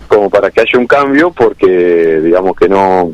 como 0.07 0.29
para 0.29 0.51
que 0.51 0.61
haya 0.61 0.77
un 0.77 0.87
cambio, 0.87 1.31
porque 1.31 2.19
digamos 2.21 2.53
que 2.57 2.67
no, 2.67 3.11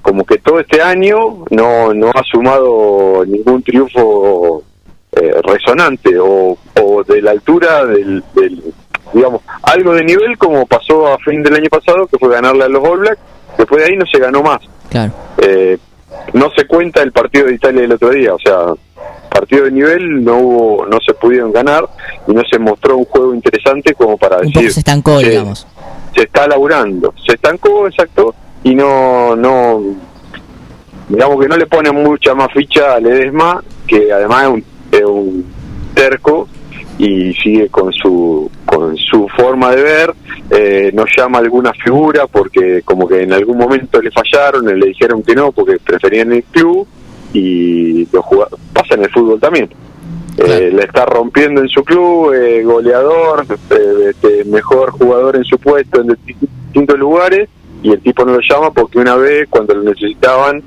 como 0.00 0.24
que 0.24 0.38
todo 0.38 0.60
este 0.60 0.80
año 0.80 1.44
no, 1.50 1.92
no 1.92 2.08
ha 2.08 2.22
sumado 2.22 3.24
ningún 3.26 3.62
triunfo 3.62 4.62
eh, 5.12 5.34
resonante 5.42 6.18
o, 6.18 6.56
o 6.80 7.04
de 7.04 7.20
la 7.20 7.32
altura 7.32 7.84
del, 7.84 8.24
del, 8.34 8.62
digamos, 9.12 9.42
algo 9.62 9.92
de 9.92 10.04
nivel 10.04 10.38
como 10.38 10.64
pasó 10.64 11.12
a 11.12 11.18
fin 11.18 11.42
del 11.42 11.56
año 11.56 11.68
pasado, 11.68 12.06
que 12.06 12.18
fue 12.18 12.30
ganarle 12.30 12.64
a 12.64 12.68
los 12.68 12.82
All 12.82 13.00
Blacks, 13.00 13.20
después 13.58 13.82
de 13.82 13.90
ahí 13.90 13.96
no 13.96 14.06
se 14.06 14.18
ganó 14.18 14.42
más. 14.42 14.60
Claro. 14.88 15.12
Eh, 15.38 15.76
no 16.32 16.50
se 16.56 16.66
cuenta 16.66 17.02
el 17.02 17.12
partido 17.12 17.46
de 17.46 17.54
Italia 17.54 17.82
del 17.82 17.92
otro 17.92 18.10
día, 18.10 18.34
o 18.34 18.38
sea, 18.38 18.58
partido 19.30 19.64
de 19.64 19.72
nivel 19.72 20.24
no 20.24 20.38
hubo, 20.38 20.86
no 20.86 20.98
se 21.04 21.14
pudieron 21.14 21.52
ganar 21.52 21.88
y 22.26 22.32
no 22.32 22.42
se 22.50 22.58
mostró 22.58 22.96
un 22.96 23.04
juego 23.04 23.34
interesante 23.34 23.94
como 23.94 24.16
para 24.16 24.36
Un 24.36 24.44
poco 24.44 24.58
decir 24.60 24.72
se 24.72 24.80
estancó, 24.80 25.18
digamos. 25.18 25.66
se 26.14 26.22
está 26.22 26.46
laburando, 26.46 27.14
se 27.26 27.34
estancó 27.34 27.86
exacto 27.86 28.34
y 28.64 28.74
no 28.74 29.34
no 29.36 29.80
digamos 31.08 31.40
que 31.40 31.48
no 31.48 31.56
le 31.56 31.66
ponen 31.66 31.94
mucha 31.94 32.34
más 32.34 32.48
ficha 32.52 32.94
a 32.94 33.00
Ledesma 33.00 33.62
que 33.86 34.12
además 34.12 34.44
es 34.44 34.48
un, 34.48 34.64
es 34.92 35.04
un 35.04 35.46
terco 35.94 36.48
y 36.98 37.32
sigue 37.34 37.68
con 37.68 37.92
su 37.92 38.50
con 38.72 38.96
su 38.96 39.28
forma 39.36 39.74
de 39.74 39.82
ver 39.82 40.14
eh, 40.50 40.90
nos 40.94 41.06
llama 41.16 41.38
alguna 41.38 41.72
figura 41.74 42.26
porque 42.26 42.82
como 42.84 43.06
que 43.06 43.22
en 43.22 43.32
algún 43.32 43.58
momento 43.58 44.00
le 44.00 44.10
fallaron 44.10 44.64
le 44.66 44.86
dijeron 44.86 45.22
que 45.22 45.34
no 45.34 45.52
porque 45.52 45.78
preferían 45.78 46.32
el 46.32 46.44
club 46.44 46.86
y 47.32 48.06
jugad- 48.12 48.48
pasa 48.72 48.94
en 48.94 49.04
el 49.04 49.10
fútbol 49.10 49.38
también 49.40 49.68
Eh, 50.38 50.70
le 50.72 50.84
está 50.84 51.04
rompiendo 51.04 51.60
en 51.60 51.68
su 51.68 51.84
club 51.84 52.32
eh, 52.32 52.62
goleador 52.64 53.44
eh, 53.50 54.10
este, 54.12 54.44
mejor 54.46 54.90
jugador 54.92 55.36
en 55.36 55.44
su 55.44 55.58
puesto 55.58 56.00
en 56.00 56.16
distintos 56.26 56.98
lugares 56.98 57.50
y 57.82 57.90
el 57.92 58.00
tipo 58.00 58.24
no 58.24 58.32
lo 58.32 58.40
llama 58.40 58.70
porque 58.72 58.98
una 58.98 59.14
vez 59.16 59.46
cuando 59.50 59.74
lo 59.74 59.82
necesitaban 59.82 60.62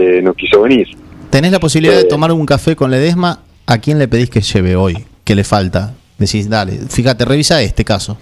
eh, 0.00 0.20
no 0.22 0.32
quiso 0.32 0.62
venir 0.62 0.86
¿Tenés 1.28 1.52
la 1.52 1.60
posibilidad 1.60 1.96
de 1.96 2.04
tomar 2.04 2.32
un 2.32 2.46
café 2.46 2.74
con 2.76 2.90
Ledesma? 2.90 3.40
¿A 3.66 3.78
quién 3.78 3.98
le 3.98 4.06
pedís 4.08 4.28
que 4.30 4.40
lleve 4.40 4.76
hoy? 4.76 4.94
¿Qué 5.24 5.34
le 5.34 5.44
falta? 5.44 5.94
Decís, 6.18 6.48
dale, 6.48 6.72
fíjate, 6.88 7.24
revisa 7.24 7.60
este 7.62 7.84
caso. 7.84 8.16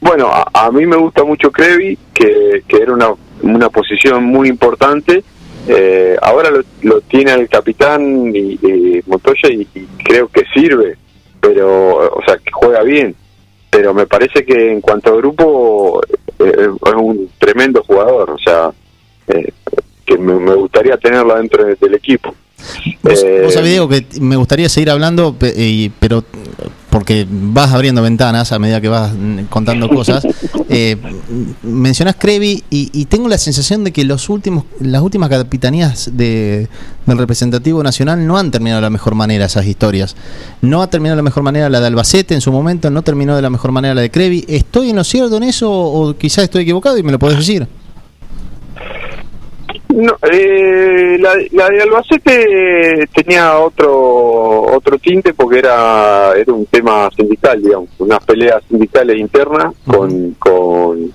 Bueno, 0.00 0.28
a, 0.28 0.48
a 0.52 0.70
mí 0.70 0.86
me 0.86 0.96
gusta 0.96 1.24
mucho 1.24 1.50
Crevi, 1.50 1.98
que, 2.14 2.62
que 2.68 2.76
era 2.76 2.92
una, 2.92 3.08
una 3.42 3.68
posición 3.70 4.24
muy 4.24 4.48
importante. 4.48 5.24
Eh, 5.68 6.16
ahora 6.22 6.50
lo, 6.50 6.62
lo 6.82 7.00
tiene 7.00 7.32
el 7.32 7.48
capitán 7.48 8.32
y, 8.34 9.00
Montoya 9.06 9.48
y, 9.50 9.66
creo 10.04 10.28
que 10.28 10.44
sirve, 10.54 10.96
pero, 11.40 11.96
o 12.14 12.22
sea, 12.24 12.36
que 12.38 12.52
juega 12.52 12.82
bien. 12.82 13.14
Pero 13.70 13.92
me 13.92 14.06
parece 14.06 14.44
que 14.44 14.72
en 14.72 14.80
cuanto 14.80 15.12
a 15.12 15.16
grupo 15.16 16.00
eh, 16.38 16.68
es 16.86 16.92
un 16.94 17.28
tremendo 17.38 17.82
jugador, 17.82 18.30
o 18.30 18.38
sea, 18.38 18.70
eh, 19.28 19.50
que 20.04 20.16
me, 20.18 20.34
me 20.34 20.54
gustaría 20.54 20.96
tenerlo 20.98 21.34
dentro 21.36 21.64
de- 21.64 21.74
del 21.74 21.94
equipo. 21.94 22.32
Vos, 23.02 23.22
Eh, 23.22 23.42
vos 23.44 23.54
sabés, 23.54 23.70
Diego, 23.70 23.88
que 23.88 24.06
me 24.20 24.36
gustaría 24.36 24.68
seguir 24.68 24.90
hablando, 24.90 25.36
pero 25.98 26.24
porque 26.96 27.26
vas 27.28 27.74
abriendo 27.74 28.00
ventanas 28.00 28.52
a 28.52 28.58
medida 28.58 28.80
que 28.80 28.88
vas 28.88 29.12
contando 29.50 29.88
cosas. 29.88 30.26
Eh, 30.68 30.96
mencionás 31.62 32.16
Crevi 32.18 32.64
y, 32.70 32.90
y 32.92 33.04
tengo 33.04 33.28
la 33.28 33.38
sensación 33.38 33.84
de 33.84 33.92
que 33.92 34.04
los 34.04 34.28
últimos, 34.28 34.64
las 34.80 35.00
últimas 35.00 35.30
capitanías 35.30 36.10
de, 36.12 36.68
del 37.06 37.18
representativo 37.18 37.84
nacional 37.84 38.26
no 38.26 38.36
han 38.36 38.50
terminado 38.50 38.78
de 38.78 38.86
la 38.86 38.90
mejor 38.90 39.14
manera 39.14 39.44
esas 39.44 39.64
historias. 39.64 40.16
No 40.62 40.82
ha 40.82 40.90
terminado 40.90 41.14
de 41.14 41.18
la 41.20 41.22
mejor 41.22 41.44
manera 41.44 41.68
la 41.68 41.78
de 41.80 41.86
Albacete 41.86 42.34
en 42.34 42.40
su 42.40 42.50
momento, 42.50 42.90
no 42.90 43.02
terminó 43.02 43.36
de 43.36 43.42
la 43.42 43.50
mejor 43.50 43.70
manera 43.70 43.94
la 43.94 44.00
de 44.00 44.10
Crevi. 44.10 44.44
¿Estoy 44.48 44.90
en 44.90 44.96
lo 44.96 45.04
cierto 45.04 45.36
en 45.36 45.44
eso 45.44 45.70
o 45.70 46.16
quizás 46.16 46.44
estoy 46.44 46.62
equivocado 46.62 46.98
y 46.98 47.04
me 47.04 47.12
lo 47.12 47.18
podés 47.20 47.38
decir? 47.38 47.68
No, 49.96 50.14
eh, 50.30 51.16
la, 51.18 51.34
la 51.52 51.70
de 51.70 51.80
Albacete 51.80 53.08
tenía 53.14 53.58
otro 53.58 54.60
otro 54.76 54.98
tinte 54.98 55.32
porque 55.32 55.60
era 55.60 56.34
era 56.36 56.52
un 56.52 56.66
tema 56.66 57.08
sindical, 57.16 57.62
digamos, 57.62 57.88
unas 58.00 58.22
peleas 58.26 58.62
sindicales 58.68 59.18
internas 59.18 59.74
con, 59.86 60.32
con 60.32 61.10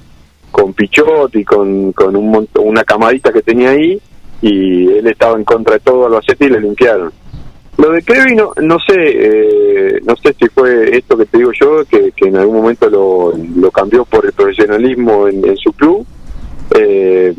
con 0.50 0.74
Pichot 0.74 1.36
y 1.36 1.46
con, 1.46 1.92
con 1.92 2.16
un 2.16 2.48
una 2.56 2.84
camadita 2.84 3.32
que 3.32 3.44
tenía 3.44 3.70
ahí 3.70 4.02
y 4.42 4.92
él 4.92 5.06
estaba 5.06 5.38
en 5.38 5.44
contra 5.44 5.76
de 5.76 5.82
todo 5.82 6.08
Albacete 6.08 6.46
y 6.46 6.50
le 6.50 6.62
limpiaron. 6.62 7.14
Lo 7.78 7.92
de 7.92 8.02
Crevi 8.02 8.34
no, 8.34 8.52
no 8.64 8.80
sé, 8.80 8.96
eh, 8.98 10.00
no 10.04 10.16
sé 10.16 10.34
si 10.40 10.48
fue 10.50 10.98
esto 10.98 11.16
que 11.16 11.28
te 11.28 11.38
digo 11.38 11.52
yo, 11.54 11.86
que, 11.86 12.12
que 12.14 12.30
en 12.30 12.38
algún 12.38 12.58
momento 12.58 12.90
lo, 12.90 13.34
lo 13.58 13.70
cambió 13.70 14.06
por 14.06 14.26
el 14.26 14.34
profesionalismo 14.34 15.28
en, 15.28 15.48
en 15.48 15.58
su 15.58 15.72
club. 15.72 16.04
Eh, 16.76 17.32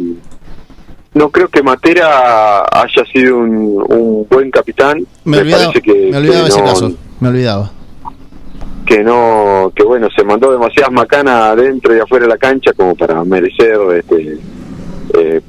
no 1.15 1.29
creo 1.31 1.49
que 1.49 1.63
Matera 1.63 2.63
haya 2.73 3.05
sido 3.13 3.39
un, 3.39 3.85
un 3.89 4.27
buen 4.31 4.51
capitán. 4.51 5.05
Me, 5.25 5.39
olvidaba, 5.39 5.65
parece 5.65 5.83
que, 5.83 6.11
me 6.11 6.17
olvidaba 6.19 6.43
que 6.45 6.49
ese 6.49 6.61
no- 6.61 6.67
caso, 6.67 6.93
me 7.21 7.29
olvidaba. 7.29 7.71
que 8.87 9.03
no 9.05 9.73
que 9.75 9.83
bueno 9.85 10.09
se 10.15 10.25
mandó 10.25 10.51
demasiadas 10.53 10.93
macanas 10.93 11.35
adentro 11.53 11.95
y 11.97 12.01
afuera 12.01 12.25
de 12.27 12.31
la 12.31 12.39
cancha 12.39 12.73
como 12.73 12.95
para 12.97 13.23
merecer 13.25 13.79
este 13.97 14.39
eh, 15.15 15.41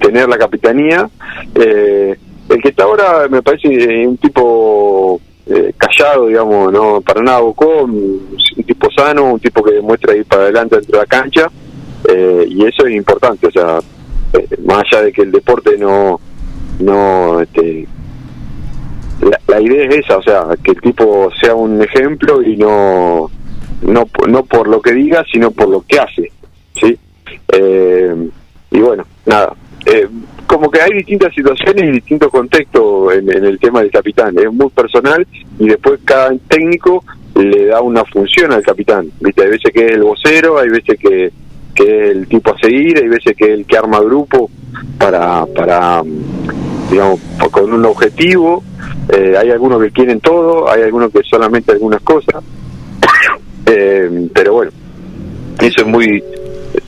tener 0.00 0.28
la 0.28 0.36
capitanía 0.38 1.08
Eh, 1.54 2.16
el 2.48 2.60
que 2.60 2.68
está 2.70 2.84
ahora 2.84 3.28
me 3.30 3.42
parece 3.42 3.68
un 4.06 4.16
tipo 4.18 5.20
eh, 5.46 5.72
callado 5.78 6.26
digamos 6.26 6.72
no 6.72 7.00
para 7.00 7.22
nada 7.22 7.38
bocó 7.40 7.84
un, 7.84 8.36
un 8.56 8.64
tipo 8.64 8.88
sano 8.90 9.34
un 9.34 9.40
tipo 9.40 9.62
que 9.62 9.72
demuestra 9.74 10.16
ir 10.16 10.24
para 10.26 10.42
adelante 10.42 10.76
dentro 10.76 10.98
de 10.98 11.04
la 11.04 11.06
cancha 11.06 11.46
eh, 12.08 12.44
y 12.48 12.64
eso 12.66 12.86
es 12.86 12.94
importante 12.94 13.46
o 13.46 13.50
sea 13.52 13.78
más 14.64 14.84
allá 14.84 15.04
de 15.04 15.12
que 15.12 15.22
el 15.22 15.32
deporte 15.32 15.76
no 15.78 16.20
no 16.80 17.40
este 17.40 17.86
la, 19.20 19.38
la 19.46 19.60
idea 19.60 19.86
es 19.88 19.96
esa, 19.98 20.18
o 20.18 20.22
sea, 20.22 20.46
que 20.62 20.72
el 20.72 20.80
tipo 20.80 21.30
sea 21.40 21.54
un 21.54 21.80
ejemplo 21.82 22.42
y 22.42 22.56
no 22.56 23.30
no 23.82 24.04
no 24.28 24.44
por 24.44 24.68
lo 24.68 24.80
que 24.80 24.92
diga, 24.92 25.24
sino 25.30 25.50
por 25.50 25.68
lo 25.68 25.82
que 25.82 25.98
hace, 25.98 26.32
¿sí? 26.74 26.98
Eh, 27.52 28.28
y 28.70 28.78
bueno, 28.80 29.06
nada, 29.26 29.54
eh, 29.86 30.08
como 30.46 30.70
que 30.70 30.80
hay 30.80 30.92
distintas 30.92 31.32
situaciones 31.34 31.84
y 31.84 31.92
distintos 31.92 32.30
contextos 32.30 33.14
en, 33.14 33.30
en 33.30 33.44
el 33.44 33.58
tema 33.58 33.80
del 33.80 33.90
capitán, 33.90 34.36
es 34.38 34.52
muy 34.52 34.68
personal 34.70 35.26
y 35.58 35.68
después 35.68 36.00
cada 36.04 36.34
técnico 36.48 37.04
le 37.36 37.66
da 37.66 37.80
una 37.82 38.04
función 38.04 38.52
al 38.52 38.62
capitán, 38.62 39.10
¿viste? 39.20 39.42
Hay 39.42 39.50
veces 39.50 39.72
que 39.72 39.86
es 39.86 39.92
el 39.92 40.02
vocero, 40.02 40.58
hay 40.58 40.68
veces 40.68 40.98
que, 40.98 41.32
que 41.74 41.82
es 41.82 42.10
el 42.16 42.26
tipo 42.28 42.54
a 42.54 42.58
seguir, 42.58 42.98
hay 42.98 43.08
veces 43.08 43.36
que 43.36 43.44
es 43.44 43.50
el 43.50 43.66
que 43.66 43.76
arma 43.76 44.00
grupo 44.00 44.50
para, 44.98 45.44
para 45.46 46.02
digamos, 46.90 47.20
con 47.50 47.72
un 47.72 47.84
objetivo. 47.84 48.62
Eh, 49.08 49.34
hay 49.36 49.50
algunos 49.50 49.82
que 49.82 49.90
quieren 49.90 50.20
todo, 50.20 50.70
hay 50.70 50.82
algunos 50.82 51.12
que 51.12 51.22
solamente 51.22 51.72
algunas 51.72 52.00
cosas. 52.02 52.42
Eh, 53.66 54.28
pero 54.34 54.52
bueno, 54.52 54.70
eso 55.58 55.80
es 55.80 55.86
muy. 55.86 56.22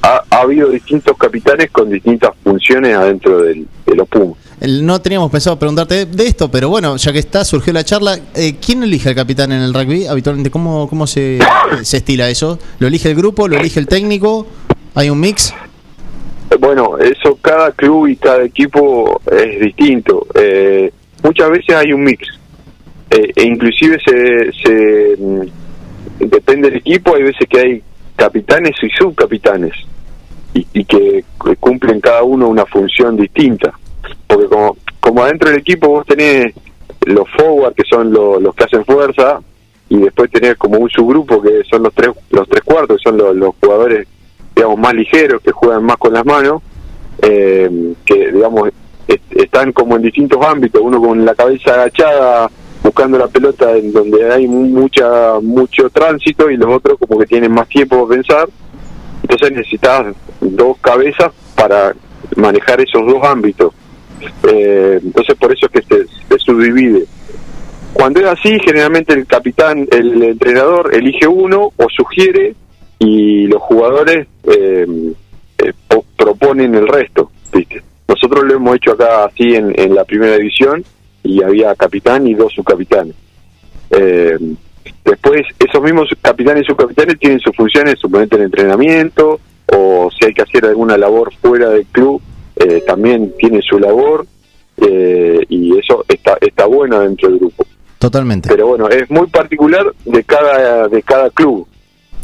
Ha, 0.02 0.22
ha 0.28 0.40
habido 0.42 0.68
distintos 0.68 1.16
capitanes 1.16 1.70
con 1.70 1.88
distintas 1.88 2.32
funciones 2.44 2.94
adentro 2.94 3.40
del, 3.40 3.66
de 3.86 3.96
los 3.96 4.06
Pumas. 4.06 4.36
No 4.60 5.00
teníamos 5.00 5.30
pensado 5.30 5.58
preguntarte 5.58 6.04
de 6.04 6.26
esto, 6.26 6.50
pero 6.50 6.68
bueno, 6.68 6.96
ya 6.96 7.12
que 7.14 7.18
está, 7.18 7.46
surgió 7.46 7.72
la 7.72 7.82
charla. 7.82 8.18
Eh, 8.34 8.56
¿Quién 8.60 8.82
elige 8.82 9.08
al 9.08 9.14
capitán 9.14 9.52
en 9.52 9.62
el 9.62 9.72
rugby? 9.72 10.06
Habitualmente, 10.06 10.50
¿cómo, 10.50 10.86
cómo 10.86 11.06
se, 11.06 11.38
se 11.82 11.96
estila 11.96 12.28
eso? 12.28 12.58
¿Lo 12.78 12.88
elige 12.88 13.08
el 13.08 13.16
grupo? 13.16 13.48
¿Lo 13.48 13.58
elige 13.58 13.80
el 13.80 13.86
técnico? 13.86 14.46
¿Hay 14.96 15.10
un 15.10 15.20
mix? 15.20 15.54
Bueno, 16.58 16.96
eso 16.98 17.36
cada 17.42 17.70
club 17.72 18.06
y 18.08 18.16
cada 18.16 18.42
equipo 18.44 19.20
es 19.30 19.60
distinto. 19.60 20.26
Eh, 20.34 20.90
muchas 21.22 21.50
veces 21.50 21.76
hay 21.76 21.92
un 21.92 22.02
mix. 22.02 22.26
Eh, 23.10 23.30
e 23.36 23.42
inclusive 23.44 23.98
se, 24.04 24.52
se 24.52 25.16
mm, 25.18 25.42
depende 26.20 26.70
del 26.70 26.78
equipo, 26.78 27.14
hay 27.14 27.24
veces 27.24 27.46
que 27.48 27.58
hay 27.60 27.82
capitanes 28.16 28.72
y 28.82 28.88
subcapitanes 28.98 29.72
y, 30.54 30.66
y 30.72 30.84
que 30.84 31.24
cu- 31.36 31.54
cumplen 31.60 32.00
cada 32.00 32.22
uno 32.22 32.48
una 32.48 32.64
función 32.64 33.16
distinta. 33.16 33.72
Porque 34.26 34.46
como, 34.46 34.76
como 35.00 35.22
adentro 35.24 35.50
del 35.50 35.58
equipo 35.60 35.88
vos 35.88 36.06
tenés 36.06 36.54
los 37.04 37.28
forward 37.36 37.74
que 37.74 37.84
son 37.88 38.12
lo- 38.12 38.40
los 38.40 38.54
que 38.54 38.64
hacen 38.64 38.84
fuerza 38.84 39.40
y 39.90 39.98
después 39.98 40.30
tenés 40.30 40.56
como 40.56 40.78
un 40.78 40.88
subgrupo 40.88 41.40
que 41.42 41.62
son 41.70 41.82
los 41.84 41.94
tres 41.94 42.10
los 42.30 42.48
tres 42.48 42.62
cuartos 42.64 42.96
que 42.96 43.08
son 43.10 43.38
los 43.38 43.54
jugadores 43.60 44.08
digamos 44.56 44.78
más 44.78 44.94
ligeros 44.94 45.40
que 45.42 45.52
juegan 45.52 45.84
más 45.84 45.96
con 45.98 46.12
las 46.14 46.24
manos 46.24 46.62
eh, 47.22 47.92
que 48.04 48.32
digamos 48.32 48.70
est- 49.06 49.32
están 49.36 49.72
como 49.72 49.96
en 49.96 50.02
distintos 50.02 50.44
ámbitos 50.44 50.80
uno 50.82 51.00
con 51.00 51.24
la 51.24 51.34
cabeza 51.34 51.74
agachada 51.74 52.50
buscando 52.82 53.18
la 53.18 53.28
pelota 53.28 53.72
en 53.76 53.92
donde 53.92 54.32
hay 54.32 54.46
mu- 54.48 54.66
mucha 54.66 55.38
mucho 55.42 55.90
tránsito 55.90 56.50
y 56.50 56.56
los 56.56 56.68
otros 56.74 56.98
como 56.98 57.18
que 57.20 57.26
tienen 57.26 57.52
más 57.52 57.68
tiempo 57.68 58.06
para 58.06 58.16
pensar. 58.20 58.48
Entonces 59.22 59.50
necesitas 59.56 60.14
dos 60.40 60.76
cabezas 60.80 61.32
para 61.56 61.94
manejar 62.36 62.80
esos 62.80 63.04
dos 63.06 63.22
ámbitos. 63.24 63.72
Eh, 64.48 65.00
entonces 65.02 65.34
por 65.36 65.52
eso 65.52 65.66
es 65.66 65.72
que 65.72 65.82
se, 65.82 66.06
se 66.06 66.38
subdivide. 66.38 67.04
Cuando 67.92 68.20
es 68.20 68.26
así 68.26 68.58
generalmente 68.64 69.14
el 69.14 69.26
capitán 69.26 69.86
el 69.90 70.22
entrenador 70.22 70.94
elige 70.94 71.26
uno 71.26 71.72
o 71.76 71.86
sugiere 71.88 72.54
y 72.98 73.46
los 73.46 73.62
jugadores 73.62 74.26
eh, 74.44 74.86
eh, 75.58 75.72
po- 75.88 76.04
proponen 76.16 76.74
el 76.74 76.88
resto 76.88 77.30
¿viste? 77.52 77.82
nosotros 78.08 78.44
lo 78.44 78.54
hemos 78.54 78.76
hecho 78.76 78.92
acá 78.92 79.24
así 79.26 79.54
en, 79.54 79.72
en 79.78 79.94
la 79.94 80.04
primera 80.04 80.36
división 80.36 80.82
y 81.22 81.42
había 81.42 81.74
capitán 81.74 82.26
y 82.26 82.34
dos 82.34 82.52
subcapitanes 82.54 83.14
eh, 83.90 84.36
después 85.04 85.42
esos 85.58 85.82
mismos 85.82 86.08
capitanes 86.22 86.62
y 86.64 86.66
subcapitanes 86.66 87.18
tienen 87.18 87.40
sus 87.40 87.54
funciones 87.54 87.94
suponete 88.00 88.36
en 88.36 88.42
entrenamiento 88.42 89.40
o 89.74 90.08
si 90.16 90.26
hay 90.26 90.32
que 90.32 90.42
hacer 90.42 90.64
alguna 90.64 90.96
labor 90.96 91.32
fuera 91.40 91.68
del 91.70 91.86
club 91.86 92.20
eh, 92.56 92.82
también 92.86 93.34
tiene 93.38 93.60
su 93.62 93.78
labor 93.78 94.26
eh, 94.78 95.40
y 95.48 95.76
eso 95.78 96.04
está 96.08 96.36
está 96.40 96.66
bueno 96.66 97.00
dentro 97.00 97.28
del 97.28 97.38
grupo 97.38 97.64
Totalmente. 97.98 98.48
pero 98.48 98.66
bueno 98.68 98.88
es 98.88 99.10
muy 99.10 99.26
particular 99.26 99.86
de 100.04 100.24
cada 100.24 100.88
de 100.88 101.02
cada 101.02 101.30
club 101.30 101.66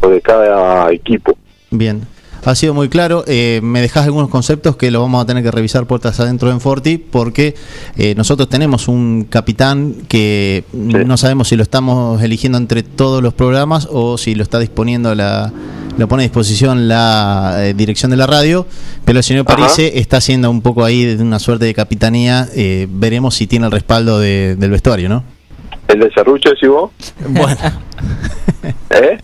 o 0.03 0.09
de 0.09 0.21
cada 0.21 0.91
equipo 0.91 1.35
Bien. 1.71 2.01
Ha 2.45 2.55
sido 2.55 2.73
muy 2.73 2.89
claro. 2.89 3.23
Eh, 3.25 3.61
me 3.63 3.79
dejas 3.81 4.03
algunos 4.05 4.27
conceptos 4.29 4.75
que 4.75 4.91
lo 4.91 4.99
vamos 5.01 5.23
a 5.23 5.25
tener 5.25 5.43
que 5.43 5.49
revisar 5.49 5.85
puertas 5.87 6.19
adentro 6.19 6.51
en 6.51 6.59
Forti, 6.59 6.97
porque 6.97 7.55
eh, 7.95 8.15
nosotros 8.15 8.49
tenemos 8.49 8.89
un 8.89 9.25
capitán 9.29 9.95
que 10.09 10.65
no 10.73 11.15
sabemos 11.15 11.47
si 11.47 11.55
lo 11.55 11.63
estamos 11.63 12.21
eligiendo 12.21 12.57
entre 12.57 12.83
todos 12.83 13.23
los 13.23 13.33
programas 13.33 13.87
o 13.89 14.17
si 14.17 14.35
lo 14.35 14.43
está 14.43 14.59
disponiendo 14.59 15.15
la 15.15 15.53
lo 15.97 16.07
pone 16.07 16.23
a 16.23 16.25
disposición 16.25 16.87
la 16.89 17.55
eh, 17.59 17.73
dirección 17.75 18.11
de 18.11 18.17
la 18.17 18.27
radio, 18.27 18.65
pero 19.05 19.19
el 19.19 19.23
señor. 19.23 19.45
Parise 19.45 19.99
está 19.99 20.17
haciendo 20.17 20.49
un 20.51 20.61
poco 20.61 20.83
ahí 20.83 21.05
de 21.05 21.23
una 21.23 21.39
suerte 21.39 21.63
de 21.65 21.73
capitanía. 21.73 22.49
eh, 22.55 22.87
veremos 22.89 23.35
si 23.35 23.47
tiene 23.47 23.67
el 23.67 23.71
respaldo 23.71 24.19
de- 24.19 24.55
del 24.57 24.69
vestuario, 24.71 25.07
¿no? 25.07 25.23
El 25.93 25.99
de 25.99 26.11
Cerrucho 26.13 26.49
decís 26.49 26.69
vos 26.69 26.91
Bueno. 27.27 27.57
¿Eh? 28.89 29.17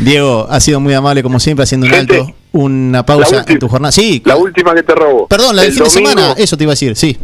Diego, 0.00 0.46
ha 0.48 0.60
sido 0.60 0.80
muy 0.80 0.94
amable 0.94 1.22
como 1.22 1.40
siempre, 1.40 1.64
haciendo 1.64 1.86
un 1.86 1.92
Gente, 1.92 2.20
alto, 2.20 2.34
una 2.52 3.04
pausa 3.04 3.44
en 3.46 3.58
tu 3.58 3.68
jornada. 3.68 3.92
Sí, 3.92 4.22
la 4.24 4.36
última 4.36 4.74
que 4.74 4.82
te 4.82 4.94
robo 4.94 5.26
Perdón, 5.28 5.56
la 5.56 5.62
del 5.62 5.70
El 5.70 5.76
fin 5.76 5.84
de 5.84 5.90
semana, 5.90 6.34
eso 6.36 6.56
te 6.56 6.64
iba 6.64 6.72
a 6.72 6.74
decir, 6.74 6.96
sí. 6.96 7.16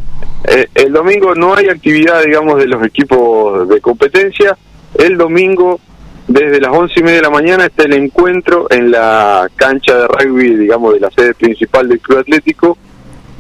Eh, 0.45 0.69
el 0.75 0.93
domingo 0.93 1.35
no 1.35 1.55
hay 1.55 1.69
actividad, 1.69 2.23
digamos, 2.23 2.59
de 2.59 2.67
los 2.67 2.85
equipos 2.85 3.69
de 3.69 3.81
competencia. 3.81 4.57
El 4.95 5.17
domingo, 5.17 5.81
desde 6.29 6.61
las 6.61 6.73
once 6.73 7.01
y 7.01 7.03
media 7.03 7.17
de 7.17 7.23
la 7.23 7.31
mañana, 7.31 7.67
está 7.67 7.85
el 7.85 7.95
encuentro 7.95 8.67
en 8.71 8.91
la 8.91 9.49
cancha 9.57 9.97
de 9.97 10.09
rugby, 10.09 10.57
digamos, 10.57 10.95
de 10.95 11.01
la 11.01 11.11
sede 11.11 11.35
principal 11.35 11.89
del 11.89 12.01
Club 12.01 12.19
Atlético. 12.19 12.79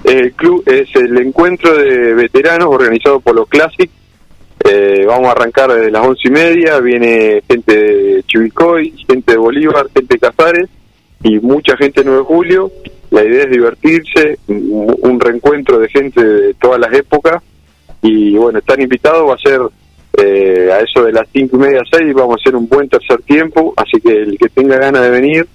El 0.05 0.32
club 0.32 0.62
es 0.66 0.88
el 0.96 1.16
encuentro 1.18 1.76
de 1.76 2.14
veteranos 2.14 2.68
organizado 2.68 3.20
por 3.20 3.34
los 3.34 3.48
Classic. 3.48 3.90
Eh, 4.64 5.05
vamos 5.07 5.28
a 5.28 5.32
arrancar 5.32 5.72
desde 5.72 5.90
las 5.90 6.07
once 6.07 6.28
y 6.28 6.30
media. 6.30 6.78
Viene 6.80 7.42
gente 7.48 7.76
de 7.76 8.22
Chivilcoy, 8.24 8.94
gente 9.07 9.32
de 9.32 9.38
Bolívar, 9.38 9.86
gente 9.94 10.14
de 10.14 10.18
Casares 10.18 10.68
y 11.22 11.38
mucha 11.38 11.76
gente 11.76 12.00
de 12.00 12.07
9 12.07 12.20
de 12.20 12.26
julio. 12.26 12.72
La 13.11 13.24
idea 13.24 13.44
es 13.44 13.50
divertirse, 13.50 14.38
un 14.48 15.20
reencuentro 15.20 15.78
de 15.78 15.88
gente 15.88 16.24
de 16.24 16.55
todas 16.55 16.80
las 16.80 16.92
épocas 16.94 17.42
y 18.00 18.34
bueno, 18.36 18.59
están 18.59 18.80
invitados, 18.80 19.28
va 19.28 19.34
a 19.34 19.38
ser 19.38 19.61
Eh, 20.14 20.70
a 20.70 20.80
eso 20.80 21.05
de 21.05 21.12
las 21.12 21.26
cinco 21.32 21.57
y 21.57 21.61
media, 21.61 21.80
seis, 21.90 22.12
vamos 22.12 22.36
a 22.36 22.40
hacer 22.40 22.55
un 22.55 22.68
buen 22.68 22.86
tercer 22.86 23.22
tiempo, 23.22 23.72
así 23.76 23.98
que 23.98 24.12
el 24.12 24.36
que 24.36 24.50
tenga 24.50 24.76
ganas 24.76 25.03
de 25.03 25.11
venir, 25.11 25.46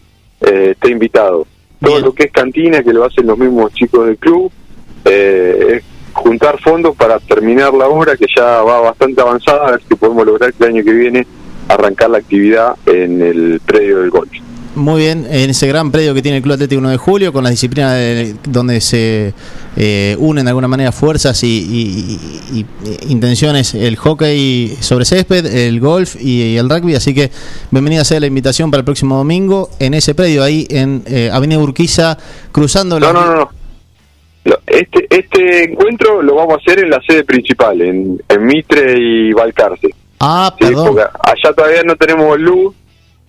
eh, 0.41 0.72
está 0.72 0.89
invitado. 0.89 1.45
Todo 1.80 1.99
lo 1.99 2.13
que 2.13 2.23
es 2.23 2.32
cantina, 2.32 2.84
que 2.84 2.93
lo 2.93 3.05
hacen 3.05 3.28
los 3.28 3.38
mismos 3.38 3.71
chicos 3.73 4.07
del 4.07 4.17
club, 4.17 4.51
eh, 5.05 5.75
es 5.75 5.84
juntar 6.13 6.59
fondos 6.59 6.95
para 6.95 7.19
terminar 7.19 7.73
la 7.73 7.88
obra, 7.88 8.17
que 8.17 8.25
ya 8.36 8.61
va 8.63 8.82
bastante 8.82 9.21
avanzada, 9.21 9.67
a 9.67 9.71
ver 9.71 9.82
si 9.88 9.95
podemos 9.95 10.25
lograr 10.25 10.53
que 10.53 10.63
el 10.63 10.71
año 10.71 10.84
que 10.84 10.93
viene 10.93 11.28
arrancar 11.67 12.09
la 12.09 12.17
actividad 12.17 12.75
en 12.86 13.21
el 13.21 13.61
predio 13.65 13.99
del 13.99 14.09
golf. 14.09 14.32
Muy 14.78 15.01
bien, 15.01 15.25
en 15.30 15.49
ese 15.49 15.67
gran 15.67 15.91
predio 15.91 16.13
que 16.13 16.21
tiene 16.21 16.38
el 16.38 16.43
Club 16.43 16.53
Atlético 16.53 16.78
1 16.80 16.89
de 16.91 16.97
Julio, 16.97 17.34
con 17.34 17.43
las 17.43 17.49
disciplinas 17.51 17.93
de- 17.93 18.36
donde 18.47 18.80
se 18.80 19.34
eh, 19.75 20.15
unen 20.19 20.45
de 20.45 20.49
alguna 20.51 20.67
manera 20.67 20.91
fuerzas 20.91 21.43
y, 21.43 21.47
y- 21.47 22.19
y- 22.59 22.65
y 23.07 23.11
intenciones, 23.11 23.73
el 23.73 23.95
hockey 23.95 24.75
sobre 24.80 25.05
césped, 25.05 25.45
el 25.47 25.80
golf 25.80 26.15
y, 26.21 26.57
el 26.57 26.69
rugby. 26.69 26.93
Así 26.93 27.15
que 27.15 27.32
bienvenida 27.71 28.03
sea 28.05 28.19
la 28.19 28.28
invitación 28.28 28.69
para 28.69 28.80
el 28.80 28.86
próximo 28.86 29.17
domingo 29.17 29.69
en 29.80 29.95
ese 29.95 30.13
predio, 30.13 30.43
ahí 30.43 30.67
en 30.69 31.01
eh, 31.07 31.32
Avenida 31.34 31.57
Urquiza, 31.59 32.17
cruzando 32.51 32.99
la. 32.99 33.11
No, 33.11 33.13
no, 33.13 33.25
no, 33.25 33.36
no. 33.36 33.49
Lo- 34.45 34.59
Este, 34.67 35.07
este 35.09 35.71
encuentro 35.71 36.21
lo 36.21 36.36
vamos 36.36 36.53
a 36.53 36.57
hacer 36.57 36.84
en 36.84 36.91
la 36.91 37.01
sede 37.01 37.23
principal, 37.23 37.82
en, 37.82 38.21
en 38.30 38.45
Mitre 38.45 38.95
y 38.99 39.34
Balcarce. 39.34 39.88
Ah, 40.19 40.53
Sí, 40.59 40.65
perdón. 40.65 40.97
allá 40.99 41.53
todavía 41.55 41.82
no 41.84 41.95
tenemos 41.95 42.39
luz 42.39 42.75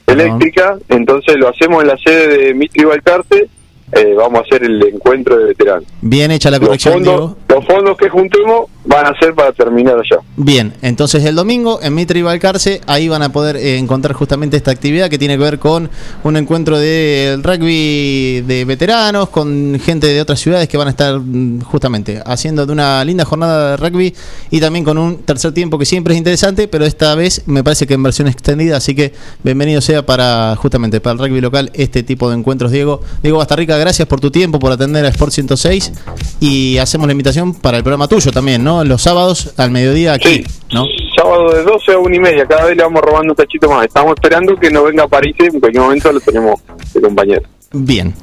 eléctrica, 0.08 0.76
entonces 0.88 1.36
lo 1.36 1.48
hacemos 1.48 1.82
en 1.82 1.88
la 1.88 1.96
sede 1.96 2.38
de 2.38 2.54
Mitre 2.54 2.82
y 2.82 2.84
Balcarce. 2.84 3.48
Eh, 3.92 4.14
vamos 4.14 4.40
a 4.40 4.42
hacer 4.42 4.64
el 4.64 4.82
encuentro 4.86 5.36
de 5.36 5.44
veteranos. 5.46 5.84
Bien 6.00 6.30
hecha 6.30 6.50
la 6.50 6.58
Los 6.58 6.66
corrección, 6.68 7.02
Diego. 7.02 7.18
fondos, 7.18 7.36
los 7.48 7.66
fondos 7.66 7.96
que 7.96 8.08
juntemos 8.08 8.66
van 8.84 9.06
a 9.06 9.18
ser 9.18 9.34
para 9.34 9.52
terminar 9.52 9.94
allá. 9.98 10.20
Bien, 10.36 10.72
entonces 10.82 11.24
el 11.24 11.34
domingo 11.34 11.78
en 11.82 11.94
Mitre 11.94 12.18
y 12.20 12.22
Balcarce, 12.22 12.80
ahí 12.86 13.08
van 13.08 13.22
a 13.22 13.30
poder 13.30 13.56
eh, 13.56 13.76
encontrar 13.78 14.14
justamente 14.14 14.56
esta 14.56 14.70
actividad 14.70 15.10
que 15.10 15.18
tiene 15.18 15.36
que 15.36 15.42
ver 15.42 15.58
con 15.58 15.90
un 16.24 16.36
encuentro 16.36 16.78
de 16.78 17.38
rugby 17.42 18.42
de 18.42 18.64
veteranos, 18.66 19.28
con 19.28 19.78
gente 19.82 20.06
de 20.06 20.20
otras 20.20 20.40
ciudades 20.40 20.68
que 20.68 20.76
van 20.76 20.88
a 20.88 20.90
estar 20.90 21.18
mm, 21.18 21.60
justamente 21.62 22.22
haciendo 22.24 22.64
de 22.66 22.72
una 22.72 23.04
linda 23.04 23.24
jornada 23.24 23.70
de 23.72 23.76
rugby 23.76 24.14
y 24.50 24.60
también 24.60 24.84
con 24.84 24.98
un 24.98 25.18
tercer 25.18 25.52
tiempo 25.52 25.78
que 25.78 25.84
siempre 25.84 26.14
es 26.14 26.18
interesante, 26.18 26.68
pero 26.68 26.84
esta 26.84 27.14
vez 27.14 27.42
me 27.46 27.64
parece 27.64 27.86
que 27.86 27.94
en 27.94 28.02
versión 28.02 28.28
extendida, 28.28 28.76
así 28.76 28.94
que 28.94 29.12
bienvenido 29.42 29.80
sea 29.80 30.04
para 30.04 30.56
justamente 30.56 31.00
para 31.00 31.12
el 31.14 31.18
rugby 31.18 31.40
local 31.40 31.70
este 31.74 32.02
tipo 32.02 32.28
de 32.30 32.36
encuentros, 32.36 32.70
Diego. 32.70 33.00
Diego 33.22 33.38
Bastarrica, 33.38 33.77
gracias 33.78 34.06
por 34.08 34.20
tu 34.20 34.30
tiempo, 34.30 34.58
por 34.58 34.72
atender 34.72 35.04
a 35.04 35.08
Sport 35.08 35.32
106 35.32 35.92
y 36.40 36.78
hacemos 36.78 37.06
la 37.06 37.12
invitación 37.12 37.54
para 37.54 37.76
el 37.76 37.82
programa 37.82 38.08
tuyo 38.08 38.30
también, 38.30 38.62
¿no? 38.62 38.84
Los 38.84 39.02
sábados 39.02 39.52
al 39.56 39.70
mediodía 39.70 40.12
aquí, 40.12 40.44
¿no? 40.72 40.84
Sábado 41.16 41.50
de 41.52 41.62
12 41.62 41.92
a 41.92 41.98
1 41.98 42.14
y 42.14 42.18
media, 42.20 42.46
cada 42.46 42.66
vez 42.66 42.76
le 42.76 42.82
vamos 42.82 43.02
robando 43.02 43.32
un 43.32 43.36
cachito 43.36 43.68
más. 43.68 43.86
Estamos 43.86 44.12
esperando 44.14 44.56
que 44.56 44.70
nos 44.70 44.84
venga 44.84 45.04
a 45.04 45.08
París, 45.08 45.34
en 45.38 45.60
cualquier 45.60 45.82
momento 45.82 46.12
lo 46.12 46.20
tenemos 46.20 46.60
de 46.94 47.00
compañero. 47.00 47.42
Bien. 47.72 48.14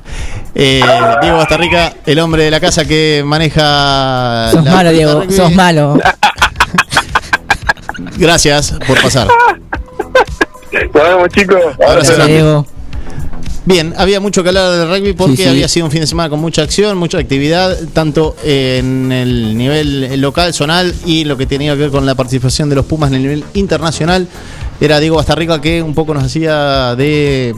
Eh, 0.56 0.82
Diego 1.22 1.38
Bastarrica, 1.38 1.94
el 2.06 2.20
hombre 2.20 2.44
de 2.44 2.52
la 2.52 2.60
casa 2.60 2.86
que 2.86 3.22
maneja. 3.26 4.50
Sos 4.52 4.64
la 4.64 4.72
malo, 4.72 4.92
Diego, 4.92 5.22
rugby. 5.22 5.34
sos 5.34 5.54
malo. 5.54 5.98
Gracias 8.18 8.76
por 8.88 9.02
pasar. 9.02 9.28
Nos 10.72 10.94
vemos, 10.94 11.30
chicos. 11.30 11.62
Abrazo 11.86 12.14
grande. 12.16 12.34
Diego. 12.34 12.66
Bien, 13.66 13.94
había 13.98 14.20
mucho 14.20 14.44
que 14.44 14.50
hablar 14.50 14.72
del 14.72 14.88
rugby 14.90 15.14
porque 15.14 15.38
Sí, 15.38 15.44
sí. 15.44 15.50
había 15.50 15.68
sido 15.68 15.88
un 15.88 15.92
fin 15.92 16.02
de 16.02 16.08
semana 16.08 16.30
con 16.30 16.40
mucha 16.40 16.62
acción, 16.62 16.98
mucha 16.98 17.18
actividad, 17.18 17.76
tanto 17.94 18.36
en 18.44 19.12
el 19.12 19.58
nivel 19.58 20.22
local, 20.22 20.54
zonal 20.54 20.94
y 21.06 21.24
lo 21.24 21.36
que 21.36 21.48
tenía 21.48 21.74
que 21.74 21.80
ver 21.82 21.90
con 21.92 22.06
la 22.06 22.14
participación 22.14 22.70
de 22.70 22.76
los 22.76 22.86
Pumas 22.86 23.10
en 23.10 23.16
el 23.16 23.22
nivel 23.24 23.44
internacional. 23.56 24.28
Era 24.80 25.00
Diego 25.00 25.16
Bastarrica 25.16 25.62
que 25.62 25.82
un 25.82 25.96
poco 25.96 26.14
nos 26.14 26.24
hacía 26.24 26.96
de, 26.96 27.56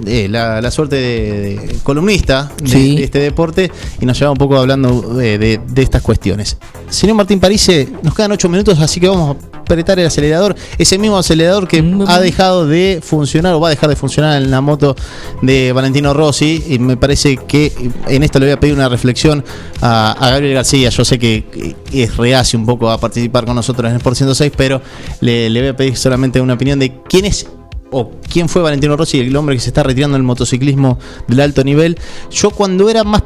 mm, 0.00 0.30
la, 0.30 0.60
la 0.60 0.70
suerte 0.70 0.96
de, 0.96 1.56
de 1.56 1.74
columnista 1.82 2.50
de, 2.62 2.68
Sí. 2.68 2.96
de 2.96 3.04
este 3.04 3.18
deporte 3.18 3.70
y 4.00 4.06
nos 4.06 4.18
llevaba 4.18 4.32
un 4.32 4.38
poco 4.38 4.56
hablando 4.56 5.00
de, 5.14 5.38
de- 5.38 5.60
estas 5.82 6.02
cuestiones. 6.02 6.56
Señor 6.88 7.16
Martín 7.16 7.40
Parise, 7.40 7.88
nos 8.02 8.14
quedan 8.14 8.32
ocho 8.32 8.48
minutos, 8.48 8.78
así 8.80 9.00
que 9.00 9.08
vamos 9.08 9.36
a 9.36 9.58
apretar 9.60 9.98
el 10.00 10.06
acelerador. 10.06 10.54
Ese 10.76 10.98
mismo 10.98 11.16
acelerador 11.16 11.66
que 11.68 11.78
ha 12.08 12.20
dejado 12.20 12.66
de 12.66 13.00
funcionar 13.02 13.54
o 13.54 13.60
va 13.60 13.68
a 13.68 13.70
dejar 13.70 13.88
de 13.88 13.96
funcionar 13.96 14.42
en 14.42 14.50
la 14.50 14.60
moto 14.60 14.96
de 15.40 15.72
Valentino 15.72 16.12
Rossi. 16.12 16.62
Y 16.68 16.78
me 16.80 16.96
parece 16.96 17.36
que 17.36 17.72
en 18.08 18.22
esto 18.24 18.40
le 18.40 18.46
voy 18.46 18.52
a 18.52 18.60
pedir 18.60 18.74
una 18.74 18.88
reflexión 18.88 19.44
a, 19.80 20.12
a 20.12 20.30
Gabriel 20.30 20.54
García. 20.54 20.90
Yo 20.90 21.04
sé 21.04 21.18
que 21.20 21.74
es 21.92 22.16
reacio 22.16 22.58
un 22.58 22.66
poco 22.66 22.90
a 22.90 22.98
participar 22.98 23.44
con 23.46 23.54
nosotros 23.54 23.88
en 23.88 23.96
Sport 23.98 24.16
106, 24.16 24.52
pero 24.56 24.82
le, 25.20 25.48
le 25.48 25.60
voy 25.60 25.68
a 25.70 25.76
pedir 25.76 25.96
solamente 25.96 26.40
una 26.40 26.54
opinión 26.54 26.78
de 26.80 26.92
quién 27.08 27.24
es 27.26 27.46
o 27.92 28.12
quién 28.32 28.48
fue 28.48 28.62
Valentino 28.62 28.96
Rossi, 28.96 29.18
el 29.20 29.34
hombre 29.36 29.54
que 29.56 29.60
se 29.60 29.68
está 29.70 29.82
retirando 29.82 30.14
del 30.16 30.22
motociclismo 30.22 30.98
del 31.26 31.40
alto 31.40 31.64
nivel. 31.64 31.98
Yo 32.30 32.50
cuando 32.50 32.88
era 32.88 33.04
más, 33.04 33.22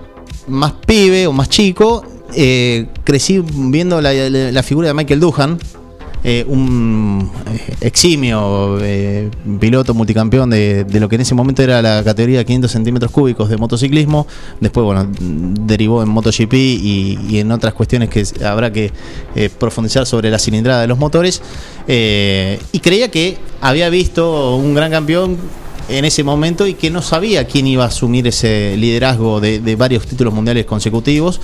más 0.48 0.72
pibe 0.86 1.26
o 1.26 1.32
más 1.32 1.48
chico, 1.48 2.04
eh, 2.34 2.86
crecí 3.04 3.42
viendo 3.54 4.00
la, 4.00 4.12
la- 4.12 4.50
la 4.52 4.62
figura 4.62 4.88
de 4.88 4.94
Michael 4.94 5.20
Duhan, 5.20 5.58
eh, 6.26 6.42
un 6.48 7.30
eh, 7.46 7.74
eximio 7.82 8.78
eh, 8.80 9.28
piloto 9.60 9.92
multicampeón 9.92 10.48
de, 10.48 10.86
lo 10.98 11.06
que 11.06 11.16
en 11.16 11.20
ese 11.20 11.34
momento 11.34 11.62
era 11.62 11.82
la 11.82 12.02
categoría 12.02 12.38
de 12.38 12.46
500 12.46 12.70
centímetros 12.70 13.12
cúbicos 13.12 13.50
de 13.50 13.58
motociclismo. 13.58 14.26
Después, 14.58 14.84
bueno, 14.84 15.06
derivó 15.20 16.02
en 16.02 16.08
MotoGP 16.08 16.54
y, 16.54 17.18
y 17.28 17.38
en 17.40 17.52
otras 17.52 17.74
cuestiones 17.74 18.08
que 18.08 18.24
habrá 18.42 18.72
que 18.72 18.90
profundizar 19.58 20.06
sobre 20.06 20.30
la 20.30 20.38
cilindrada 20.38 20.80
de 20.80 20.86
los 20.86 20.98
motores. 20.98 21.42
Y 21.86 22.80
creía 22.80 23.10
que 23.10 23.36
había 23.60 23.90
visto 23.90 24.56
un 24.56 24.74
gran 24.74 24.90
campeón 24.90 25.36
en 25.90 26.06
ese 26.06 26.24
momento 26.24 26.66
y 26.66 26.72
que 26.72 26.90
no 26.90 27.02
sabía 27.02 27.46
quién 27.46 27.66
iba 27.66 27.84
a 27.84 27.88
asumir 27.88 28.26
ese 28.26 28.76
liderazgo 28.78 29.40
de, 29.40 29.60
de 29.60 29.76
varios 29.76 30.06
títulos 30.06 30.32
mundiales 30.32 30.64
consecutivos. 30.64 31.40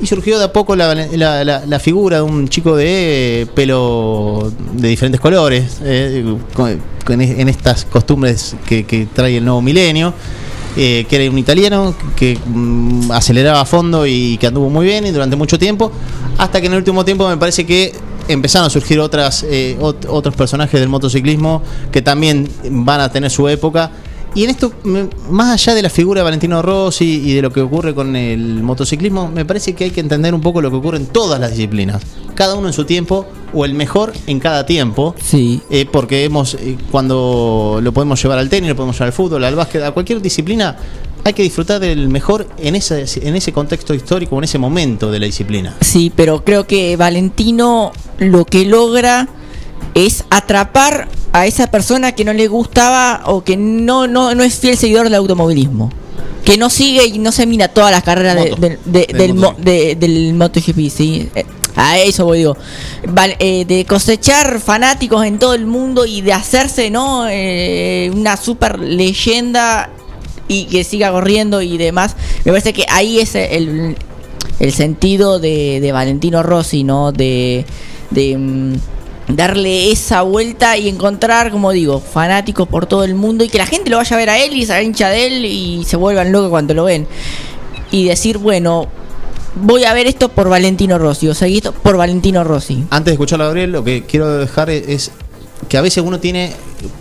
Y 0.00 0.06
surgió 0.06 0.38
de 0.38 0.44
a 0.46 0.52
poco 0.52 0.74
la, 0.74 0.94
la- 0.94 1.44
la- 1.44 1.78
figura 1.78 2.16
de 2.16 2.22
un 2.22 2.48
chico 2.48 2.76
de 2.76 3.46
pelo 3.54 4.52
de 4.72 4.88
diferentes 4.88 5.20
colores, 5.20 5.78
eh, 5.82 6.36
con- 6.52 6.80
con- 7.04 7.20
en 7.20 7.48
estas 7.48 7.84
costumbres 7.84 8.56
que, 8.66 9.06
trae 9.14 9.36
el 9.36 9.44
nuevo 9.44 9.62
milenio, 9.62 10.12
eh, 10.76 11.06
que 11.08 11.16
era 11.24 11.30
un 11.30 11.38
italiano 11.38 11.94
que 12.16 12.36
mm, 12.44 13.12
aceleraba 13.12 13.60
a 13.60 13.64
fondo 13.64 14.04
y 14.06 14.36
que 14.38 14.48
anduvo 14.48 14.68
muy 14.68 14.84
bien 14.84 15.06
y 15.06 15.10
durante 15.12 15.36
mucho 15.36 15.58
tiempo, 15.60 15.92
hasta 16.38 16.60
que 16.60 16.66
en 16.66 16.72
el 16.72 16.78
último 16.78 17.04
tiempo 17.04 17.28
me 17.28 17.36
parece 17.36 17.64
que 17.64 17.94
empezaron 18.26 18.66
a 18.66 18.70
surgir 18.70 18.98
otras, 18.98 19.44
eh, 19.48 19.76
ot- 19.80 20.06
otros 20.08 20.34
personajes 20.34 20.80
del 20.80 20.88
motociclismo 20.88 21.62
que 21.92 22.02
también 22.02 22.48
van 22.68 23.00
a 23.00 23.12
tener 23.12 23.30
su 23.30 23.48
época. 23.48 23.92
Y 24.34 24.42
en 24.42 24.50
esto, 24.50 24.72
más 25.30 25.52
allá 25.52 25.74
de 25.74 25.82
la 25.82 25.90
figura 25.90 26.20
de 26.20 26.24
Valentino 26.24 26.60
Rossi 26.60 27.22
y 27.24 27.34
de 27.34 27.42
lo 27.42 27.52
que 27.52 27.60
ocurre 27.60 27.94
con 27.94 28.16
el 28.16 28.62
motociclismo, 28.62 29.28
me 29.28 29.44
parece 29.44 29.74
que 29.74 29.84
hay 29.84 29.90
que 29.90 30.00
entender 30.00 30.34
un 30.34 30.40
poco 30.40 30.60
lo 30.60 30.70
que 30.70 30.76
ocurre 30.76 30.96
en 30.98 31.06
todas 31.06 31.38
las 31.38 31.50
disciplinas. 31.50 32.02
Cada 32.34 32.56
uno 32.56 32.66
en 32.66 32.72
su 32.72 32.84
tiempo, 32.84 33.26
o 33.52 33.64
el 33.64 33.74
mejor 33.74 34.12
en 34.26 34.40
cada 34.40 34.66
tiempo. 34.66 35.14
Sí. 35.22 35.60
Eh, 35.70 35.86
porque 35.90 36.24
hemos, 36.24 36.54
eh, 36.54 36.76
cuando 36.90 37.78
lo 37.80 37.92
podemos 37.92 38.20
llevar 38.20 38.38
al 38.40 38.48
tenis, 38.48 38.70
lo 38.70 38.76
podemos 38.76 38.96
llevar 38.96 39.06
al 39.06 39.12
fútbol, 39.12 39.44
al 39.44 39.54
básquet, 39.54 39.84
a 39.84 39.92
cualquier 39.92 40.20
disciplina, 40.20 40.76
hay 41.22 41.32
que 41.32 41.42
disfrutar 41.42 41.80
del 41.80 42.08
mejor 42.08 42.48
en 42.58 42.74
ese, 42.74 43.04
en 43.26 43.36
ese 43.36 43.52
contexto 43.52 43.94
histórico, 43.94 44.36
en 44.36 44.44
ese 44.44 44.58
momento 44.58 45.10
de 45.10 45.20
la 45.20 45.26
disciplina. 45.26 45.74
Sí, 45.80 46.12
pero 46.14 46.44
creo 46.44 46.66
que 46.66 46.96
Valentino 46.96 47.92
lo 48.18 48.44
que 48.44 48.66
logra 48.66 49.28
es 49.94 50.24
atrapar 50.30 51.08
a 51.32 51.46
esa 51.46 51.66
persona 51.68 52.12
que 52.12 52.24
no 52.24 52.32
le 52.32 52.46
gustaba 52.48 53.22
o 53.26 53.42
que 53.44 53.56
no, 53.56 54.06
no, 54.06 54.34
no 54.34 54.42
es 54.42 54.58
fiel 54.58 54.76
seguidor 54.76 55.04
del 55.04 55.14
automovilismo. 55.14 55.90
Que 56.44 56.56
no 56.58 56.68
sigue 56.68 57.06
y 57.06 57.18
no 57.18 57.32
se 57.32 57.46
mira 57.46 57.68
todas 57.68 57.90
las 57.90 58.02
carreras 58.02 58.36
de- 58.36 58.50
Moto. 58.50 58.60
de- 58.60 58.78
de- 58.84 59.06
Del 59.06 59.16
del, 59.18 59.34
mo- 59.34 59.40
moto. 59.52 59.62
de- 59.62 59.94
del 59.96 60.34
MotoGP, 60.34 60.90
¿sí? 60.90 61.28
Eh, 61.34 61.44
A 61.76 61.98
eso 61.98 62.24
voy, 62.24 62.38
digo. 62.38 62.56
Eh, 63.40 63.64
de 63.66 63.84
cosechar 63.84 64.60
fanáticos 64.60 65.24
en 65.26 65.40
todo 65.40 65.54
el 65.54 65.66
mundo 65.66 66.06
y 66.06 66.20
de 66.20 66.32
hacerse, 66.32 66.88
¿no? 66.88 67.26
Eh, 67.28 68.12
una 68.14 68.36
super 68.36 68.78
leyenda 68.78 69.90
y 70.46 70.66
que 70.66 70.84
siga 70.84 71.10
corriendo 71.10 71.62
y 71.62 71.76
demás. 71.76 72.14
Me 72.44 72.52
parece 72.52 72.72
que 72.72 72.84
ahí 72.88 73.18
es 73.18 73.34
el, 73.34 73.96
el 74.60 74.72
sentido 74.72 75.40
de, 75.40 75.80
de 75.80 75.90
Valentino 75.90 76.44
Rossi, 76.44 76.84
¿no? 76.84 77.10
De, 77.10 77.64
de 78.10 78.36
mm, 78.38 78.74
darle 79.28 79.90
esa 79.90 80.22
vuelta 80.22 80.76
y 80.76 80.88
encontrar, 80.88 81.50
como 81.50 81.72
digo, 81.72 82.00
fanáticos 82.00 82.68
por 82.68 82.86
todo 82.86 83.04
el 83.04 83.14
mundo 83.14 83.44
y 83.44 83.48
que 83.48 83.58
la 83.58 83.66
gente 83.66 83.90
lo 83.90 83.96
vaya 83.96 84.16
a 84.16 84.18
ver 84.18 84.30
a 84.30 84.38
él 84.38 84.54
y 84.54 84.66
se 84.66 84.82
hincha 84.82 85.08
de 85.08 85.26
él 85.26 85.44
y 85.44 85.84
se 85.84 85.96
vuelvan 85.96 86.30
locos 86.32 86.50
cuando 86.50 86.74
lo 86.74 86.84
ven. 86.84 87.06
Y 87.90 88.04
decir, 88.06 88.38
bueno, 88.38 88.86
voy 89.54 89.84
a 89.84 89.94
ver 89.94 90.06
esto 90.06 90.28
por 90.28 90.48
Valentino 90.48 90.98
Rossi 90.98 91.28
o 91.28 91.34
seguir 91.34 91.58
esto 91.58 91.72
por 91.72 91.96
Valentino 91.96 92.44
Rossi. 92.44 92.84
Antes 92.90 93.06
de 93.06 93.12
escuchar 93.12 93.40
a 93.40 93.46
Gabriel, 93.46 93.72
lo 93.72 93.82
que 93.84 94.02
quiero 94.04 94.38
dejar 94.38 94.68
es, 94.70 95.10
que 95.68 95.78
a 95.78 95.80
veces 95.80 96.04
uno 96.04 96.20
tiene, 96.20 96.52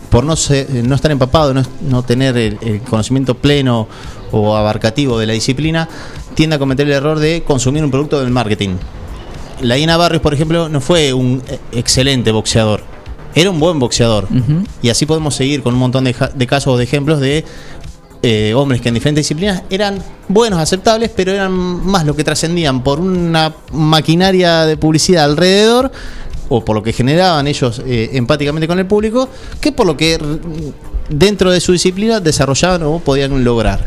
por 0.10 0.24
no, 0.24 0.36
ser- 0.36 0.70
no 0.72 0.96
estar 0.96 1.12
empapado, 1.12 1.54
no, 1.54 1.64
no 1.82 2.04
tener 2.04 2.38
el, 2.38 2.58
el 2.62 2.82
conocimiento 2.82 3.36
pleno 3.36 3.88
o 4.32 4.56
abarcativo 4.56 5.20
de 5.20 5.26
la 5.28 5.34
disciplina, 5.34 5.90
tiende 6.36 6.56
a 6.56 6.60
cometer 6.60 6.88
el 6.88 6.94
error 6.94 7.20
de 7.20 7.44
consumir 7.44 7.84
un 7.84 7.92
producto 7.92 8.20
del 8.22 8.30
marketing. 8.30 8.78
La 9.64 9.78
Ina 9.78 9.98
Barrios, 9.98 10.22
por 10.22 10.34
ejemplo, 10.34 10.70
no 10.70 10.82
fue 10.82 11.14
un 11.14 11.42
eh, 11.48 11.60
excelente 11.72 12.32
boxeador. 12.32 12.82
Era 13.36 13.50
un 13.50 13.60
buen 13.60 13.80
boxeador. 13.80 14.28
Y 14.84 14.90
así 14.90 15.08
podemos 15.08 15.34
seguir 15.34 15.64
con 15.64 15.74
un 15.74 15.80
montón 15.80 16.04
de, 16.04 16.16
de 16.36 16.48
casos 16.48 16.76
o 16.76 16.78
de 16.78 16.84
ejemplos 16.84 17.20
de 17.20 17.44
eh, 18.22 18.54
hombres 18.54 18.80
que 18.80 18.90
en 18.90 18.94
diferentes 18.94 19.26
disciplinas 19.26 19.64
eran 19.70 19.98
buenos, 20.30 20.60
aceptables, 20.60 21.10
pero 21.10 21.32
eran 21.32 21.52
más 21.52 22.06
lo 22.06 22.16
que 22.16 22.24
trascendían 22.24 22.84
por 22.84 23.00
una 23.00 23.54
maquinaria 23.72 24.66
de 24.66 24.78
publicidad 24.78 25.26
alrededor 25.26 25.92
o 26.48 26.64
por 26.64 26.76
lo 26.76 26.84
que 26.84 26.94
generaban 26.94 27.48
ellos 27.48 27.82
eh, 27.86 28.12
empáticamente 28.14 28.68
con 28.68 28.78
el 28.78 28.86
público, 28.86 29.28
que 29.60 29.72
por 29.72 29.88
lo 29.88 29.98
que 29.98 30.20
dentro 31.10 31.52
de 31.52 31.60
su 31.60 31.72
disciplina 31.72 32.20
desarrollaban 32.20 32.84
o 32.84 33.00
podían 33.00 33.44
lograr. 33.44 33.84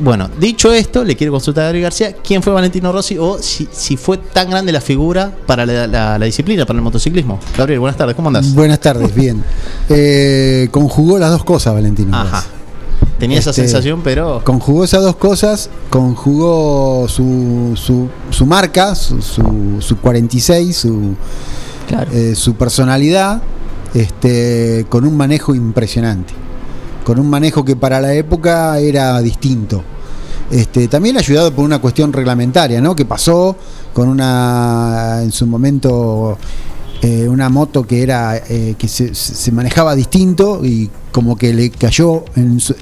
Bueno, 0.00 0.30
dicho 0.40 0.72
esto, 0.72 1.04
le 1.04 1.16
quiero 1.16 1.32
consultar 1.34 1.64
a 1.64 1.66
Gabriel 1.66 1.82
García 1.84 2.14
quién 2.24 2.42
fue 2.42 2.52
Valentino 2.52 2.90
Rossi 2.92 3.18
o 3.18 3.38
si, 3.42 3.68
si 3.70 3.96
fue 3.98 4.16
tan 4.16 4.48
grande 4.48 4.72
la 4.72 4.80
figura 4.80 5.30
para 5.46 5.66
la, 5.66 5.86
la- 5.86 6.18
la 6.18 6.24
disciplina, 6.26 6.64
para 6.64 6.78
el 6.78 6.82
motociclismo. 6.82 7.38
Gabriel, 7.58 7.80
buenas 7.80 7.98
tardes, 7.98 8.16
¿cómo 8.16 8.28
andás? 8.28 8.54
Buenas 8.54 8.80
tardes, 8.80 9.14
bien. 9.14 9.44
Eh, 9.88 10.68
conjugó 10.70 11.18
las 11.18 11.30
dos 11.30 11.44
cosas, 11.44 11.74
Valentino. 11.74 12.16
Ajá. 12.16 12.44
Tenía 13.18 13.38
esa 13.38 13.50
Este, 13.50 13.62
sensación, 13.62 14.00
pero 14.02 14.40
Conjugó 14.44 14.82
esas 14.84 15.02
dos 15.02 15.16
cosas, 15.16 15.68
conjugó 15.90 17.06
su, 17.08 17.72
su, 17.76 18.08
su 18.30 18.46
marca, 18.46 18.94
su, 18.94 19.20
su, 19.20 19.76
su 19.80 19.96
46, 19.98 20.74
su, 20.76 21.14
eh, 22.12 22.32
su 22.34 22.54
personalidad, 22.54 23.42
este, 23.94 24.86
con 24.88 25.04
un 25.04 25.16
manejo 25.16 25.54
impresionante. 25.54 26.32
Con 27.04 27.18
un 27.18 27.28
manejo 27.28 27.64
que 27.64 27.76
para 27.76 28.00
la 28.00 28.14
época 28.14 28.78
era 28.78 29.20
distinto. 29.20 29.82
Este, 30.50 30.86
también 30.88 31.16
ayudado 31.16 31.52
por 31.52 31.64
una 31.64 31.80
cuestión 31.80 32.12
reglamentaria, 32.12 32.80
¿no? 32.80 32.94
Que 32.94 33.04
pasó 33.04 33.56
con 33.92 34.08
una, 34.08 35.20
en 35.22 35.32
su 35.32 35.46
momento, 35.46 36.36
eh, 37.00 37.26
una 37.28 37.48
moto 37.48 37.84
que 37.86 38.02
era 38.02 38.36
eh, 38.36 38.74
que 38.78 38.86
se, 38.86 39.14
se 39.14 39.50
manejaba 39.52 39.94
distinto 39.94 40.60
y 40.64 40.90
como 41.10 41.36
que 41.36 41.52
le 41.54 41.70
cayó, 41.70 42.24
en 42.36 42.60
su- 42.60 42.76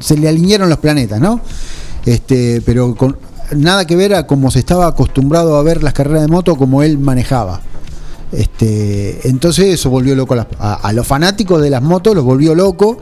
se 0.00 0.16
le 0.16 0.28
alinearon 0.28 0.68
los 0.68 0.78
planetas, 0.78 1.20
¿no? 1.20 1.40
Este, 2.06 2.62
pero 2.64 2.94
con 2.94 3.16
nada 3.56 3.84
que 3.84 3.96
ver 3.96 4.14
a 4.14 4.26
cómo 4.26 4.50
se 4.50 4.60
estaba 4.60 4.86
acostumbrado 4.86 5.56
a 5.56 5.62
ver 5.62 5.82
las 5.82 5.92
carreras 5.92 6.22
de 6.22 6.28
moto 6.28 6.56
como 6.56 6.82
él 6.82 6.98
manejaba. 6.98 7.60
Este, 8.32 9.28
entonces 9.28 9.66
eso 9.66 9.90
volvió 9.90 10.14
loco 10.14 10.36
a, 10.58 10.92
los 10.92 11.06
fanáticos 11.06 11.60
de 11.60 11.70
las 11.70 11.82
motos, 11.82 12.14
los 12.14 12.24
volvió 12.24 12.54
loco 12.54 12.98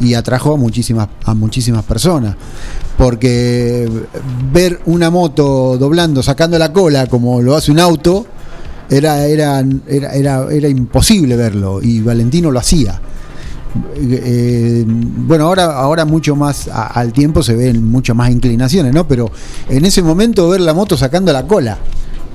y 0.00 0.14
atrajo 0.14 0.54
a 0.54 0.56
muchísimas, 0.56 1.08
a 1.24 1.34
muchísimas 1.34 1.84
personas. 1.84 2.36
Porque 2.98 3.88
ver 4.52 4.80
una 4.86 5.10
moto 5.10 5.76
doblando, 5.78 6.22
sacando 6.22 6.58
la 6.58 6.72
cola 6.72 7.06
como 7.06 7.40
lo 7.40 7.54
hace 7.54 7.70
un 7.70 7.80
auto, 7.80 8.26
era, 8.90 9.26
era, 9.26 9.64
era, 9.88 10.14
era, 10.14 10.46
era 10.50 10.68
imposible 10.68 11.36
verlo 11.36 11.80
y 11.82 12.00
Valentino 12.00 12.50
lo 12.50 12.58
hacía. 12.58 13.00
Eh, 13.96 14.84
bueno, 14.86 15.46
ahora, 15.46 15.64
ahora 15.76 16.04
mucho 16.04 16.36
más 16.36 16.68
al 16.68 17.12
tiempo 17.12 17.42
se 17.42 17.56
ven 17.56 17.84
muchas 17.84 18.14
más 18.14 18.30
inclinaciones, 18.30 18.94
¿no? 18.94 19.06
Pero 19.08 19.30
en 19.68 19.84
ese 19.84 20.02
momento 20.02 20.48
ver 20.48 20.60
la 20.60 20.74
moto 20.74 20.96
sacando 20.96 21.32
la 21.32 21.46
cola, 21.46 21.78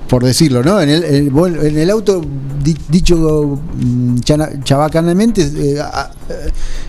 por 0.09 0.23
decirlo, 0.23 0.63
¿no? 0.63 0.81
En 0.81 0.89
el, 0.89 1.03
en- 1.03 1.33
vos 1.33 1.49
en 1.49 1.77
el 1.77 1.89
auto, 1.89 2.21
di- 2.63 2.75
dicho 2.89 3.15
mm, 3.77 4.19
chabacanamente, 4.63 5.41
eh, 5.55 5.79
a- 5.79 6.11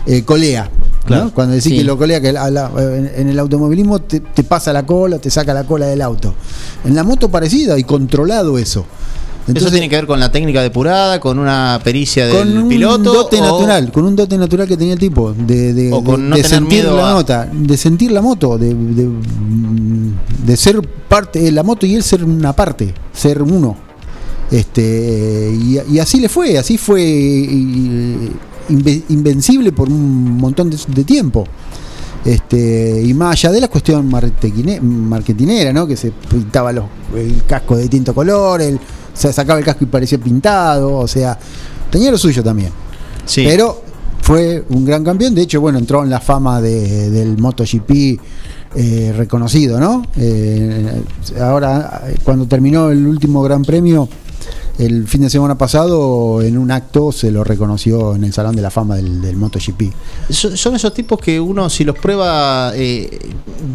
eh, 0.07 0.23
colea. 0.23 0.69
¿no? 1.03 1.07
Claro. 1.07 1.31
Cuando 1.33 1.55
decís 1.55 1.71
Sí. 1.71 1.77
que 1.79 1.83
lo 1.83 1.97
colea, 1.97 2.21
que 2.21 2.31
la- 2.31 2.49
la- 2.51 2.71
en, 2.77 3.11
en 3.15 3.29
el 3.29 3.39
automovilismo 3.39 3.99
te, 4.01 4.19
te 4.19 4.43
pasa 4.43 4.71
la 4.73 4.85
cola, 4.85 5.17
te 5.19 5.29
saca 5.29 5.53
la 5.53 5.63
cola 5.63 5.87
del 5.87 6.01
auto. 6.01 6.33
En 6.85 6.95
la 6.95 7.03
moto 7.03 7.29
parecido 7.29 7.77
y 7.77 7.83
controlado 7.83 8.57
eso. 8.57 8.85
Eso 9.47 9.71
tiene 9.71 9.89
que 9.89 9.95
ver 9.95 10.05
con 10.07 10.19
la 10.19 10.31
técnica 10.31 10.61
depurada, 10.61 11.19
con 11.19 11.39
una 11.39 11.79
pericia 11.83 12.27
del 12.27 12.37
con 12.37 12.57
un 12.57 12.69
piloto. 12.69 13.13
dote 13.13 13.39
o- 13.41 13.43
natural, 13.43 13.91
con 13.91 14.05
un 14.05 14.15
dote 14.15 14.37
natural 14.37 14.67
que 14.67 14.77
tenía 14.77 14.93
el 14.93 14.99
tipo, 14.99 15.33
de, 15.33 15.73
de- 15.73 15.91
O 15.91 16.03
con 16.03 16.21
de- 16.23 16.29
no 16.29 16.35
de 16.35 16.41
tener 16.43 16.57
sentir 16.59 16.83
miedo 16.83 16.97
la 16.97 17.09
a- 17.09 17.13
nota, 17.13 17.49
de 17.51 17.77
sentir 17.77 18.11
la 18.11 18.21
moto, 18.21 18.57
de, 18.57 18.67
de, 18.73 19.05
mm, 19.07 20.13
ser 20.55 20.79
parte 21.07 21.39
de 21.39 21.51
la 21.51 21.63
moto 21.63 21.85
y 21.85 21.95
él 21.95 22.03
ser 22.03 22.23
una 22.23 22.53
parte, 22.53 22.93
ser 23.13 23.41
uno. 23.41 23.75
Este 24.51 25.51
y, 25.57 25.79
y 25.95 25.99
así 25.99 26.19
le 26.19 26.27
fue, 26.29 26.57
así 26.57 26.77
fue 26.77 27.01
invencible 29.09 29.71
por 29.71 29.89
un 29.89 30.37
montón 30.37 30.69
de, 30.69 30.77
de 30.87 31.03
tiempo. 31.03 31.45
Este, 32.23 33.01
y 33.03 33.13
más 33.15 33.31
allá 33.33 33.51
de 33.51 33.61
la 33.61 33.67
cuestión 33.67 34.07
marketinera, 34.07 35.73
¿no? 35.73 35.87
Que 35.87 35.97
se 35.97 36.11
pintaba 36.11 36.71
los, 36.71 36.85
el 37.15 37.43
casco 37.47 37.75
de 37.75 37.81
distinto 37.83 38.13
color, 38.13 38.61
el, 38.61 38.79
se 39.13 39.31
sacaba 39.33 39.59
el 39.59 39.65
casco 39.65 39.83
y 39.83 39.87
parecía 39.87 40.17
pintado, 40.17 40.95
o 40.97 41.07
sea, 41.07 41.37
tenía 41.89 42.11
lo 42.11 42.17
suyo 42.17 42.43
también. 42.43 42.71
Pero 43.47 43.81
fue 44.21 44.63
un 44.69 44.85
gran 44.85 45.03
campeón, 45.03 45.33
de 45.35 45.41
hecho, 45.41 45.61
bueno, 45.61 45.77
entró 45.79 46.03
en 46.03 46.09
la 46.09 46.19
fama 46.19 46.61
de- 46.61 47.09
del 47.09 47.37
MotoGP 47.37 48.19
eh, 48.75 49.13
reconocido, 49.17 49.79
¿no? 49.79 50.01
Eh, 50.17 51.01
ahora, 51.41 52.03
cuando 52.23 52.45
terminó 52.45 52.89
el 52.89 53.05
último 53.05 53.41
Gran 53.43 53.63
Premio, 53.63 54.07
el 54.79 55.07
fin 55.07 55.21
de 55.21 55.29
semana 55.29 55.57
pasado, 55.57 56.41
en 56.41 56.57
un 56.57 56.71
acto 56.71 57.11
se 57.11 57.29
lo 57.31 57.43
reconoció 57.43 58.15
en 58.15 58.23
el 58.23 58.31
Salón 58.33 58.55
de 58.55 58.61
la 58.61 58.71
Fama 58.71 58.95
del, 58.95 59.21
del 59.21 59.35
MotoGP. 59.35 59.91
Son 60.29 60.55
son 60.55 60.75
esos 60.75 60.93
tipos 60.93 61.19
que 61.19 61.37
uno, 61.39 61.69
si 61.69 61.83
los 61.83 61.97
prueba 61.99 62.71
eh, 62.73 63.19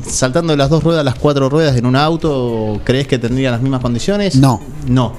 saltando 0.09 0.53
de 0.53 0.57
las 0.57 0.71
dos 0.71 0.83
ruedas 0.83 1.03
a 1.03 1.05
las 1.05 1.17
cuatro 1.17 1.49
ruedas 1.51 1.77
en 1.77 1.85
un 1.87 1.95
auto, 1.95 2.81
¿crees 2.83 3.07
que 3.07 3.19
tendrían 3.19 3.53
las 3.53 3.61
mismas 3.61 3.83
condiciones? 3.83 4.35
No. 4.37 4.61
No. 4.89 5.13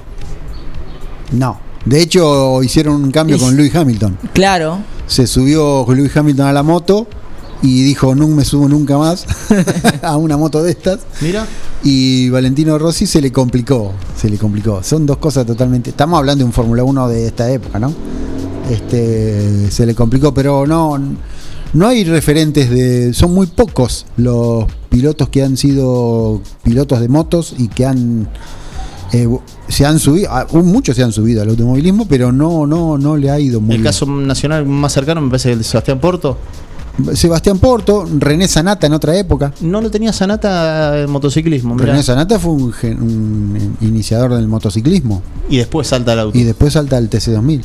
No. 1.31 1.59
De 1.85 2.01
hecho, 2.01 2.61
hicieron 2.63 3.03
un 3.03 3.11
cambio 3.11 3.35
Es- 3.37 3.41
con 3.41 3.55
Lewis 3.55 3.73
Hamilton. 3.75 4.17
Claro. 4.33 4.79
Se 5.07 5.25
subió 5.27 5.85
Lewis 5.93 6.15
Hamilton 6.15 6.47
a 6.47 6.53
la 6.53 6.63
moto 6.63 7.07
y 7.61 7.83
dijo, 7.83 8.13
no 8.13 8.27
me 8.27 8.43
subo 8.45 8.67
nunca 8.67 8.97
más 8.97 9.25
a 10.01 10.17
una 10.17 10.35
moto 10.37 10.61
de 10.61 10.71
estas. 10.71 10.99
Mira. 11.21 11.45
Y 11.83 12.29
Valentino 12.29 12.77
Rossi 12.77 13.05
se 13.07 13.21
le 13.21 13.31
complicó, 13.31 13.93
se 14.19 14.29
le 14.29 14.37
complicó. 14.37 14.83
Son 14.83 15.05
dos 15.05 15.17
cosas 15.17 15.45
totalmente... 15.45 15.91
Estamos 15.91 16.17
hablando 16.19 16.39
de 16.43 16.45
un 16.45 16.53
Fórmula 16.53 16.83
1 16.83 17.07
de 17.07 17.27
esta 17.27 17.49
época, 17.51 17.79
¿no? 17.79 17.93
Este, 18.69 19.71
se 19.71 19.85
le 19.85 19.95
complicó, 19.95 20.33
pero 20.33 20.67
no, 20.67 20.97
no 21.73 21.87
hay 21.87 22.03
referentes 22.03 22.69
de... 22.69 23.13
Son 23.13 23.33
muy 23.33 23.47
pocos 23.47 24.05
los 24.17 24.65
pilotos 24.89 25.29
que 25.29 25.43
han 25.43 25.55
sido 25.55 26.41
pilotos 26.63 26.99
de 26.99 27.07
motos 27.07 27.55
y 27.57 27.69
que 27.69 27.85
han... 27.85 28.27
eh, 29.13 29.27
se 29.67 29.85
han 29.85 29.99
subido, 29.99 30.29
ah, 30.31 30.45
muchos 30.51 30.95
se 30.95 31.03
han 31.03 31.11
subido 31.11 31.41
al 31.41 31.49
automovilismo, 31.49 32.05
pero 32.07 32.31
no, 32.31 32.65
no, 32.67 32.97
no 32.97 33.15
le 33.17 33.29
ha 33.29 33.39
ido 33.39 33.59
muy 33.61 33.75
El 33.75 33.81
bien. 33.81 33.91
caso 33.91 34.05
nacional 34.05 34.65
más 34.65 34.91
cercano 34.93 35.21
me 35.21 35.29
parece 35.29 35.51
el 35.53 35.59
de 35.59 35.63
Sebastián 35.63 35.99
Porto. 35.99 36.37
Sebastián 37.13 37.59
Porto, 37.59 38.07
René 38.17 38.47
Sanata 38.47 38.87
en 38.87 38.93
otra 38.93 39.15
época. 39.15 39.53
No 39.61 39.81
lo 39.81 39.91
tenía 39.91 40.11
Sanata 40.11 40.99
en 40.99 41.09
motociclismo. 41.11 41.75
mirá. 41.75 41.87
René 41.91 42.01
Sanata 42.01 42.39
fue 42.39 42.51
un, 42.53 42.73
un 42.83 43.77
iniciador 43.81 44.33
del 44.33 44.47
motociclismo. 44.47 45.21
Y 45.47 45.57
después 45.57 45.87
salta 45.87 46.13
al 46.13 46.19
auto. 46.19 46.37
Y 46.37 46.43
después 46.43 46.73
salta 46.73 46.97
al 46.97 47.07
TC2000. 47.09 47.61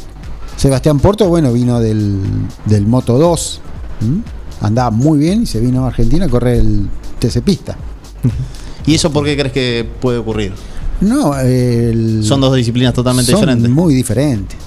Sebastián 0.57 1.01
Porto, 1.01 1.29
bueno, 1.29 1.51
vino 1.53 1.81
del, 1.81 2.19
del 2.67 2.87
Moto 2.87 3.19
2. 3.19 3.61
¿m? 4.03 4.23
Andaba 4.61 4.91
muy 4.91 5.19
bien 5.19 5.45
y 5.45 5.47
se 5.47 5.61
vino 5.61 5.85
a 5.85 5.89
Argentina 5.89 6.27
a 6.27 6.29
correr 6.29 6.59
el 6.59 6.89
TC 7.19 7.41
Pista. 7.43 7.77
¿Y 8.87 8.95
eso 8.95 9.11
por 9.11 9.25
qué 9.25 9.35
crees 9.37 9.53
que 9.53 9.89
puede 10.01 10.19
ocurrir? 10.19 10.53
No, 11.01 11.39
el- 11.39 12.23
Son 12.25 12.41
dos 12.41 12.55
disciplinas 12.55 12.95
totalmente 12.95 13.31
son 13.33 13.41
diferentes. 13.41 13.71
Muy 13.71 13.95
diferentes. 13.95 14.59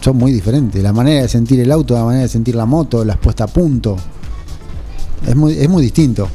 Son 0.00 0.16
muy 0.16 0.32
diferentes. 0.32 0.82
La 0.82 0.92
manera 0.92 1.22
de 1.22 1.28
sentir 1.28 1.60
el 1.60 1.70
auto, 1.72 1.94
la 1.94 2.04
manera 2.04 2.22
de 2.22 2.28
sentir 2.28 2.54
la 2.54 2.66
moto, 2.66 3.04
la 3.04 3.16
puesta 3.16 3.44
a 3.44 3.46
punto. 3.46 3.96
Es 5.26 5.34
muy, 5.34 5.52
es 5.54 5.68
muy 5.68 5.82
distinto. 5.82 6.28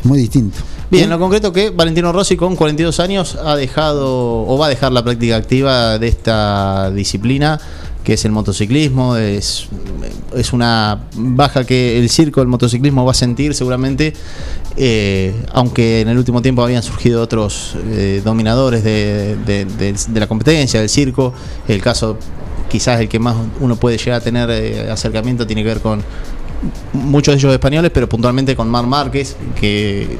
Es 0.00 0.04
muy 0.06 0.18
distinto. 0.18 0.58
Bien, 0.90 1.04
en 1.04 1.10
lo 1.10 1.18
concreto 1.18 1.52
que 1.52 1.68
Valentino 1.70 2.12
Rossi 2.12 2.36
con 2.36 2.56
42 2.56 2.98
años 3.00 3.36
ha 3.44 3.56
dejado 3.56 4.46
o 4.46 4.56
va 4.56 4.66
a 4.66 4.68
dejar 4.70 4.90
la 4.92 5.04
práctica 5.04 5.36
activa 5.36 5.98
de 5.98 6.08
esta 6.08 6.90
disciplina 6.90 7.60
que 8.08 8.14
es 8.14 8.24
el 8.24 8.32
motociclismo, 8.32 9.16
es, 9.16 9.68
es 10.34 10.54
una 10.54 10.98
baja 11.14 11.64
que 11.64 11.98
el 11.98 12.08
circo 12.08 12.40
del 12.40 12.48
motociclismo 12.48 13.04
va 13.04 13.10
a 13.10 13.14
sentir 13.14 13.52
seguramente, 13.52 14.14
eh, 14.78 15.34
aunque 15.52 16.00
en 16.00 16.08
el 16.08 16.16
último 16.16 16.40
tiempo 16.40 16.62
habían 16.62 16.82
surgido 16.82 17.20
otros 17.20 17.76
eh, 17.90 18.22
dominadores 18.24 18.82
de, 18.82 19.36
de- 19.44 19.94
la 20.18 20.26
competencia, 20.26 20.80
del 20.80 20.88
circo, 20.88 21.34
el 21.68 21.82
caso 21.82 22.16
quizás 22.70 22.98
el 22.98 23.10
que 23.10 23.18
más 23.18 23.36
uno 23.60 23.76
puede 23.76 23.98
llegar 23.98 24.22
a 24.22 24.24
tener 24.24 24.48
eh, 24.52 24.90
acercamiento 24.90 25.46
tiene 25.46 25.62
que 25.62 25.68
ver 25.68 25.80
con 25.80 26.02
muchos 26.94 27.34
de 27.34 27.40
ellos 27.40 27.52
españoles, 27.52 27.90
pero 27.92 28.08
puntualmente 28.08 28.56
con 28.56 28.70
Mar 28.70 28.86
Márquez, 28.86 29.36
que 29.60 30.16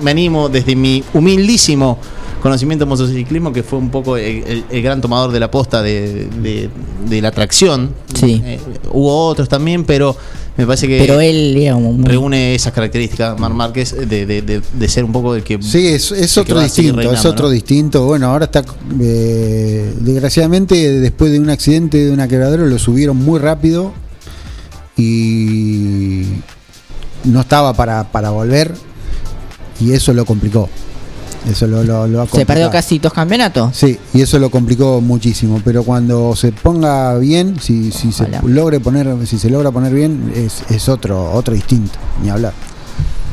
me 0.00 0.10
animo 0.12 0.48
desde 0.48 0.76
mi 0.76 1.02
humildísimo 1.12 1.98
conocimiento 2.40 2.84
de 2.84 2.88
motociclismo, 2.88 3.52
que 3.52 3.62
fue 3.62 3.78
un 3.78 3.90
poco 3.90 4.16
el, 4.16 4.42
el- 4.46 4.64
el 4.70 4.82
gran 4.82 5.00
tomador 5.00 5.30
de 5.32 5.40
la 5.40 5.50
posta 5.50 5.82
de, 5.82 6.26
de- 6.42 6.70
de 7.08 7.20
la 7.22 7.30
tracción. 7.30 7.90
Sí. 8.14 8.42
Eh, 8.44 8.58
hubo 8.92 9.26
otros 9.26 9.48
también, 9.48 9.84
pero 9.84 10.16
Me 10.56 10.66
parece 10.66 10.88
que 10.88 10.98
Pero 10.98 11.20
él 11.20 11.56
muy- 11.76 12.04
reúne 12.04 12.54
esas 12.54 12.72
características, 12.74 13.38
Mar 13.38 13.54
Márquez, 13.54 13.94
de, 13.96 14.26
de- 14.26 14.42
de- 14.42 14.60
de 14.74 14.88
ser 14.88 15.04
un 15.04 15.12
poco 15.12 15.34
el 15.34 15.42
que. 15.42 15.58
Sí, 15.62 15.86
es, 15.86 16.10
es 16.12 16.36
otro 16.36 16.60
distinto, 16.60 17.00
es 17.00 17.24
otro 17.24 17.46
¿no? 17.46 17.50
distinto. 17.52 18.04
Bueno, 18.04 18.26
ahora 18.26 18.44
está, 18.46 18.62
eh, 19.00 19.94
desgraciadamente, 20.00 21.00
después 21.00 21.32
de 21.32 21.40
un 21.40 21.48
accidente 21.48 22.04
de 22.04 22.10
una 22.10 22.28
quebradera, 22.28 22.64
lo 22.66 22.78
subieron 22.78 23.16
muy 23.16 23.38
rápido 23.38 23.92
y 24.96 26.24
no 27.24 27.40
estaba 27.40 27.72
para, 27.74 28.10
para 28.10 28.30
volver 28.30 28.74
y 29.80 29.92
eso 29.92 30.12
lo 30.12 30.24
complicó. 30.26 30.68
Eso 31.48 31.66
lo, 31.66 31.82
lo, 31.82 32.06
lo 32.06 32.26
Se 32.26 32.44
perdió 32.44 32.70
casi 32.70 32.98
dos 32.98 33.12
campeonatos. 33.12 33.74
Sí, 33.76 33.98
y 34.12 34.20
eso 34.20 34.38
lo 34.38 34.50
complicó 34.50 35.00
muchísimo. 35.00 35.60
Pero 35.64 35.82
cuando 35.82 36.36
se 36.36 36.52
ponga 36.52 37.16
bien, 37.18 37.58
si, 37.60 37.90
si 37.92 38.12
se 38.12 38.28
logre 38.44 38.80
poner, 38.80 39.26
si 39.26 39.38
se 39.38 39.48
logra 39.48 39.70
poner 39.70 39.92
bien, 39.94 40.32
es, 40.34 40.62
es 40.70 40.88
otro, 40.88 41.32
otro 41.32 41.54
distinto, 41.54 41.98
ni 42.22 42.30
hablar. 42.30 42.52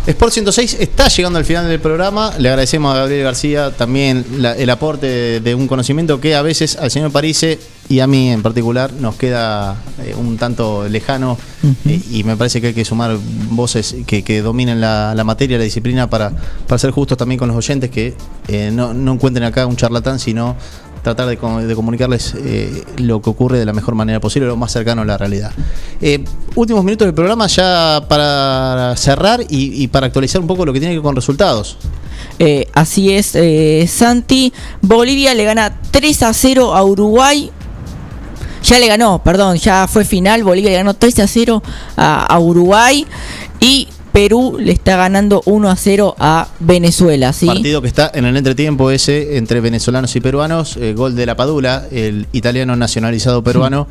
Sport 0.08 0.32
106 0.34 0.78
está 0.80 1.10
llegando 1.10 1.38
al 1.38 1.44
final 1.44 1.68
del 1.68 1.82
programa. 1.82 2.32
Le 2.40 2.48
agradecemos 2.48 2.94
a 2.96 3.00
Gabriel 3.00 3.24
García 3.24 3.72
también 3.72 4.26
la- 4.38 4.54
el 4.56 4.70
aporte 4.70 5.06
de, 5.06 5.40
de 5.42 5.54
un 5.54 5.68
conocimiento 5.68 6.22
que 6.22 6.34
a 6.34 6.42
veces 6.42 6.78
al 6.78 6.90
señor 6.92 7.12
Parise 7.12 7.60
y 7.90 8.00
a 8.00 8.08
mí 8.08 8.30
en 8.32 8.42
particular 8.42 8.94
nos 8.94 9.16
queda 9.16 9.76
eh, 10.02 10.16
un 10.18 10.38
tanto 10.38 10.88
lejano 10.88 11.38
eh, 11.86 12.00
y 12.10 12.24
me 12.24 12.38
parece 12.38 12.62
que 12.62 12.68
hay 12.68 12.74
que 12.74 12.86
sumar 12.86 13.18
voces 13.50 13.98
que, 14.06 14.24
que 14.24 14.42
dominen 14.42 14.80
la, 14.80 15.14
la 15.14 15.26
materia, 15.26 15.58
la 15.58 15.66
disciplina 15.66 16.10
para, 16.10 16.32
para 16.68 16.80
ser 16.80 16.92
justos 16.92 17.18
también 17.18 17.38
con 17.40 17.50
los 17.50 17.58
oyentes 17.58 17.90
que 17.90 18.16
eh, 18.48 18.72
no, 18.74 18.94
no 18.94 19.12
encuentren 19.14 19.46
acá 19.46 19.66
un 19.66 19.76
charlatán, 19.76 20.20
sino 20.20 20.56
tratar 21.08 21.28
de, 21.28 21.38
co- 21.38 21.60
de 21.62 21.74
comunicarles 21.76 22.34
eh, 22.38 22.84
lo 22.98 23.22
que 23.22 23.30
ocurre 23.30 23.58
de 23.60 23.66
la 23.66 23.72
mejor 23.72 23.96
manera 23.96 24.20
posible, 24.20 24.48
lo 24.48 24.58
más 24.58 24.72
cercano 24.74 25.04
a 25.04 25.06
la 25.06 25.18
realidad. 25.18 25.52
Eh, 26.02 26.24
últimos 26.56 26.84
minutos 26.84 27.06
del 27.08 27.14
programa 27.16 27.48
ya 27.48 28.04
para 28.10 28.94
cerrar 28.98 29.42
y, 29.48 29.88
para 29.88 30.08
actualizar 30.08 30.42
un 30.42 30.48
poco 30.48 30.66
lo 30.66 30.74
que 30.74 30.80
tiene 30.80 30.94
que 30.94 31.00
ver 31.00 31.04
con 31.04 31.16
resultados. 31.16 31.78
Eh, 32.40 32.68
así 32.74 33.14
es, 33.14 33.38
Santi. 33.90 34.52
Bolivia 34.82 35.34
le 35.34 35.46
gana 35.46 35.80
3 35.92 36.24
a 36.24 36.34
0 36.34 36.76
a 36.76 36.84
Uruguay. 36.84 37.52
Ya 38.64 38.80
le 38.80 38.88
ganó, 38.88 39.24
perdón, 39.24 39.56
ya 39.58 39.88
fue 39.88 40.04
final. 40.04 40.44
Bolivia 40.44 40.72
le 40.72 40.78
ganó 40.78 40.94
3 40.94 41.20
a 41.20 41.28
0 41.28 41.64
a, 41.96 42.26
a 42.26 42.40
Uruguay. 42.40 43.06
Y 43.62 43.88
Perú 44.18 44.58
le 44.60 44.72
está 44.72 44.98
ganando 44.98 45.44
1 45.46 45.70
a 45.70 45.76
0 45.76 46.16
a 46.18 46.48
Venezuela. 46.60 47.34
¿sí? 47.34 47.46
Partido 47.46 47.84
que 47.84 47.88
está 47.88 48.10
en 48.16 48.26
el 48.26 48.36
entretiempo 48.36 48.90
ese 48.90 49.38
entre 49.38 49.62
venezolanos 49.62 50.16
y 50.16 50.22
peruanos, 50.22 50.76
eh, 50.78 50.96
gol 50.96 51.16
de 51.16 51.28
la 51.28 51.36
Padula, 51.36 51.86
el 51.92 52.26
italiano 52.32 52.76
nacionalizado 52.76 53.44
peruano, 53.44 53.88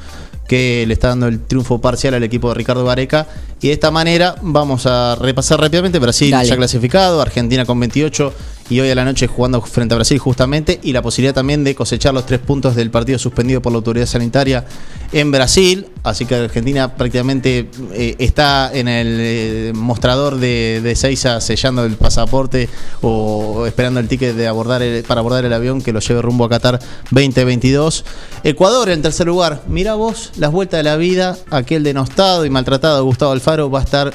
que 0.48 0.84
le 0.84 0.94
está 0.94 1.10
dando 1.10 1.28
el 1.28 1.38
triunfo 1.38 1.80
parcial 1.80 2.14
al 2.14 2.24
equipo 2.24 2.48
de 2.48 2.54
Ricardo 2.54 2.84
Gareca. 2.84 3.28
Y 3.60 3.68
de 3.68 3.74
esta 3.74 3.92
manera 3.92 4.34
vamos 4.42 4.86
a 4.86 5.14
repasar 5.14 5.60
rápidamente 5.60 6.00
Brasil 6.00 6.32
Dale. 6.32 6.48
ya 6.48 6.56
clasificado, 6.56 7.22
Argentina 7.22 7.64
con 7.64 7.78
28 7.78 8.32
y 8.68 8.80
hoy 8.80 8.90
a 8.90 8.94
la 8.94 9.04
noche 9.04 9.26
jugando 9.28 9.60
frente 9.62 9.94
a 9.94 9.96
Brasil 9.96 10.18
justamente 10.18 10.80
y 10.82 10.92
la 10.92 11.02
posibilidad 11.02 11.34
también 11.34 11.62
de 11.64 11.74
cosechar 11.74 12.12
los 12.14 12.26
tres 12.26 12.40
puntos 12.40 12.74
del 12.74 12.90
partido 12.90 13.18
suspendido 13.18 13.62
por 13.62 13.72
la 13.72 13.76
autoridad 13.78 14.06
sanitaria 14.06 14.64
en 15.12 15.30
Brasil. 15.30 15.86
Así 16.02 16.26
que 16.26 16.34
Argentina 16.34 16.94
prácticamente 16.96 17.68
eh, 17.92 18.16
está 18.18 18.70
en 18.74 18.88
el 18.88 19.18
eh, 19.20 19.72
mostrador 19.74 20.36
de, 20.38 20.80
de 20.82 20.96
Seiza 20.96 21.40
sellando 21.40 21.84
el 21.84 21.94
pasaporte 21.96 22.68
o 23.02 23.66
esperando 23.66 24.00
el 24.00 24.08
ticket 24.08 24.34
de 24.34 24.48
abordar 24.48 24.82
el- 24.82 25.04
para 25.04 25.20
abordar 25.20 25.44
el 25.44 25.52
avión 25.52 25.80
que 25.80 25.92
lo 25.92 26.00
lleve 26.00 26.22
rumbo 26.22 26.44
a 26.44 26.48
Qatar 26.48 26.80
2022. 27.10 28.04
Ecuador 28.44 28.88
en 28.90 29.02
tercer 29.02 29.26
lugar. 29.26 29.62
Mira 29.68 29.94
vos 29.94 30.32
las 30.36 30.50
vueltas 30.52 30.78
de 30.78 30.84
la 30.84 30.96
vida. 30.96 31.36
Aquel 31.50 31.82
denostado 31.84 32.44
y 32.44 32.50
maltratado 32.50 33.04
Gustavo 33.04 33.32
Alfaro 33.32 33.70
va 33.70 33.80
a 33.80 33.82
estar 33.84 34.12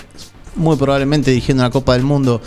muy 0.56 0.76
probablemente 0.76 1.32
dirigiendo 1.32 1.64
la 1.64 1.70
Copa 1.70 1.93
del 1.93 2.04
Mundo 2.04 2.41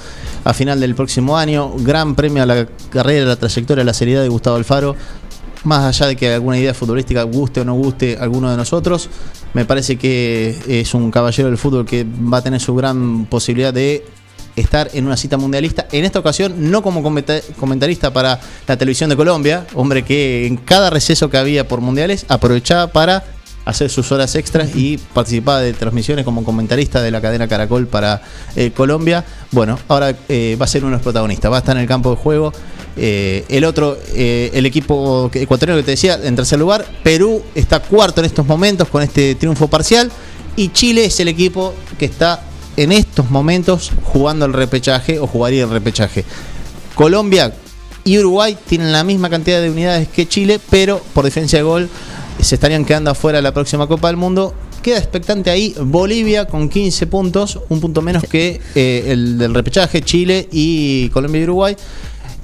a 0.45 0.53
final 0.55 0.81
del 0.81 0.95
próximo 0.95 1.37
año. 1.37 1.73
Gran 1.79 2.15
premio 2.15 2.43
a 2.43 2.47
la 2.47 2.67
carrera, 2.91 3.25
a 3.25 3.29
la 3.29 3.37
trayectoria, 3.37 3.83
a 3.83 3.85
la 3.85 3.95
seriedad 3.95 4.23
de 4.23 4.29
Gustavo 4.29 4.57
Alfaro. 4.57 4.97
Más 5.65 5.85
allá 5.85 6.09
de 6.09 6.17
que 6.17 6.35
alguna 6.35 6.59
idea 6.59 6.75
futbolística 6.75 7.23
guste 7.23 7.61
o 7.61 7.65
no 7.65 7.75
guste 7.75 8.19
a 8.19 8.23
alguno 8.25 8.51
de 8.51 8.57
nosotros, 8.57 9.09
me 9.55 9.65
parece 9.65 9.97
que 9.97 10.55
es 10.69 10.93
un 10.93 11.11
caballero 11.11 11.49
del 11.49 11.57
fútbol 11.57 11.87
que 11.87 12.05
va 12.05 12.39
a 12.39 12.43
tener 12.43 12.61
su 12.61 12.75
gran 12.75 13.25
posibilidad 13.25 13.73
de 13.73 14.05
estar 14.57 14.91
en 14.93 15.07
una 15.07 15.17
cita 15.17 15.39
mundialista. 15.39 15.89
En 15.91 16.05
esta 16.05 16.19
ocasión, 16.19 16.71
no 16.71 16.83
como 16.83 17.03
comenta- 17.03 17.41
comentarista 17.59 18.13
para 18.13 18.39
la 18.69 18.77
televisión 18.77 19.09
de 19.09 19.17
Colombia, 19.17 19.67
hombre 19.75 20.03
que 20.05 20.47
en 20.47 20.59
cada 20.59 20.91
receso 20.91 21.31
que 21.31 21.39
había 21.39 21.67
por 21.67 21.81
mundiales 21.81 22.27
aprovechaba 22.29 22.89
para 22.89 23.25
hacer 23.65 23.91
sus 23.91 24.13
horas 24.13 24.35
extras 24.35 24.75
y 24.75 24.99
participaba 24.99 25.61
de 25.61 25.73
transmisiones 25.73 26.25
como 26.25 26.45
comentarista 26.45 27.01
de 27.01 27.11
la 27.11 27.21
cadena 27.21 27.49
Caracol 27.49 27.87
para 27.87 28.23
eh, 28.57 28.71
Colombia. 28.73 29.25
Bueno, 29.51 29.79
ahora 29.89 30.15
eh, 30.29 30.57
va 30.61 30.65
a 30.65 30.69
ser 30.69 30.83
uno 30.83 30.91
de 30.91 30.97
los 30.97 31.03
protagonistas, 31.03 31.51
va 31.51 31.57
a 31.57 31.61
estar 31.61 31.77
en 31.77 31.83
el 31.83 31.89
campo 31.89 32.11
de 32.11 32.17
juego. 32.17 32.53
Eh, 32.97 33.45
el 33.49 33.65
otro, 33.65 33.99
el 34.15 34.67
equipo 34.67 35.31
ecuatoriano 35.33 35.81
que 35.81 35.85
te 35.85 35.91
decía, 35.93 36.19
en 36.23 36.37
tercer 36.37 36.59
lugar. 36.59 36.87
Perú 37.03 37.43
está 37.55 37.81
cuarto 37.81 38.21
en 38.21 38.27
estos 38.27 38.47
momentos 38.47 38.89
con 38.89 39.03
este 39.03 39.35
triunfo 39.35 39.69
parcial. 39.69 40.11
Y 40.57 40.69
Chile 40.69 41.07
es 41.07 41.19
el 41.19 41.29
equipo 41.29 41.75
que 41.99 42.05
está 42.05 42.45
en 42.77 42.93
estos 42.93 43.31
momentos 43.31 43.91
jugando 44.05 44.47
el 44.47 44.53
repechaje 44.53 45.19
o 45.19 45.27
jugaría 45.27 45.65
el 45.65 45.71
repechaje. 45.71 46.25
Colombia 46.95 47.53
y 48.05 48.19
Uruguay 48.19 48.57
tienen 48.69 48.93
la 48.93 49.03
misma 49.03 49.31
cantidad 49.31 49.61
de 49.61 49.71
unidades 49.71 50.09
que 50.09 50.29
Chile, 50.29 50.61
pero 50.71 51.01
por 51.13 51.25
diferencia 51.25 51.59
de 51.59 51.63
gol 51.65 51.89
se 52.41 52.55
estarían 52.57 52.85
quedando 52.85 53.11
afuera 53.11 53.39
de 53.39 53.43
la 53.43 53.53
próxima 53.55 53.87
Copa 53.87 54.09
del 54.09 54.17
Mundo. 54.17 54.55
Queda 54.83 54.99
expectante 54.99 55.51
ahí 55.51 55.75
Bolivia 55.81 56.47
con 56.47 56.69
15 56.69 57.07
puntos, 57.07 57.59
un 57.69 57.81
punto 57.81 58.03
menos 58.03 58.25
que 58.25 58.61
eh, 58.75 59.05
el 59.09 59.39
del 59.39 59.55
repechaje, 59.55 60.03
Chile 60.03 60.49
y 60.53 61.09
Colombia 61.11 61.41
y 61.41 61.45
Uruguay. 61.45 61.77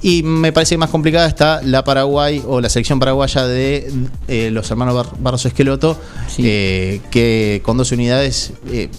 Y 0.03 0.23
me 0.23 0.51
parece 0.51 0.73
que 0.73 0.79
más 0.79 0.89
complicada 0.89 1.27
está 1.27 1.61
la 1.63 1.83
Paraguay 1.83 2.41
o 2.47 2.59
la 2.59 2.69
selección 2.69 2.97
paraguaya 2.97 3.45
de 3.45 3.91
eh, 4.27 4.49
los 4.51 4.71
hermanos 4.71 4.95
Bar- 4.95 5.13
Barros 5.19 5.45
Esqueloto, 5.45 5.95
eh, 6.39 7.01
que 7.11 7.61
con 7.63 7.77
12 7.77 7.93
unidades 7.93 8.53
eh, 8.71 8.89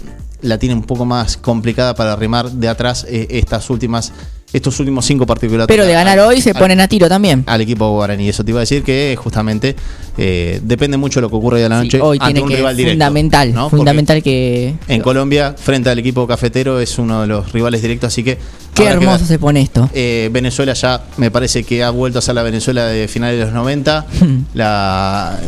la 0.43 0.59
tiene 0.59 0.77
un 0.77 0.85
poco 0.85 1.05
más 1.05 1.37
complicada 1.37 1.97
para 1.97 2.13
arrimar 2.13 2.53
de 2.53 2.69
atrás 2.69 3.05
estas 3.09 3.69
últimas, 3.71 4.13
estos 4.53 4.79
últimos 4.81 5.05
cinco 5.05 5.27
partidos. 5.27 5.67
Pero 5.67 5.87
de 5.87 5.93
ganar 5.93 6.19
hoy 6.21 6.41
se 6.41 6.55
ponen 6.55 6.81
a 6.81 6.89
tiro 6.89 7.09
también. 7.09 7.45
Al 7.47 7.61
equipo 7.61 7.91
guaraní. 7.91 8.29
Eso 8.29 8.45
te 8.45 8.51
iba 8.51 8.61
a 8.61 8.63
decir 8.63 8.83
que 8.83 9.17
justamente 9.19 9.75
eh, 10.19 10.61
depende 10.63 10.97
mucho 10.97 11.21
de 11.21 11.23
lo 11.23 11.31
que 11.31 11.37
ocurre 11.37 11.59
hoy 11.59 11.65
a 11.65 11.69
la 11.69 11.83
noche. 11.83 12.01
Hoy 12.01 12.19
ante 12.21 12.35
tiene 12.35 12.43
un 12.43 12.49
que 12.49 12.57
rival 12.57 12.77
directo, 12.77 12.93
fundamental, 12.93 13.55
¿no? 13.55 13.63
Porque 13.65 13.77
fundamental 13.77 14.23
que 14.23 14.75
En 14.89 15.01
Colombia, 15.01 15.55
frente 15.57 15.91
al 15.91 15.99
equipo 15.99 16.27
cafetero, 16.27 16.81
es 16.81 16.99
uno 16.99 17.23
de 17.23 17.27
los 17.27 17.53
rivales 17.53 17.83
directos, 17.83 18.09
así 18.09 18.23
que. 18.23 18.39
Qué 18.75 18.85
hermoso 18.85 19.25
se 19.25 19.39
pone 19.39 19.61
esto. 19.61 19.89
Eh, 19.93 20.31
Venezuela 20.33 20.73
ya 20.73 21.05
me 21.17 21.31
parece 21.31 21.65
que 21.65 21.83
ha 21.83 21.91
vuelto 21.91 22.19
a 22.19 22.23
ser 22.23 22.35
la 22.35 22.43
Venezuela 22.43 22.87
de 22.87 23.09
finales 23.09 23.39
de 23.39 23.45
los 23.45 23.55
90. 23.55 24.07
la, 24.55 25.39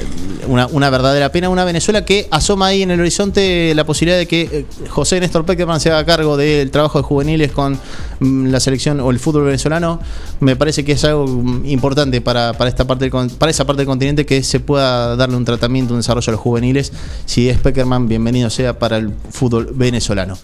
una, 0.48 0.66
una 0.68 0.90
verdadera 0.90 1.30
pena. 1.30 1.48
Una 1.48 1.64
Venezuela 1.64 2.04
que 2.04 2.28
asoma 2.30 2.66
ahí 2.66 2.82
en 2.82 2.90
el 2.90 3.00
horizonte 3.00 3.72
la 3.74 3.84
posibilidad 3.84 4.18
de 4.18 4.26
que 4.26 4.42
eh, 4.42 4.66
José 4.88 5.20
Néstor 5.20 5.44
Peckerman 5.44 5.80
se 5.80 5.90
haga 5.90 6.04
cargo 6.04 6.36
del 6.36 6.70
trabajo 6.70 6.98
de 6.98 7.04
juveniles 7.04 7.52
con 7.52 7.78
mm, 8.20 8.46
la 8.46 8.60
selección 8.60 9.00
o 9.00 9.10
el 9.10 9.18
fútbol 9.18 9.44
venezolano. 9.44 10.00
Me 10.40 10.56
parece 10.56 10.84
que 10.84 10.92
es 10.92 11.04
algo 11.04 11.26
mm, 11.26 11.66
importante 11.66 12.20
para, 12.20 12.52
para, 12.52 12.68
esta 12.68 12.86
parte 12.86 13.08
del 13.08 13.30
para 13.30 13.50
esa 13.50 13.64
parte 13.64 13.80
del 13.80 13.86
continente 13.86 14.26
que 14.26 14.42
se 14.42 14.60
pueda 14.60 15.16
darle 15.16 15.36
un 15.36 15.44
tratamiento, 15.44 15.94
un 15.94 16.00
desarrollo 16.00 16.30
a 16.30 16.32
los 16.32 16.40
juveniles. 16.40 16.92
Si 17.26 17.48
es 17.48 17.58
Peckerman, 17.58 18.08
bienvenido 18.08 18.50
sea 18.50 18.78
para 18.78 18.98
el 18.98 19.12
fútbol 19.30 19.70
venezolano. 19.74 20.38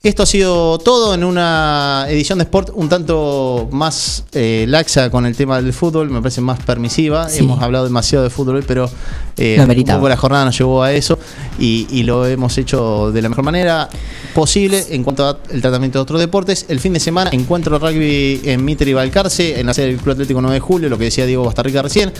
Esto 0.00 0.22
ha 0.22 0.26
sido 0.26 0.78
todo 0.78 1.12
en 1.12 1.24
una 1.24 2.06
edición 2.08 2.38
de 2.38 2.44
Sport 2.44 2.70
un 2.72 2.88
tanto 2.88 3.68
más 3.72 4.24
eh, 4.32 4.64
laxa 4.68 5.10
con 5.10 5.26
el 5.26 5.34
tema 5.34 5.60
del 5.60 5.72
fútbol, 5.72 6.08
me 6.08 6.20
parece 6.20 6.40
más 6.40 6.60
permisiva. 6.60 7.28
Sí. 7.28 7.40
Hemos 7.40 7.60
hablado 7.60 7.84
demasiado 7.84 8.22
de 8.22 8.30
fútbol 8.30 8.56
hoy, 8.56 8.64
pero 8.64 8.88
eh, 9.36 9.58
un 9.60 9.84
poco 9.84 10.08
la 10.08 10.16
jornada 10.16 10.44
nos 10.44 10.56
llevó 10.56 10.84
a 10.84 10.92
eso 10.92 11.18
y, 11.58 11.88
y 11.90 12.04
lo 12.04 12.24
hemos 12.26 12.56
hecho 12.58 13.10
de 13.10 13.22
la 13.22 13.28
mejor 13.28 13.44
manera 13.44 13.88
posible 14.34 14.86
en 14.90 15.02
cuanto 15.02 15.26
al 15.26 15.60
tratamiento 15.60 15.98
de 15.98 16.02
otros 16.04 16.20
deportes. 16.20 16.66
El 16.68 16.78
fin 16.78 16.92
de 16.92 17.00
semana 17.00 17.30
encuentro 17.32 17.76
de 17.76 17.84
rugby 17.84 18.40
en 18.44 18.64
Mitre 18.64 18.90
y 18.90 18.94
Balcarce, 18.94 19.58
en 19.58 19.66
la 19.66 19.74
sede 19.74 19.88
del 19.88 19.96
Club 19.96 20.12
Atlético 20.12 20.40
9 20.40 20.54
de 20.54 20.60
Julio, 20.60 20.88
lo 20.88 20.96
que 20.96 21.04
decía 21.04 21.26
Diego 21.26 21.44
Bastarrica 21.44 21.82
recién. 21.82 22.12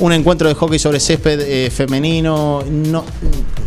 Un 0.00 0.12
encuentro 0.12 0.48
de 0.48 0.54
hockey 0.54 0.80
sobre 0.80 0.98
césped 0.98 1.40
eh, 1.40 1.70
femenino. 1.70 2.64
No, 2.68 3.04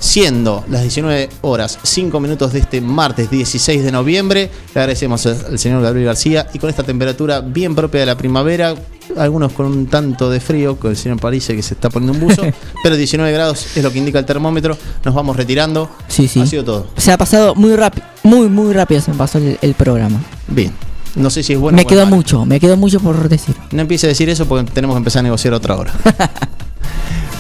Siendo 0.05 0.63
las 0.69 0.83
19 0.83 1.31
horas 1.41 1.79
5 1.83 2.21
minutos 2.21 2.53
de 2.53 2.59
este 2.59 2.83
martes 2.83 3.31
16 3.31 3.83
de 3.83 3.91
noviembre, 3.91 4.51
le 4.75 4.81
agradecemos 4.81 5.25
al 5.25 5.59
señor 5.59 5.81
Gabriel 5.81 6.05
García 6.05 6.47
y 6.53 6.59
con 6.59 6.69
esta 6.69 6.83
temperatura 6.83 7.41
bien 7.41 7.75
propia 7.75 8.01
de 8.01 8.07
la 8.07 8.15
primavera, 8.15 8.75
algunos 9.17 9.53
con 9.53 9.65
un 9.65 9.87
tanto 9.87 10.29
de 10.29 10.41
frío, 10.41 10.77
con 10.77 10.91
el 10.91 10.99
señor 10.99 11.19
París 11.19 11.47
que 11.47 11.63
se 11.63 11.73
está 11.73 11.89
poniendo 11.89 12.19
un 12.19 12.29
buzo, 12.29 12.43
pero 12.83 12.97
19 12.97 13.33
grados 13.33 13.79
es 13.79 13.83
lo 13.83 13.91
que 13.91 13.99
indica 13.99 14.19
el 14.19 14.27
termómetro, 14.27 14.77
nos 15.07 15.15
vamos 15.15 15.39
retirando. 15.39 15.89
Sí, 16.07 16.29
sí. 16.29 16.43
Ha 16.43 16.47
sido 16.47 16.65
todo. 16.65 16.87
Se 16.99 17.11
ha 17.11 17.17
pasado 17.17 17.55
muy 17.55 17.75
rápido, 17.75 18.07
muy, 18.25 18.51
muy 18.51 18.75
rápido 18.75 19.01
se 19.01 19.11
me 19.11 19.17
pasó 19.17 19.39
el, 19.39 19.59
el 19.63 19.73
programa. 19.73 20.21
Bien. 20.49 20.71
No 21.17 21.31
sé 21.31 21.43
si 21.43 21.55
es 21.55 21.59
bueno 21.59 21.77
me 21.77 21.87
quedó 21.87 22.05
mucho, 22.05 22.45
me 22.45 22.61
quedó 22.61 22.77
mucho 22.77 23.01
por 23.01 23.27
decir. 23.31 23.57
No 23.71 23.81
empiece 23.81 24.07
a 24.07 24.09
decir 24.09 24.29
eso 24.29 24.45
porque 24.45 24.71
tenemos 24.71 24.97
que 24.97 24.99
empezar 24.99 25.21
a 25.21 25.23
negociar 25.23 25.55
otra 25.55 25.77
hora. 25.77 25.95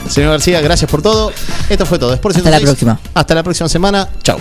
Señor 0.09 0.31
García, 0.33 0.61
gracias 0.61 0.91
por 0.91 1.03
todo. 1.03 1.33
Esto 1.69 1.87
fue 1.87 1.99
todo. 1.99 2.15
Sport 2.15 2.37
Hasta 2.37 2.51
la 2.51 2.59
106. 2.59 2.71
próxima. 2.87 3.01
Hasta 3.15 3.35
la 3.35 3.43
próxima 3.43 3.69
semana. 3.69 4.09
Chau. 4.23 4.39